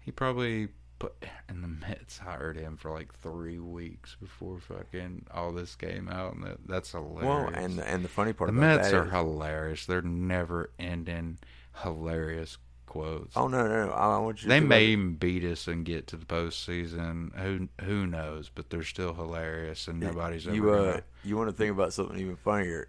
he 0.00 0.10
probably 0.10 0.68
put 0.98 1.12
and 1.48 1.62
the 1.62 1.68
Mets 1.68 2.18
hired 2.18 2.56
him 2.56 2.76
for 2.76 2.90
like 2.90 3.14
three 3.14 3.58
weeks 3.58 4.16
before 4.20 4.58
fucking 4.60 5.26
all 5.32 5.52
this 5.52 5.74
came 5.76 6.08
out, 6.08 6.34
and 6.34 6.44
that, 6.44 6.58
that's 6.66 6.92
hilarious. 6.92 7.24
well, 7.24 7.48
and 7.48 7.80
and 7.80 8.04
the 8.04 8.08
funny 8.08 8.32
part 8.32 8.48
the 8.48 8.52
Mets 8.52 8.92
are 8.92 9.04
is- 9.06 9.10
hilarious. 9.10 9.86
They're 9.86 10.02
never 10.02 10.70
ending 10.78 11.38
hilarious 11.82 12.58
quotes. 12.86 13.36
oh 13.36 13.48
no, 13.48 13.66
no, 13.66 13.86
no, 13.86 13.92
I 13.92 14.18
want 14.18 14.38
you. 14.38 14.42
To 14.44 14.48
They 14.48 14.60
may 14.60 14.86
even 14.86 15.14
beat 15.16 15.44
us 15.44 15.66
and 15.68 15.84
get 15.84 16.06
to 16.08 16.16
the 16.16 16.24
postseason. 16.26 17.36
Who 17.38 17.68
who 17.84 18.06
knows? 18.06 18.50
But 18.54 18.70
they're 18.70 18.82
still 18.82 19.12
hilarious, 19.14 19.88
and 19.88 20.00
nobody's 20.00 20.46
ever. 20.46 20.56
you 20.56 20.70
uh 20.70 21.00
you 21.24 21.36
want 21.36 21.50
to 21.50 21.56
think 21.56 21.72
about 21.72 21.92
something 21.92 22.18
even 22.18 22.36
funnier 22.36 22.88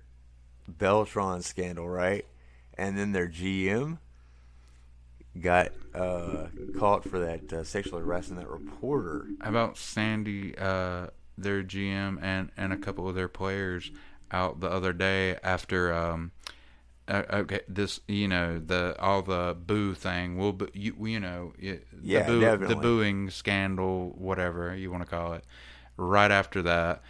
beltran 0.67 1.41
scandal 1.41 1.87
right 1.87 2.25
and 2.77 2.97
then 2.97 3.13
their 3.13 3.27
gm 3.29 3.97
got 5.37 5.69
uh 5.93 6.47
caught 6.77 7.03
for 7.03 7.19
that 7.19 7.51
uh, 7.53 7.63
sexually 7.63 8.03
harassing 8.03 8.35
that 8.37 8.49
reporter 8.49 9.27
How 9.41 9.49
about 9.49 9.77
Sandy, 9.77 10.57
uh, 10.57 11.07
their 11.37 11.63
GM, 11.63 12.17
and 12.21 12.51
and 12.57 12.73
a 12.73 12.77
couple 12.77 13.07
of 13.07 13.15
their 13.15 13.27
players 13.27 13.91
out 14.31 14.59
the 14.59 14.69
other 14.69 14.93
day 14.93 15.37
after. 15.43 15.93
Um, 15.93 16.31
uh, 17.07 17.23
okay, 17.31 17.61
this 17.69 18.01
you 18.07 18.27
know 18.27 18.59
the 18.59 18.95
all 18.99 19.21
the 19.21 19.55
boo 19.65 19.93
thing. 19.93 20.37
Will 20.37 20.51
boo- 20.53 20.69
you 20.73 20.93
you 21.05 21.19
know 21.19 21.53
it, 21.57 21.87
Yeah, 22.03 22.23
the, 22.23 22.33
boo, 22.33 22.39
definitely. 22.41 22.75
the 22.75 22.81
booing 22.81 23.29
scandal, 23.29 24.13
whatever 24.17 24.75
you 24.75 24.91
want 24.91 25.03
to 25.03 25.09
call 25.09 25.33
it. 25.33 25.45
Right 25.95 26.31
after 26.31 26.61
that, 26.63 27.01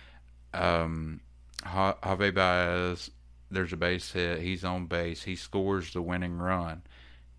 um, 0.53 1.21
Ja- 1.65 1.95
Javi 2.03 2.33
Baez, 2.33 3.09
there's 3.49 3.73
a 3.73 3.77
base 3.77 4.11
hit. 4.11 4.39
He's 4.41 4.63
on 4.63 4.85
base. 4.85 5.23
He 5.23 5.35
scores 5.35 5.93
the 5.93 6.01
winning 6.01 6.37
run. 6.37 6.83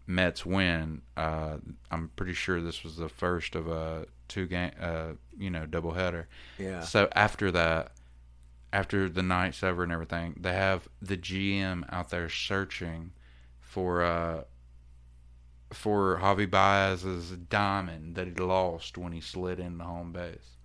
Mets 0.09 0.45
win. 0.45 1.03
Uh, 1.17 1.59
I'm 1.91 2.11
pretty 2.17 2.33
sure 2.33 2.61
this 2.61 2.83
was 2.83 2.97
the 2.97 3.11
first 3.11 3.55
of 3.55 3.69
a 3.69 4.07
two 4.27 4.47
game, 4.47 4.73
uh, 4.81 5.13
you 5.37 5.51
know, 5.51 5.67
doubleheader. 5.67 6.25
yeah 6.59 6.81
So 6.81 7.09
after 7.15 7.51
that, 7.53 7.93
after 8.73 9.09
the 9.09 9.23
night's 9.23 9.63
over 9.63 9.83
and 9.83 9.93
everything, 9.93 10.35
they 10.41 10.55
have 10.55 10.89
the 11.01 11.17
GM 11.19 11.85
out 11.93 12.09
there 12.11 12.29
searching 12.29 13.13
for 13.61 14.03
uh 14.03 14.45
for 15.73 16.19
Javi 16.23 16.51
Baez's 16.51 17.31
diamond 17.31 18.15
that 18.15 18.27
he 18.27 18.33
lost 18.33 18.97
when 18.97 19.13
he 19.13 19.21
slid 19.21 19.61
into 19.61 19.85
home 19.85 20.13
base. 20.13 20.57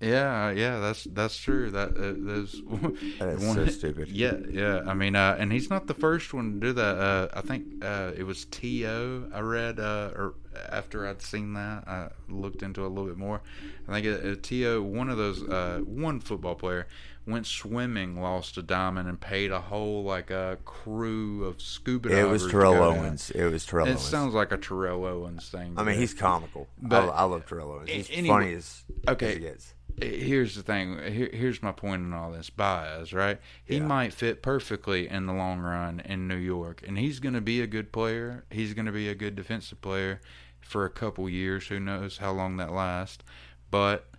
Yeah, 0.00 0.50
yeah, 0.50 0.78
that's 0.78 1.04
that's 1.04 1.38
true. 1.38 1.70
That 1.70 1.90
uh, 1.96 2.12
those 2.18 2.60
That 3.18 3.28
is 3.30 3.54
so 3.54 3.66
stupid. 3.66 4.08
Yeah, 4.08 4.34
yeah. 4.50 4.82
I 4.86 4.92
mean, 4.92 5.16
uh, 5.16 5.36
and 5.38 5.50
he's 5.50 5.70
not 5.70 5.86
the 5.86 5.94
first 5.94 6.34
one 6.34 6.60
to 6.60 6.66
do 6.66 6.72
that. 6.74 6.98
Uh, 6.98 7.28
I 7.32 7.40
think 7.40 7.82
uh, 7.82 8.12
it 8.16 8.24
was 8.24 8.44
To. 8.44 9.30
I 9.32 9.40
read, 9.40 9.80
uh, 9.80 10.10
or 10.14 10.34
after 10.70 11.06
I'd 11.06 11.22
seen 11.22 11.54
that, 11.54 11.88
I 11.88 12.08
looked 12.28 12.62
into 12.62 12.82
it 12.82 12.86
a 12.86 12.88
little 12.88 13.06
bit 13.06 13.16
more. 13.16 13.40
I 13.88 14.00
think 14.00 14.22
uh, 14.24 14.36
To, 14.42 14.82
one 14.82 15.08
of 15.08 15.16
those, 15.16 15.42
uh, 15.42 15.80
one 15.86 16.20
football 16.20 16.56
player 16.56 16.86
went 17.26 17.46
swimming, 17.46 18.20
lost 18.20 18.58
a 18.58 18.62
diamond, 18.62 19.08
and 19.08 19.18
paid 19.18 19.50
a 19.50 19.60
whole 19.62 20.04
like 20.04 20.30
a 20.30 20.58
crew 20.66 21.44
of 21.44 21.62
scuba 21.62 22.10
divers. 22.10 22.42
it 22.42 22.44
was 22.44 22.52
terrell 22.52 22.74
owens 22.82 23.30
it 23.30 23.44
was 23.50 23.64
terrell 23.66 23.86
It 23.86 23.90
owens 23.92 24.02
sounds 24.02 24.32
like 24.34 24.52
a 24.52 24.56
Terrell 24.58 25.04
Owens 25.04 25.48
thing. 25.48 25.74
i 25.76 25.82
mean 25.82 25.98
he's 25.98 26.14
comical 26.14 26.68
But- 26.80 27.08
I, 27.08 27.12
I 27.12 27.22
love 27.24 27.44
terrell 27.48 27.72
owens 27.72 27.90
he's 27.90 28.08
Anyway- 28.10 28.28
funny 28.28 28.52
as 28.54 28.84
okay. 29.08 29.26
as 29.30 29.34
he 29.34 29.40
gets 29.40 29.74
here's 30.00 30.54
the 30.54 30.62
thing. 30.62 30.98
Here, 31.12 31.30
here's 31.32 31.62
my 31.62 31.72
point 31.72 32.02
in 32.02 32.12
all 32.12 32.30
this. 32.32 32.50
Baez, 32.50 33.12
right? 33.12 33.40
He 33.64 33.76
Yeah. 33.76 33.86
might 33.86 34.12
fit 34.12 34.42
perfectly 34.42 35.08
in 35.08 35.26
the 35.26 35.32
long 35.32 35.60
run 35.60 36.00
in 36.00 36.28
New 36.28 36.36
York, 36.36 36.82
and 36.86 36.98
he's 36.98 37.20
going 37.20 37.34
to 37.34 37.40
be 37.40 37.60
a 37.60 37.66
good 37.66 37.92
player. 37.92 38.44
He's 38.50 38.74
going 38.74 38.86
to 38.86 38.92
be 38.92 39.08
a 39.08 39.14
good 39.14 39.34
defensive 39.36 39.80
player 39.80 40.20
for 40.60 40.84
a 40.84 40.90
couple 40.90 41.28
years. 41.28 41.68
Who 41.68 41.80
knows 41.80 42.18
how 42.18 42.32
long 42.32 42.56
that 42.58 42.72
lasts? 42.72 43.24
But 43.70 44.10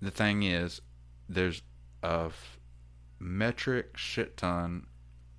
the 0.00 0.10
thing 0.10 0.42
is, 0.42 0.80
there's 1.28 1.62
a 2.02 2.26
f- 2.26 2.58
metric 3.18 3.96
shit 3.96 4.36
ton 4.36 4.86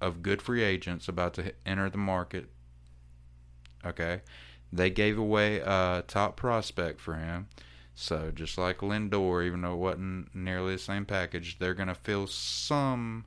of 0.01 0.21
good 0.21 0.41
free 0.41 0.63
agents 0.63 1.07
about 1.07 1.33
to 1.35 1.53
enter 1.65 1.89
the 1.89 1.97
market. 1.97 2.49
Okay, 3.85 4.21
they 4.71 4.89
gave 4.89 5.17
away 5.17 5.59
a 5.59 6.03
top 6.07 6.35
prospect 6.35 6.99
for 6.99 7.15
him. 7.15 7.47
So 7.99 8.31
just 8.31 8.59
like 8.59 8.77
Lindor, 8.77 9.43
even 9.43 9.61
though 9.61 9.73
it 9.73 9.77
wasn't 9.77 10.35
nearly 10.35 10.73
the 10.73 10.79
same 10.79 11.03
package, 11.03 11.57
they're 11.57 11.73
gonna 11.73 11.95
feel 11.95 12.27
some 12.27 13.25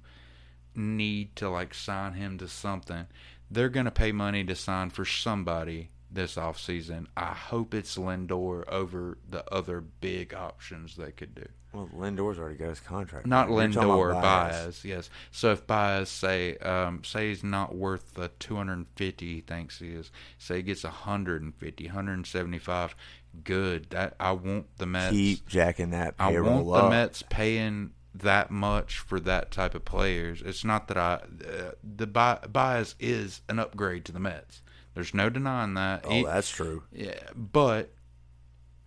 need 0.77 1.35
to 1.37 1.51
like 1.51 1.75
sign 1.75 2.12
him 2.12 2.39
to 2.39 2.47
something. 2.47 3.07
They're 3.51 3.68
gonna 3.68 3.91
pay 3.91 4.12
money 4.12 4.45
to 4.45 4.55
sign 4.55 4.91
for 4.91 5.05
somebody 5.05 5.91
this 6.09 6.37
offseason. 6.37 7.07
I 7.16 7.33
hope 7.33 7.75
it's 7.75 7.99
Lindor 7.99 8.62
over 8.68 9.18
the 9.29 9.45
other 9.53 9.81
big 9.81 10.35
options 10.35 10.95
they 10.95 11.11
could 11.11 11.35
do. 11.35 11.49
Well, 11.73 11.89
Lindor's 11.97 12.39
already 12.39 12.57
got 12.57 12.71
his 12.71 12.81
contract. 12.81 13.27
Not 13.27 13.49
You're 13.49 13.59
Lindor, 13.59 14.21
Baez. 14.21 14.85
Yes. 14.85 15.09
So 15.31 15.53
if 15.53 15.66
Baez 15.66 16.09
say 16.09 16.57
um, 16.59 17.05
say 17.05 17.29
he's 17.29 17.45
not 17.45 17.75
worth 17.75 18.14
the 18.14 18.29
250 18.41 19.35
he 19.35 19.41
thinks 19.41 19.79
he 19.79 19.91
is, 19.91 20.11
say 20.39 20.57
he 20.57 20.62
gets 20.62 20.83
150, 20.83 21.85
175, 21.85 22.97
good. 23.45 23.91
That 23.91 24.14
I 24.20 24.33
want 24.33 24.76
the 24.78 24.87
Mets. 24.87 25.11
Keep 25.12 25.49
jacking 25.49 25.91
that 25.91 26.14
I 26.18 26.39
want 26.41 26.68
up. 26.68 26.85
the 26.85 26.91
Mets 26.91 27.22
paying 27.28 27.91
that 28.14 28.51
much 28.51 28.99
for 28.99 29.20
that 29.20 29.51
type 29.51 29.74
of 29.74 29.85
players. 29.85 30.43
It's 30.43 30.64
not 30.64 30.89
that 30.89 30.97
I 30.97 31.14
uh, 31.49 31.70
the 31.83 32.07
Baez 32.07 32.95
is 32.99 33.43
an 33.49 33.59
upgrade 33.59 34.05
to 34.07 34.12
the 34.12 34.20
Mets. 34.20 34.62
There's 34.95 35.14
no 35.14 35.28
denying 35.31 35.74
that. 35.74 36.05
Oh, 36.05 36.11
He- 36.11 36.24
that's 36.24 36.51
true. 36.51 36.83
yeah, 36.93 37.20
but 37.35 37.93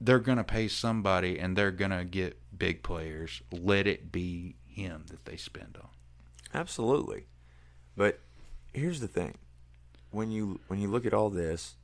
they're 0.02 0.20
gonna 0.20 0.44
pay 0.44 0.68
somebody, 0.68 1.40
and 1.40 1.56
they're 1.58 1.72
gonna 1.72 2.04
get 2.04 2.38
big 2.56 2.84
players. 2.84 3.42
Let 3.52 3.88
it 3.88 4.12
be 4.12 4.56
him 4.66 5.06
that 5.10 5.24
they 5.26 5.38
spend 5.38 5.78
on. 5.82 5.90
Absolutely. 6.54 7.28
But 7.96 8.20
here's 8.74 9.00
the 9.00 9.08
thing. 9.08 9.36
When 10.12 10.30
you 10.32 10.60
when 10.68 10.80
you 10.80 10.90
look 10.90 11.06
at 11.06 11.14
all 11.14 11.30
this, 11.30 11.76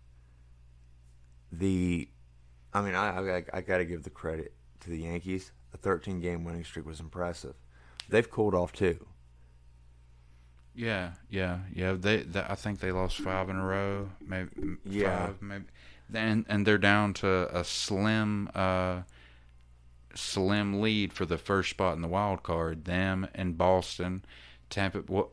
the 1.51 2.10
I 2.74 2.82
mean, 2.82 2.95
I 2.95 3.38
I, 3.38 3.43
I 3.53 3.61
got 3.61 3.78
to 3.78 3.86
give 3.86 4.03
the 4.03 4.09
credit 4.09 4.53
to 4.82 4.89
the 4.89 4.99
Yankees. 4.99 5.51
A 5.74 5.78
13 5.78 6.20
game 6.20 6.43
winning 6.43 6.63
streak 6.63 6.86
was 6.86 6.99
impressive. 6.99 7.53
They've 8.09 8.30
cooled 8.30 8.55
off 8.55 8.74
too. 8.74 9.05
Yeah, 10.74 11.11
yeah, 11.30 11.59
yeah. 11.74 11.93
They, 11.93 12.17
they 12.24 12.41
I 12.41 12.55
think 12.55 12.80
they 12.80 12.91
lost 12.91 13.17
five 13.20 13.49
in 13.49 13.55
a 13.57 13.65
row. 13.65 14.09
Maybe 14.26 14.49
Yeah. 14.86 15.28
five, 15.28 15.41
maybe. 15.41 15.65
And 16.13 16.45
and 16.47 16.65
they're 16.65 16.78
down 16.78 17.13
to 17.15 17.55
a 17.55 17.63
slim, 17.63 18.49
uh, 18.55 19.01
slim 20.15 20.82
lead 20.82 21.13
for 21.13 21.26
the 21.26 21.38
first 21.38 21.70
spot 21.72 21.95
in 21.95 22.01
the 22.01 22.07
wild 22.07 22.43
card. 22.43 22.86
Them 22.86 23.28
and 23.36 23.57
Boston, 23.57 24.24
Tampa. 24.70 24.99
What? 24.99 25.30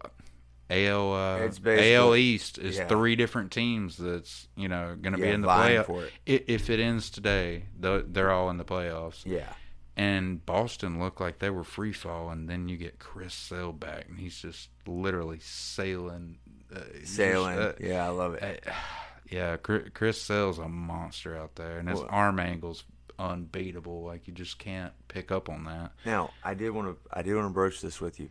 AL 0.68 1.12
uh, 1.12 1.48
AL 1.64 2.16
East 2.16 2.58
is 2.58 2.76
yeah. 2.76 2.86
three 2.88 3.14
different 3.14 3.52
teams 3.52 3.96
that's 3.96 4.48
you 4.56 4.68
know 4.68 4.96
going 5.00 5.12
to 5.14 5.20
be 5.20 5.28
in 5.28 5.40
the 5.40 5.46
vying 5.46 5.82
playoff. 5.82 6.10
it. 6.26 6.44
If 6.48 6.70
it 6.70 6.80
ends 6.80 7.10
today, 7.10 7.64
they're 7.78 8.02
they're 8.02 8.30
all 8.32 8.50
in 8.50 8.56
the 8.56 8.64
playoffs. 8.64 9.24
Yeah. 9.24 9.52
And 9.96 10.44
Boston 10.44 11.00
looked 11.00 11.20
like 11.22 11.38
they 11.38 11.48
were 11.48 11.64
free 11.64 11.92
fall, 11.92 12.28
and 12.30 12.48
then 12.50 12.68
you 12.68 12.76
get 12.76 12.98
Chris 12.98 13.32
Sale 13.32 13.72
back, 13.72 14.06
and 14.10 14.18
he's 14.18 14.38
just 14.38 14.68
literally 14.86 15.38
sailing, 15.40 16.36
uh, 16.74 16.80
just, 17.00 17.14
Sailing. 17.14 17.58
uh, 17.58 17.72
yeah, 17.80 18.04
I 18.04 18.10
love 18.10 18.34
it. 18.34 18.64
uh, 18.66 18.70
yeah, 19.30 19.56
Chris 19.56 19.88
Chris 19.94 20.20
Sale's 20.20 20.58
a 20.58 20.68
monster 20.68 21.34
out 21.36 21.54
there, 21.54 21.78
and 21.78 21.88
his 21.88 22.00
Well- 22.00 22.08
arm 22.10 22.40
angle's 22.40 22.84
unbeatable. 23.18 24.02
Like 24.04 24.26
you 24.26 24.34
just 24.34 24.58
can't 24.58 24.92
pick 25.08 25.30
up 25.30 25.48
on 25.48 25.64
that. 25.64 25.92
Now, 26.04 26.30
I 26.44 26.54
did 26.54 26.70
want 26.70 26.88
to 26.88 27.10
I 27.16 27.22
did 27.22 27.34
want 27.34 27.46
to 27.46 27.54
broach 27.54 27.80
this 27.80 28.00
with 28.00 28.20
you. 28.20 28.28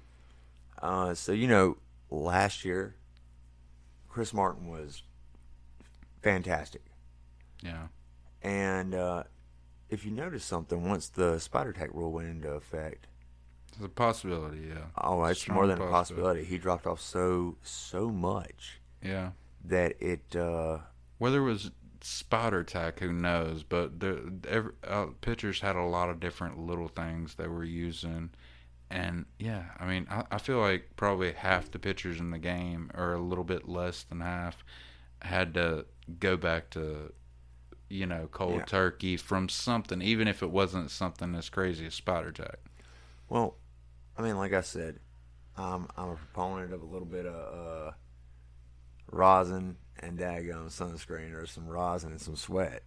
Uh, 0.82 1.14
so 1.16 1.32
you 1.32 1.48
know, 1.48 1.78
last 2.24 2.64
year, 2.66 2.96
Chris 4.10 4.34
Martin 4.34 4.68
was 4.68 5.04
fantastic, 6.22 6.84
Yeah, 7.62 7.88
and 8.42 8.94
uh, 8.96 9.24
if 9.90 10.06
you 10.06 10.12
notice 10.12 10.44
something, 10.44 10.88
once 10.88 11.10
the 11.10 11.40
spider 11.40 11.74
tack 11.74 11.90
rule 11.94 12.12
went 12.12 12.28
into 12.30 12.50
effect, 12.50 13.08
it's 13.74 13.84
a 13.84 13.90
possibility. 13.90 14.68
Yeah. 14.70 14.86
oh, 14.98 15.24
it's 15.26 15.42
Strong 15.42 15.56
more 15.56 15.68
than 15.68 15.82
a 15.82 15.88
possibility. 15.90 16.44
He 16.44 16.58
dropped 16.58 16.88
off 16.88 17.02
so 17.02 17.58
so 17.62 18.10
much 18.10 18.80
Yeah. 19.04 19.32
that 19.66 20.02
it. 20.02 20.36
Uh, 20.36 20.80
Whether 21.18 21.40
it 21.40 21.44
was 21.52 21.72
spider 22.02 22.64
tack, 22.64 23.00
who 23.00 23.12
knows? 23.12 23.64
But 23.64 24.00
the 24.00 24.32
every, 24.48 24.72
uh, 24.88 25.08
pitchers 25.22 25.60
had 25.62 25.76
a 25.76 25.84
lot 25.84 26.10
of 26.10 26.20
different 26.20 26.58
little 26.60 26.88
things 26.88 27.36
they 27.36 27.48
were 27.48 27.64
using, 27.66 28.30
and 28.90 29.26
yeah, 29.40 29.66
I 29.80 29.86
mean, 29.86 30.08
I, 30.10 30.24
I 30.32 30.38
feel 30.38 30.60
like 30.60 30.92
probably 30.96 31.32
half 31.34 31.72
the 31.72 31.80
pitchers 31.80 32.20
in 32.20 32.32
the 32.32 32.38
game, 32.40 32.92
or 32.94 33.14
a 33.14 33.20
little 33.20 33.44
bit 33.44 33.68
less 33.68 34.04
than 34.04 34.22
half, 34.22 34.64
had 35.22 35.54
to 35.56 35.86
go 36.20 36.38
back 36.38 36.70
to, 36.72 37.12
you 37.90 38.06
know, 38.06 38.28
cold 38.32 38.58
Yeah. 38.60 38.66
turkey 38.66 39.18
from 39.18 39.50
something, 39.50 40.02
even 40.02 40.28
if 40.28 40.44
it 40.44 40.52
wasn't 40.52 40.92
something 40.92 41.34
as 41.36 41.50
crazy 41.50 41.86
as 41.88 41.94
spider 41.96 42.32
tack. 42.32 42.60
well, 43.30 43.56
I 44.18 44.22
mean, 44.22 44.38
like 44.38 44.54
I 44.54 44.62
said, 44.62 45.00
I'm 45.58 45.88
I'm 45.98 46.10
a 46.10 46.16
proponent 46.16 46.74
of 46.74 46.82
a 46.82 46.86
little 46.86 47.08
bit 47.08 47.26
of 47.26 47.88
uh, 47.90 47.92
rosin 49.12 49.78
and 50.00 50.18
daggum 50.20 50.68
sunscreen, 50.68 51.34
or 51.34 51.46
some 51.46 51.68
rosin 51.68 52.12
and 52.12 52.22
some 52.22 52.36
sweat. 52.36 52.84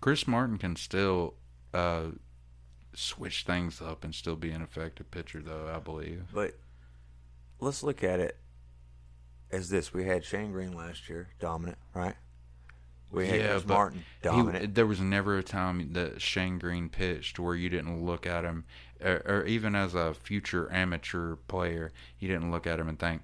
Chris 0.00 0.26
Martin 0.26 0.58
can 0.58 0.76
still 0.76 1.34
uh, 1.74 2.06
switch 2.94 3.44
things 3.44 3.80
up 3.80 4.04
and 4.04 4.14
still 4.14 4.36
be 4.36 4.50
an 4.50 4.62
effective 4.62 5.10
pitcher, 5.10 5.40
though 5.40 5.72
I 5.74 5.78
believe. 5.78 6.24
But 6.32 6.54
let's 7.60 7.82
look 7.82 8.02
at 8.02 8.20
it 8.20 8.36
as 9.50 9.68
this: 9.68 9.92
we 9.92 10.04
had 10.04 10.24
Shane 10.24 10.52
Greene 10.52 10.72
last 10.72 11.08
year, 11.08 11.28
dominant, 11.38 11.78
right? 11.94 12.16
We 13.10 13.26
had 13.26 13.40
Chris 13.40 13.62
but 13.64 13.74
Martin, 13.74 13.98
he- 13.98 14.28
dominant. 14.28 14.74
there 14.74 14.86
was 14.86 15.00
never 15.00 15.36
a 15.36 15.42
time 15.42 15.92
that 15.94 16.22
Shane 16.22 16.58
Greene 16.58 16.88
pitched 16.88 17.38
where 17.38 17.56
you 17.56 17.68
didn't 17.68 18.04
look 18.04 18.26
at 18.26 18.44
him, 18.44 18.64
or, 19.00 19.22
or 19.26 19.44
even 19.46 19.74
as 19.74 19.94
a 19.94 20.14
future 20.14 20.72
amateur 20.72 21.34
player, 21.48 21.92
you 22.20 22.28
didn't 22.28 22.52
look 22.52 22.66
at 22.66 22.78
him 22.78 22.88
and 22.88 22.98
think 22.98 23.22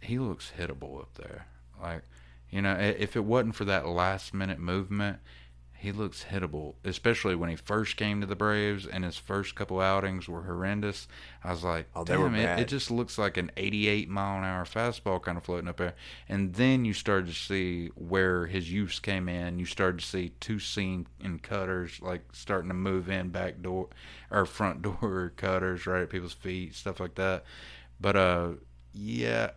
he 0.00 0.18
looks 0.18 0.52
hittable 0.56 1.00
up 1.00 1.14
there. 1.14 1.46
Like, 1.82 2.02
you 2.50 2.62
know, 2.62 2.74
if 2.74 3.16
it 3.16 3.24
wasn't 3.24 3.56
for 3.56 3.64
that 3.64 3.86
last 3.88 4.32
minute 4.32 4.58
movement, 4.60 5.18
he 5.80 5.92
looks 5.92 6.26
hittable. 6.30 6.74
Especially 6.84 7.34
when 7.34 7.48
he 7.48 7.56
first 7.56 7.96
came 7.96 8.20
to 8.20 8.26
the 8.26 8.36
Braves 8.36 8.86
and 8.86 9.02
his 9.02 9.16
first 9.16 9.54
couple 9.54 9.80
outings 9.80 10.28
were 10.28 10.42
horrendous. 10.42 11.08
I 11.42 11.52
was 11.52 11.64
like, 11.64 11.88
Oh, 11.96 12.04
they 12.04 12.18
were 12.18 12.28
damn, 12.28 12.58
it, 12.58 12.60
it 12.60 12.68
just 12.68 12.90
looks 12.90 13.16
like 13.16 13.38
an 13.38 13.50
88 13.56 14.06
mile 14.10 14.38
an 14.38 14.44
hour 14.44 14.66
fastball 14.66 15.22
kind 15.22 15.38
of 15.38 15.44
floating 15.44 15.68
up 15.68 15.78
there. 15.78 15.94
And 16.28 16.52
then 16.52 16.84
you 16.84 16.92
started 16.92 17.28
to 17.28 17.34
see 17.34 17.88
where 17.94 18.46
his 18.46 18.70
use 18.70 19.00
came 19.00 19.26
in. 19.26 19.58
You 19.58 19.64
started 19.64 20.00
to 20.00 20.06
see 20.06 20.32
two 20.38 20.58
seam 20.58 21.06
and 21.24 21.42
cutters 21.42 21.98
like 22.02 22.24
starting 22.34 22.68
to 22.68 22.74
move 22.74 23.08
in 23.08 23.30
back 23.30 23.62
door 23.62 23.88
or 24.30 24.44
front 24.44 24.82
door 25.00 25.32
cutters 25.34 25.86
right 25.86 26.02
at 26.02 26.10
people's 26.10 26.34
feet, 26.34 26.74
stuff 26.74 27.00
like 27.00 27.14
that. 27.14 27.44
But 27.98 28.16
uh, 28.16 28.48
yeah, 28.92 29.52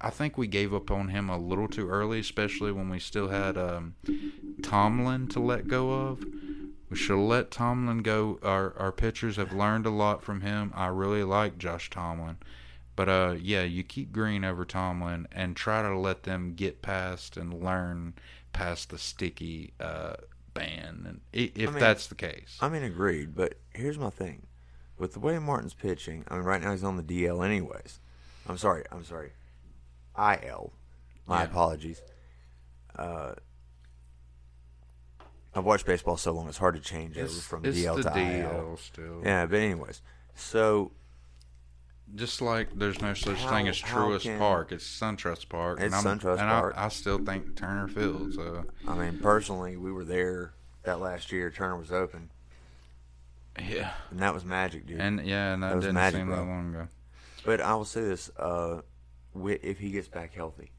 I 0.00 0.10
think 0.10 0.38
we 0.38 0.46
gave 0.46 0.72
up 0.74 0.90
on 0.90 1.08
him 1.08 1.28
a 1.28 1.38
little 1.38 1.68
too 1.68 1.88
early, 1.88 2.18
especially 2.20 2.72
when 2.72 2.88
we 2.88 2.98
still 2.98 3.28
had 3.28 3.56
um, 3.58 3.94
Tomlin 4.62 5.28
to 5.28 5.40
let 5.40 5.68
go 5.68 5.92
of. 5.92 6.24
We 6.88 6.96
should 6.96 7.18
let 7.24 7.50
Tomlin 7.50 7.98
go. 8.02 8.38
Our 8.42 8.74
our 8.76 8.90
pitchers 8.92 9.36
have 9.36 9.52
learned 9.52 9.86
a 9.86 9.90
lot 9.90 10.22
from 10.24 10.40
him. 10.40 10.72
I 10.74 10.86
really 10.88 11.22
like 11.22 11.56
Josh 11.58 11.88
Tomlin. 11.88 12.38
But 12.96 13.08
uh 13.08 13.36
yeah, 13.40 13.62
you 13.62 13.84
keep 13.84 14.10
Greene 14.12 14.44
over 14.44 14.64
Tomlin 14.64 15.28
and 15.30 15.54
try 15.54 15.82
to 15.82 15.96
let 15.96 16.24
them 16.24 16.54
get 16.56 16.82
past 16.82 17.36
and 17.36 17.54
learn 17.62 18.14
past 18.52 18.90
the 18.90 18.98
sticky 18.98 19.72
uh 19.78 20.14
ban 20.52 21.04
and 21.06 21.20
if 21.32 21.68
I 21.68 21.70
mean- 21.70 21.78
that's 21.80 22.08
the 22.08 22.16
case. 22.16 22.58
I 22.60 22.68
mean, 22.68 22.82
agreed. 22.82 23.36
But 23.36 23.54
here's 23.72 23.98
my 23.98 24.10
thing: 24.10 24.48
with 24.98 25.12
the 25.12 25.20
way 25.20 25.38
Martin's 25.38 25.74
pitching, 25.74 26.24
I 26.26 26.34
mean, 26.34 26.42
right 26.44 26.60
now 26.60 26.72
he's 26.72 26.82
on 26.82 26.96
the 26.96 27.04
DL, 27.04 27.44
anyways. 27.44 28.00
I'm 28.48 28.58
sorry. 28.58 28.82
I'm 28.90 29.04
sorry. 29.04 29.30
IL. 30.16 30.72
My 31.26 31.38
Yeah. 31.42 31.44
apologies. 31.48 32.02
Uh, 32.96 33.34
I've 35.54 35.64
watched 35.64 35.86
baseball 35.86 36.16
so 36.16 36.32
long; 36.32 36.48
it's 36.48 36.58
hard 36.58 36.74
to 36.76 36.80
change 36.80 37.16
over 37.16 37.26
It's, 37.26 37.42
from 37.46 37.64
it's 37.64 37.76
DL 37.78 37.96
the 37.96 38.02
to 38.04 38.08
DL 38.10 38.52
IL. 38.70 38.76
still. 38.76 39.22
Yeah, 39.24 39.46
but 39.46 39.56
anyways, 39.58 40.00
so 40.34 40.92
Just 42.12 42.42
like 42.42 42.76
there's 42.76 43.00
no 43.00 43.14
such 43.14 43.38
How- 43.38 43.50
thing 43.50 43.68
as 43.68 43.80
Truist 43.80 44.22
can- 44.22 44.36
Park, 44.40 44.72
it's 44.72 44.84
SunTrust 44.84 45.48
Park. 45.48 45.78
It's 45.78 45.94
and 45.94 46.08
I'm, 46.08 46.18
SunTrust 46.18 46.40
and 46.40 46.48
Park. 46.50 46.74
I, 46.76 46.86
I 46.86 46.88
still 46.88 47.18
think 47.24 47.54
Turner 47.56 47.86
Field. 47.86 48.34
So 48.34 48.64
I 48.88 48.94
mean, 48.96 49.20
personally, 49.20 49.76
we 49.76 49.92
were 49.92 50.04
there 50.04 50.52
that 50.82 50.98
last 50.98 51.30
year. 51.30 51.50
Turner 51.52 51.76
was 51.76 51.92
open, 51.92 52.30
yeah, 53.60 53.92
and 54.10 54.18
that 54.20 54.34
was 54.34 54.44
magic, 54.44 54.86
dude. 54.86 54.98
and 55.00 55.24
yeah, 55.24 55.54
and 55.54 55.62
that, 55.62 55.68
That 55.68 55.76
was 55.76 55.84
didn't 55.84 55.94
magic, 55.94 56.18
seem 56.20 56.28
that 56.30 56.36
long 56.42 56.74
ago. 56.74 56.88
But 57.44 57.60
I 57.60 57.74
will 57.76 57.84
say 57.84 58.00
this: 58.02 58.28
uh, 58.38 58.80
if 59.34 59.78
he 59.78 59.90
gets 59.90 60.08
back 60.08 60.34
healthy, 60.34 60.72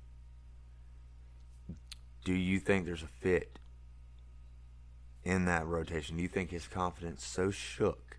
do 2.24 2.34
you 2.34 2.60
think 2.60 2.86
there's 2.86 3.04
a 3.04 3.08
fit 3.08 3.58
in 5.24 5.46
that 5.46 5.66
rotation, 5.68 6.16
do 6.18 6.22
you 6.24 6.28
think 6.28 6.50
his 6.50 6.68
confidence 6.68 7.24
so 7.24 7.52
shook 7.52 8.18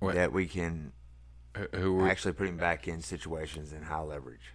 that 0.00 0.32
we 0.32 0.46
can 0.46 0.92
Who- 1.56 1.68
Who 1.78 1.92
were, 1.94 2.08
actually 2.08 2.34
put 2.34 2.48
him 2.48 2.56
back 2.56 2.86
in 2.88 3.00
situations 3.00 3.72
in 3.72 3.82
high 3.84 4.00
leverage? 4.02 4.52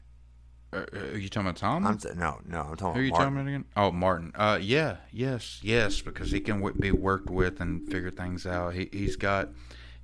uh, 0.72 0.86
are 0.93 1.17
you 1.17 1.28
talking 1.30 1.47
about 1.47 1.57
Tom? 1.57 1.86
I'm 1.88 1.97
t- 1.97 2.09
no, 2.15 2.39
no, 2.45 2.61
I'm 2.61 2.76
talking 2.76 2.78
Who 2.78 2.86
are 2.86 2.91
about 2.91 2.95
you 3.01 3.09
Martin. 3.11 3.17
talking 3.26 3.36
about 3.38 3.47
again? 3.47 3.65
Oh, 3.76 3.91
Martin. 3.91 4.32
Uh, 4.36 4.59
yeah, 4.61 4.97
yes, 5.11 5.59
yes, 5.63 6.01
because 6.01 6.32
he 6.32 6.39
can 6.39 6.57
w- 6.61 6.78
be 6.80 6.91
worked 6.91 7.30
with 7.30 7.59
and 7.59 7.86
figure 7.89 8.11
things 8.11 8.45
out. 8.45 8.76
He 8.76 8.89
he's 8.93 9.15
got 9.15 9.49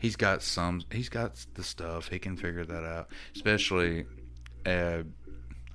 he's 0.05 0.15
got 0.15 0.43
some 0.43 0.83
he's 0.91 1.09
got 1.09 1.31
the 1.55 1.63
stuff. 1.63 2.09
He 2.09 2.19
can 2.19 2.37
figure 2.37 2.63
that 2.63 2.83
out. 2.83 3.07
Especially, 3.35 4.05
uh, 4.63 4.97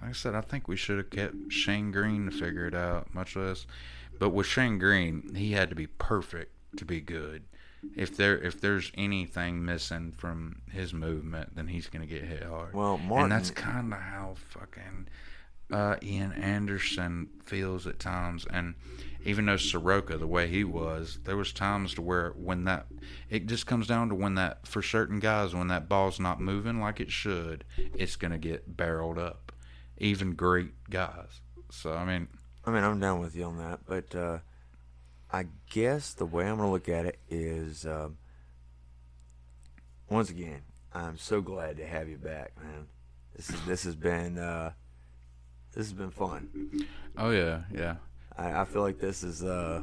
like 0.01 0.11
I 0.11 0.12
said, 0.12 0.37
I 0.37 0.41
think 0.41 0.68
we 0.68 0.76
should 0.76 0.99
have 0.99 1.11
kept 1.11 1.35
Shane 1.49 1.91
Greene 1.91 2.26
to 2.26 2.31
figure 2.31 2.66
it 2.66 2.74
out. 2.74 3.12
Much 3.12 3.35
less, 3.35 3.66
but 4.20 4.31
with 4.31 4.47
Shane 4.47 4.78
Greene, 4.78 5.35
he 5.35 5.53
had 5.53 5.68
to 5.70 5.74
be 5.74 5.89
perfect 5.89 6.53
to 6.76 6.85
be 6.85 7.01
good. 7.01 7.43
If 7.97 8.16
there 8.16 8.39
if 8.39 8.61
there's 8.61 8.93
anything 8.95 9.64
missing 9.64 10.12
from 10.16 10.62
his 10.70 10.95
movement, 10.95 11.57
then 11.57 11.66
he's 11.66 11.89
gonna 11.89 12.07
get 12.07 12.22
hit 12.22 12.45
hard. 12.45 12.72
Well, 12.72 12.99
Martin- 12.99 13.24
and 13.24 13.33
that's 13.33 13.51
kind 13.51 13.93
of 13.93 13.99
how 13.99 14.37
fucking 14.51 15.09
uh, 15.70 15.96
Ian 16.02 16.32
Anderson 16.32 17.28
feels 17.44 17.86
at 17.86 17.98
times. 17.98 18.46
And 18.50 18.74
even 19.24 19.46
though 19.46 19.56
Soroka, 19.56 20.16
the 20.16 20.26
way 20.26 20.48
he 20.48 20.64
was, 20.64 21.18
there 21.24 21.36
was 21.36 21.52
times 21.52 21.94
to 21.94 22.02
where 22.02 22.30
when 22.30 22.64
that 22.64 22.86
it 23.28 23.46
just 23.46 23.66
comes 23.66 23.86
down 23.86 24.08
to 24.08 24.14
when 24.14 24.34
that 24.34 24.66
for 24.66 24.82
certain 24.82 25.18
guys 25.20 25.54
when 25.54 25.68
that 25.68 25.88
ball's 25.88 26.18
not 26.18 26.40
moving 26.40 26.80
like 26.80 27.00
it 27.00 27.10
should, 27.10 27.64
it's 27.76 28.16
gonna 28.16 28.38
get 28.38 28.76
barreled 28.76 29.18
up. 29.18 29.52
Even 29.98 30.34
great 30.34 30.72
guys. 30.88 31.40
So 31.70 31.92
I 31.92 32.04
mean, 32.04 32.28
I 32.64 32.70
mean, 32.70 32.84
I'm 32.84 33.00
down 33.00 33.20
with 33.20 33.36
you 33.36 33.44
on 33.44 33.58
that, 33.58 33.80
but 33.86 34.14
uh, 34.14 34.38
I 35.32 35.46
guess 35.70 36.14
the 36.14 36.26
way 36.26 36.46
I'm 36.46 36.58
to 36.58 36.66
look 36.66 36.88
at 36.88 37.06
it 37.06 37.18
is, 37.28 37.86
um, 37.86 38.18
once 40.08 40.30
again, 40.30 40.62
I'm 40.92 41.18
so 41.18 41.40
glad 41.40 41.76
to 41.76 41.86
have 41.86 42.08
you 42.08 42.16
back, 42.16 42.52
man. 42.60 42.86
This 43.36 43.50
is 43.50 43.60
this 43.64 43.84
has 43.84 43.94
been 43.94 44.38
uh, 44.38 44.72
this 45.72 45.86
has 45.86 45.92
been 45.92 46.10
fun. 46.10 46.48
oh 47.16 47.30
yeah, 47.30 47.62
yeah. 47.72 47.96
I, 48.36 48.62
I 48.62 48.64
feel 48.64 48.82
like 48.82 48.98
this 48.98 49.22
is 49.22 49.42
uh, 49.44 49.82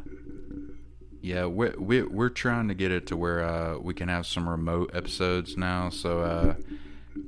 Yeah, 1.21 1.45
we're, 1.45 1.75
we're, 1.77 2.07
we're 2.09 2.29
trying 2.29 2.67
to 2.69 2.73
get 2.73 2.91
it 2.91 3.07
to 3.07 3.17
where 3.17 3.43
uh, 3.43 3.77
we 3.77 3.93
can 3.93 4.09
have 4.09 4.25
some 4.25 4.47
remote 4.47 4.91
episodes 4.93 5.57
now, 5.57 5.89
so 5.89 6.21
uh, 6.21 6.55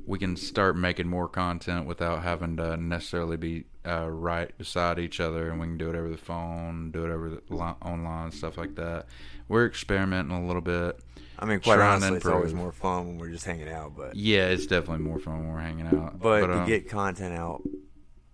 we 0.06 0.18
can 0.18 0.36
start 0.36 0.76
making 0.76 1.08
more 1.08 1.28
content 1.28 1.86
without 1.86 2.22
having 2.22 2.56
to 2.56 2.76
necessarily 2.76 3.36
be 3.36 3.64
uh, 3.86 4.08
right 4.10 4.56
beside 4.58 4.98
each 4.98 5.20
other, 5.20 5.50
and 5.50 5.60
we 5.60 5.66
can 5.66 5.78
do 5.78 5.88
it 5.90 5.96
over 5.96 6.08
the 6.08 6.16
phone, 6.18 6.90
do 6.90 7.04
it 7.04 7.10
over 7.10 7.30
the 7.30 7.42
li- 7.48 7.74
online, 7.84 8.30
stuff 8.30 8.56
like 8.58 8.74
that. 8.76 9.06
We're 9.48 9.66
experimenting 9.66 10.36
a 10.36 10.46
little 10.46 10.62
bit. 10.62 11.00
I 11.38 11.46
mean, 11.46 11.60
quite 11.60 11.80
honestly, 11.80 12.18
it's 12.18 12.26
always 12.26 12.52
more 12.52 12.72
fun 12.72 13.06
when 13.06 13.18
we're 13.18 13.30
just 13.30 13.46
hanging 13.46 13.68
out, 13.70 13.96
but 13.96 14.14
Yeah, 14.14 14.48
it's 14.48 14.66
definitely 14.66 15.04
more 15.04 15.18
fun 15.18 15.38
when 15.38 15.48
we're 15.54 15.60
hanging 15.60 15.86
out. 15.86 16.20
but, 16.20 16.46
to 16.46 16.58
um, 16.60 16.66
get 16.66 16.88
content 16.88 17.34
out 17.34 17.62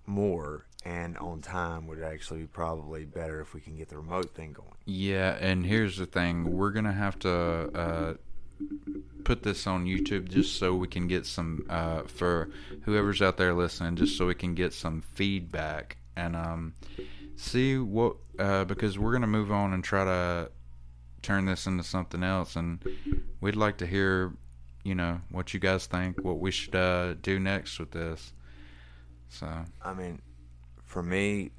more 0.07 0.67
and 0.85 1.19
on 1.19 1.41
time 1.41 1.87
would 1.89 2.03
actually 2.03 2.41
be 2.41 2.47
probably 2.47 3.05
better 3.05 3.41
if 3.41 3.55
we 3.55 3.61
can 3.61 3.77
get 3.77 3.89
the 3.89 3.97
remote 3.97 4.35
thing 4.35 4.53
going. 4.53 4.77
Yeah, 4.85 5.37
and 5.41 5.67
here's 5.67 5.97
the 5.97 6.07
thing: 6.07 6.57
we're 6.57 6.71
gonna 6.71 6.93
have 6.93 7.19
to 7.21 7.31
uh, 7.33 8.15
put 9.25 9.43
this 9.43 9.67
on 9.67 9.85
YouTube 9.85 10.29
just 10.29 10.59
so 10.59 10.75
we 10.75 10.87
can 10.87 11.09
get 11.09 11.27
some 11.27 11.67
uh, 11.69 12.03
for 12.03 12.51
whoever's 12.83 13.21
out 13.21 13.37
there 13.37 13.53
listening, 13.53 13.97
just 13.97 14.17
so 14.17 14.27
we 14.27 14.35
can 14.35 14.55
get 14.55 14.73
some 14.73 15.03
feedback 15.03 15.97
and 16.15 16.37
um, 16.37 16.75
see 17.35 17.77
what 17.79 18.17
uh, 18.39 18.65
because 18.65 18.99
we're 18.99 19.13
gonna 19.13 19.27
move 19.27 19.51
on 19.51 19.73
and 19.73 19.83
try 19.83 20.05
to 20.05 20.51
turn 21.23 21.47
this 21.47 21.67
into 21.67 21.83
something 21.83 22.23
else, 22.23 22.55
and 22.55 22.81
we'd 23.41 23.57
like 23.57 23.79
to 23.79 23.87
hear, 23.87 24.33
you 24.85 24.95
know, 24.95 25.21
what 25.31 25.53
you 25.53 25.59
guys 25.59 25.87
think, 25.87 26.23
what 26.25 26.39
we 26.39 26.53
should 26.53 26.77
uh, 26.77 27.15
do 27.15 27.41
next 27.41 27.81
with 27.81 27.91
this. 27.91 28.33
So 29.29 29.49
I 29.83 29.95
mean, 29.95 30.21
for 30.85 31.03
me, 31.03 31.51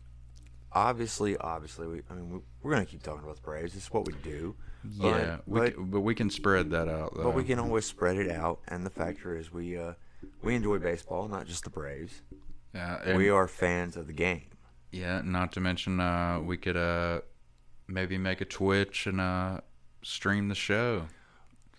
obviously, 0.71 1.37
obviously, 1.37 1.87
we, 1.87 2.01
I 2.09 2.13
mean, 2.13 2.29
we, 2.31 2.39
we're 2.61 2.71
going 2.71 2.85
to 2.85 2.91
keep 2.91 3.03
talking 3.03 3.23
about 3.23 3.35
the 3.35 3.41
Braves. 3.41 3.75
It's 3.75 3.91
what 3.91 4.05
we 4.05 4.13
do. 4.23 4.55
yeah, 4.83 5.37
but, 5.45 5.47
we 5.47 5.59
but, 5.59 5.69
c- 5.69 5.75
but 5.79 6.01
we 6.01 6.15
can 6.15 6.29
spread 6.29 6.71
that 6.71 6.87
out. 6.87 7.15
Though. 7.15 7.23
but 7.23 7.33
we 7.35 7.43
can 7.43 7.59
always 7.59 7.85
spread 7.85 8.17
it 8.17 8.31
out. 8.31 8.59
And 8.67 8.85
the 8.85 8.89
factor 8.89 9.35
is, 9.35 9.51
we 9.51 9.77
uh, 9.77 9.93
we 10.41 10.55
enjoy 10.55 10.79
baseball, 10.79 11.27
not 11.27 11.45
just 11.45 11.63
the 11.63 11.69
Braves. 11.69 12.21
Yeah, 12.73 13.15
we 13.15 13.29
are 13.29 13.47
fans 13.47 13.97
of 13.97 14.07
the 14.07 14.13
game. 14.13 14.49
Yeah, 14.91 15.21
not 15.23 15.51
to 15.53 15.59
mention 15.59 15.99
uh, 15.99 16.39
we 16.39 16.57
could 16.57 16.77
uh, 16.77 17.21
maybe 17.87 18.17
make 18.17 18.41
a 18.41 18.45
Twitch 18.45 19.07
and 19.07 19.19
uh, 19.19 19.61
stream 20.03 20.47
the 20.47 20.55
show. 20.55 21.07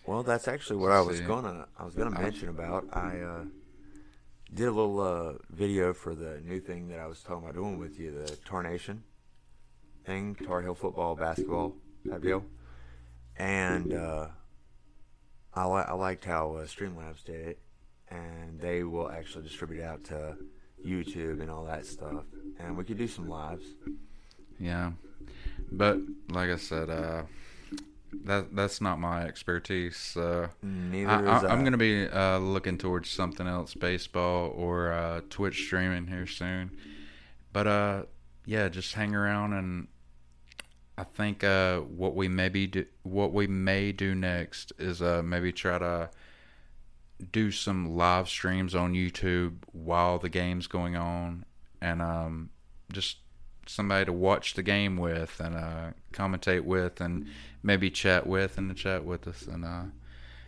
Well, 0.05 0.23
that's 0.23 0.47
actually 0.47 0.77
what 0.77 0.91
I 0.91 1.01
was 1.01 1.19
See. 1.19 1.23
gonna 1.23 1.67
I 1.77 1.85
was 1.85 1.95
gonna 1.95 2.19
mention 2.19 2.49
about. 2.49 2.85
I 2.93 3.19
uh, 3.19 3.43
did 4.53 4.67
a 4.67 4.71
little 4.71 4.99
uh, 4.99 5.33
video 5.49 5.93
for 5.93 6.15
the 6.15 6.39
new 6.43 6.59
thing 6.59 6.87
that 6.89 6.99
I 6.99 7.07
was 7.07 7.21
talking 7.21 7.43
about 7.43 7.55
doing 7.55 7.77
with 7.77 7.99
you, 7.99 8.11
the 8.11 8.35
Tarnation 8.45 9.03
thing, 10.05 10.35
Tar 10.35 10.61
Heel 10.61 10.75
football, 10.75 11.15
basketball 11.15 11.75
type 12.09 12.21
deal, 12.21 12.43
and 13.37 13.93
uh, 13.93 14.27
I 15.53 15.65
li- 15.67 15.85
I 15.87 15.93
liked 15.93 16.25
how 16.25 16.55
uh, 16.55 16.65
Streamlabs 16.65 17.23
did 17.23 17.47
it, 17.47 17.59
and 18.09 18.59
they 18.59 18.83
will 18.83 19.09
actually 19.09 19.43
distribute 19.43 19.81
it 19.81 19.85
out 19.85 20.03
to 20.05 20.37
YouTube 20.85 21.41
and 21.41 21.51
all 21.51 21.65
that 21.65 21.85
stuff, 21.85 22.23
and 22.59 22.75
we 22.77 22.83
could 22.83 22.97
do 22.97 23.07
some 23.07 23.27
lives. 23.29 23.65
Yeah, 24.59 24.91
but 25.71 25.99
like 26.29 26.49
I 26.49 26.55
said, 26.57 26.89
uh, 26.89 27.23
that 28.25 28.55
that's 28.55 28.81
not 28.81 28.99
my 28.99 29.23
expertise. 29.23 29.97
So 29.97 30.49
Neither 30.61 31.09
I, 31.09 31.37
is 31.37 31.43
I, 31.43 31.47
I'm 31.49 31.63
gonna 31.63 31.77
be 31.77 32.07
uh, 32.07 32.39
looking 32.39 32.77
towards 32.77 33.09
something 33.09 33.47
else, 33.47 33.73
baseball 33.73 34.53
or 34.55 34.91
uh, 34.91 35.21
Twitch 35.29 35.63
streaming 35.65 36.07
here 36.07 36.27
soon. 36.27 36.71
But 37.53 37.67
uh, 37.67 38.03
yeah, 38.45 38.69
just 38.69 38.93
hang 38.93 39.15
around 39.15 39.53
and. 39.53 39.87
I 40.97 41.05
think 41.05 41.45
uh, 41.45 41.79
what 41.79 42.13
we 42.13 42.27
maybe 42.27 42.67
do, 42.67 42.85
what 43.03 43.31
we 43.31 43.47
may 43.47 43.93
do 43.93 44.13
next 44.13 44.73
is 44.77 45.01
uh, 45.01 45.21
maybe 45.23 45.53
try 45.53 45.79
to 45.79 46.09
do 47.31 47.51
some 47.51 47.95
live 47.95 48.27
streams 48.27 48.75
on 48.75 48.93
YouTube 48.93 49.59
while 49.71 50.19
the 50.19 50.27
game's 50.27 50.67
going 50.67 50.97
on, 50.97 51.45
and 51.81 52.01
um, 52.01 52.49
just 52.91 53.19
somebody 53.69 54.05
to 54.05 54.13
watch 54.13 54.55
the 54.55 54.63
game 54.63 54.97
with 54.97 55.39
and 55.39 55.55
uh, 55.55 55.91
commentate 56.11 56.63
with, 56.63 56.99
and 56.99 57.27
maybe 57.61 57.89
chat 57.89 58.25
with 58.25 58.57
and 58.57 58.69
to 58.69 58.75
chat 58.75 59.05
with 59.05 59.27
us. 59.27 59.43
And 59.43 59.63
uh, 59.63 59.83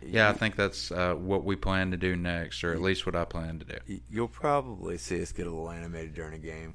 yeah, 0.04 0.28
I 0.28 0.32
think 0.32 0.56
that's 0.56 0.90
uh, 0.90 1.14
what 1.14 1.44
we 1.44 1.54
plan 1.54 1.92
to 1.92 1.96
do 1.96 2.16
next, 2.16 2.64
or 2.64 2.72
at 2.72 2.80
least 2.80 3.06
what 3.06 3.14
I 3.14 3.24
plan 3.24 3.60
to 3.60 3.64
do. 3.64 4.00
You'll 4.10 4.28
probably 4.28 4.98
see 4.98 5.22
us 5.22 5.30
get 5.32 5.46
a 5.46 5.50
little 5.50 5.70
animated 5.70 6.14
during 6.14 6.34
a 6.34 6.38
game. 6.38 6.74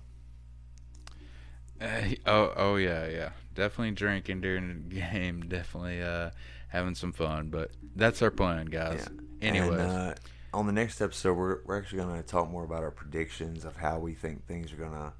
Uh, 1.79 2.15
oh, 2.25 2.53
oh 2.55 2.75
yeah, 2.77 3.07
yeah. 3.07 3.29
Definitely 3.53 3.91
drinking 3.91 4.41
during 4.41 4.85
the 4.87 4.95
game. 5.11 5.41
Definitely 5.47 6.01
uh, 6.01 6.31
having 6.69 6.95
some 6.95 7.11
fun. 7.11 7.49
But 7.49 7.71
that's 7.95 8.21
our 8.21 8.31
plan, 8.31 8.67
guys. 8.67 9.05
Anyways, 9.41 9.71
And, 9.71 9.81
uh, 9.81 10.15
on 10.53 10.65
the 10.65 10.71
next 10.71 11.01
episode, 11.01 11.33
we're, 11.33 11.59
we're 11.65 11.77
actually 11.77 11.99
going 11.99 12.15
to 12.15 12.27
talk 12.27 12.49
more 12.49 12.63
about 12.63 12.83
our 12.83 12.91
predictions 12.91 13.65
of 13.65 13.75
how 13.75 13.99
we 13.99 14.13
think 14.13 14.47
things 14.47 14.71
are 14.71 14.77
going 14.77 14.93
to 14.93 15.13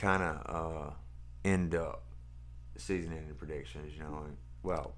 kind 0.00 0.22
of 0.22 0.34
uh, 0.56 0.90
end 1.44 1.74
up. 1.74 2.02
Season 2.76 3.12
ending 3.12 3.34
predictions, 3.34 3.92
you 3.94 4.00
know. 4.02 4.22
and- 4.26 4.36
Well, 4.62 4.94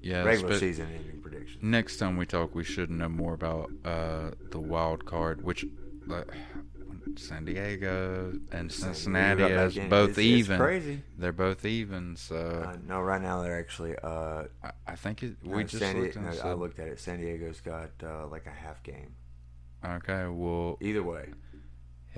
yeah. 0.00 0.22
regular 0.24 0.58
season 0.58 0.88
ending 0.96 1.20
predictions. 1.20 1.62
Next 1.62 1.98
time 1.98 2.16
we 2.16 2.24
talk, 2.24 2.54
we 2.54 2.64
should 2.64 2.90
know 2.90 3.08
more 3.10 3.34
about 3.34 3.70
uh, 3.84 4.30
the 4.50 4.58
wild 4.60 5.04
card, 5.04 5.42
which 5.44 5.66
uh, 6.10 6.22
San 7.16 7.44
Diego 7.44 8.32
and 8.50 8.72
Cincinnati 8.72 9.42
is 9.42 9.74
both 9.90 10.10
It's- 10.10 10.18
it's 10.18 10.18
even. 10.18 10.58
crazy. 10.58 11.02
They're 11.18 11.32
both 11.32 11.64
even. 11.66 12.16
So 12.16 12.36
Uh, 12.36 12.76
no, 12.86 13.00
right 13.02 13.20
now 13.20 13.42
they're 13.42 13.58
actually. 13.58 13.94
Uh, 14.02 14.44
I, 14.64 14.70
I 14.86 14.94
think 14.96 15.22
it, 15.22 15.36
we 15.44 15.60
uh, 15.64 15.66
just 15.66 15.82
San 15.82 16.00
looked 16.00 16.14
Di- 16.14 16.20
no, 16.20 16.30
I 16.50 16.52
looked 16.54 16.78
at 16.78 16.88
it. 16.88 16.98
San 17.00 17.20
Diego's 17.20 17.60
got 17.60 17.90
uh, 18.02 18.26
like 18.28 18.46
a 18.46 18.50
half 18.64 18.82
game. 18.82 19.14
okay. 19.84 20.26
Well, 20.28 20.78
Either 20.80 21.02
way, 21.02 21.32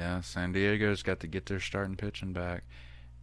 Yeah, 0.01 0.23
San 0.23 0.53
Diego's 0.53 1.03
got 1.03 1.21
to 1.21 1.27
get 1.27 1.45
their 1.45 1.61
starting 1.61 1.95
pitching 1.95 2.33
back, 2.33 2.65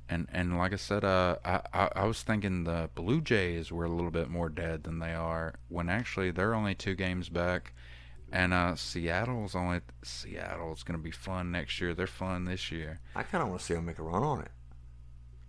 and 0.07 0.27
and 0.31 0.59
like 0.59 0.73
I 0.73 0.75
said, 0.75 1.03
uh, 1.03 1.37
I, 1.43 1.61
I 1.73 1.89
I 1.95 2.05
was 2.05 2.21
thinking 2.21 2.65
the 2.65 2.91
Blue 2.93 3.19
Jays 3.19 3.71
were 3.71 3.85
a 3.85 3.89
little 3.89 4.11
bit 4.11 4.29
more 4.29 4.47
dead 4.47 4.83
than 4.83 4.99
they 4.99 5.15
are, 5.15 5.55
when 5.69 5.89
actually 5.89 6.29
they're 6.29 6.53
only 6.53 6.75
two 6.75 6.93
games 6.93 7.29
back, 7.29 7.73
and 8.31 8.53
uh, 8.53 8.75
Seattle's 8.75 9.55
only 9.55 9.81
Seattle's 10.03 10.83
gonna 10.83 10.99
be 10.99 11.09
fun 11.09 11.51
next 11.51 11.81
year. 11.81 11.95
They're 11.95 12.05
fun 12.05 12.45
this 12.45 12.71
year. 12.71 12.99
I 13.15 13.23
kind 13.23 13.41
of 13.41 13.49
want 13.49 13.61
to 13.61 13.65
see 13.65 13.73
them 13.73 13.87
make 13.87 13.97
a 13.97 14.03
run 14.03 14.21
on 14.21 14.41
it. 14.41 14.51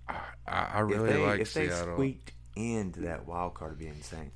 I 0.09 0.21
I, 0.47 0.61
I 0.77 0.81
really 0.81 1.11
if 1.11 1.15
they, 1.15 1.27
like 1.27 1.41
if 1.41 1.53
they 1.53 1.69
squeaked 1.69 2.33
into 2.57 3.01
that 3.01 3.27
wild 3.27 3.53
card, 3.53 3.73
it'd 3.73 3.81
be 3.81 3.89
insane. 3.89 4.33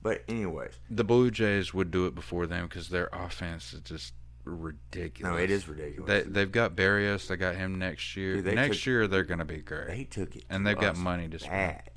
But 0.00 0.22
anyways, 0.28 0.74
The 0.88 1.02
Blue 1.02 1.32
Jays 1.32 1.74
would 1.74 1.90
do 1.90 2.06
it 2.06 2.14
before 2.14 2.46
them 2.46 2.68
because 2.68 2.90
their 2.90 3.08
offense 3.12 3.72
is 3.72 3.80
just 3.80 4.14
ridiculous. 4.46 5.32
No, 5.32 5.36
it 5.42 5.50
is 5.50 5.68
ridiculous. 5.68 6.08
They 6.08 6.22
they've 6.22 6.50
got 6.52 6.74
Berrios. 6.76 7.26
They 7.26 7.36
got 7.36 7.56
him 7.56 7.78
next 7.78 8.16
year. 8.16 8.40
Dude, 8.40 8.54
next 8.54 8.78
took- 8.78 8.86
year 8.86 9.06
they're 9.08 9.24
gonna 9.24 9.44
be 9.44 9.58
great. 9.58 9.88
they 9.88 10.04
took 10.04 10.34
it, 10.36 10.44
and 10.48 10.64
to 10.64 10.68
they've 10.70 10.80
got 10.80 10.96
money 10.96 11.28
to 11.28 11.38
spend. 11.38 11.52
bad. 11.52 11.90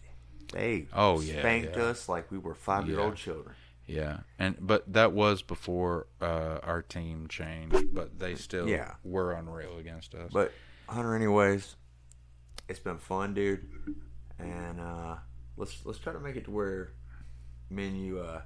They 0.52 0.88
Oh, 0.92 1.22
yeah, 1.22 1.40
spanked 1.40 1.78
yeah. 1.78 1.84
us 1.84 2.10
like 2.10 2.32
we 2.32 2.38
were 2.40 2.56
five 2.56 2.88
year 2.90 3.00
old 3.00 3.14
Yeah. 3.14 3.24
children. 3.24 3.56
Yeah, 3.86 4.20
and 4.38 4.56
but 4.60 4.92
that 4.94 5.14
was 5.14 5.42
before 5.42 6.08
uh, 6.22 6.60
our 6.64 6.82
team 6.82 7.28
changed. 7.28 7.94
But 7.94 8.20
they 8.20 8.36
still 8.36 8.68
Yeah. 8.68 8.96
were 9.04 9.32
unreal 9.34 9.78
against 9.78 10.14
us. 10.16 10.32
But 10.34 10.52
Hunter, 10.88 11.16
anyways, 11.16 11.76
it's 12.68 12.80
been 12.80 12.98
fun, 12.98 13.34
dude, 13.34 13.68
and 14.40 14.80
uh, 14.80 15.16
let's 15.58 15.86
let's 15.86 16.00
try 16.00 16.14
to 16.14 16.20
make 16.20 16.36
it 16.36 16.46
to 16.46 16.52
where 16.52 16.94
me 17.72 17.88
and 17.88 18.00
you 18.04 18.20
uh, 18.20 18.42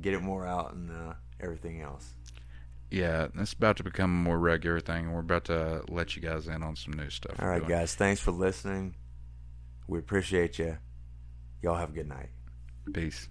get 0.00 0.14
it 0.14 0.22
more 0.22 0.46
out 0.46 0.74
and 0.74 0.90
uh, 0.90 1.14
everything 1.40 1.80
else. 1.80 2.14
Yeah, 2.90 3.28
it's 3.38 3.52
about 3.52 3.76
to 3.76 3.84
become 3.84 4.10
a 4.10 4.22
more 4.22 4.38
regular 4.38 4.80
thing, 4.80 5.06
and 5.06 5.14
we're 5.14 5.20
about 5.20 5.44
to 5.46 5.82
let 5.88 6.16
you 6.16 6.22
guys 6.22 6.48
in 6.48 6.62
on 6.62 6.76
some 6.76 6.94
new 6.94 7.08
stuff. 7.10 7.36
All 7.38 7.48
right, 7.48 7.66
guys, 7.66 7.94
thanks 7.94 8.20
for 8.20 8.32
listening. 8.32 8.96
We 9.86 9.98
appreciate 9.98 10.58
you. 10.58 10.78
Y'all 11.62 11.76
have 11.76 11.90
a 11.90 11.92
good 11.92 12.08
night. 12.08 12.30
Peace. 12.92 13.28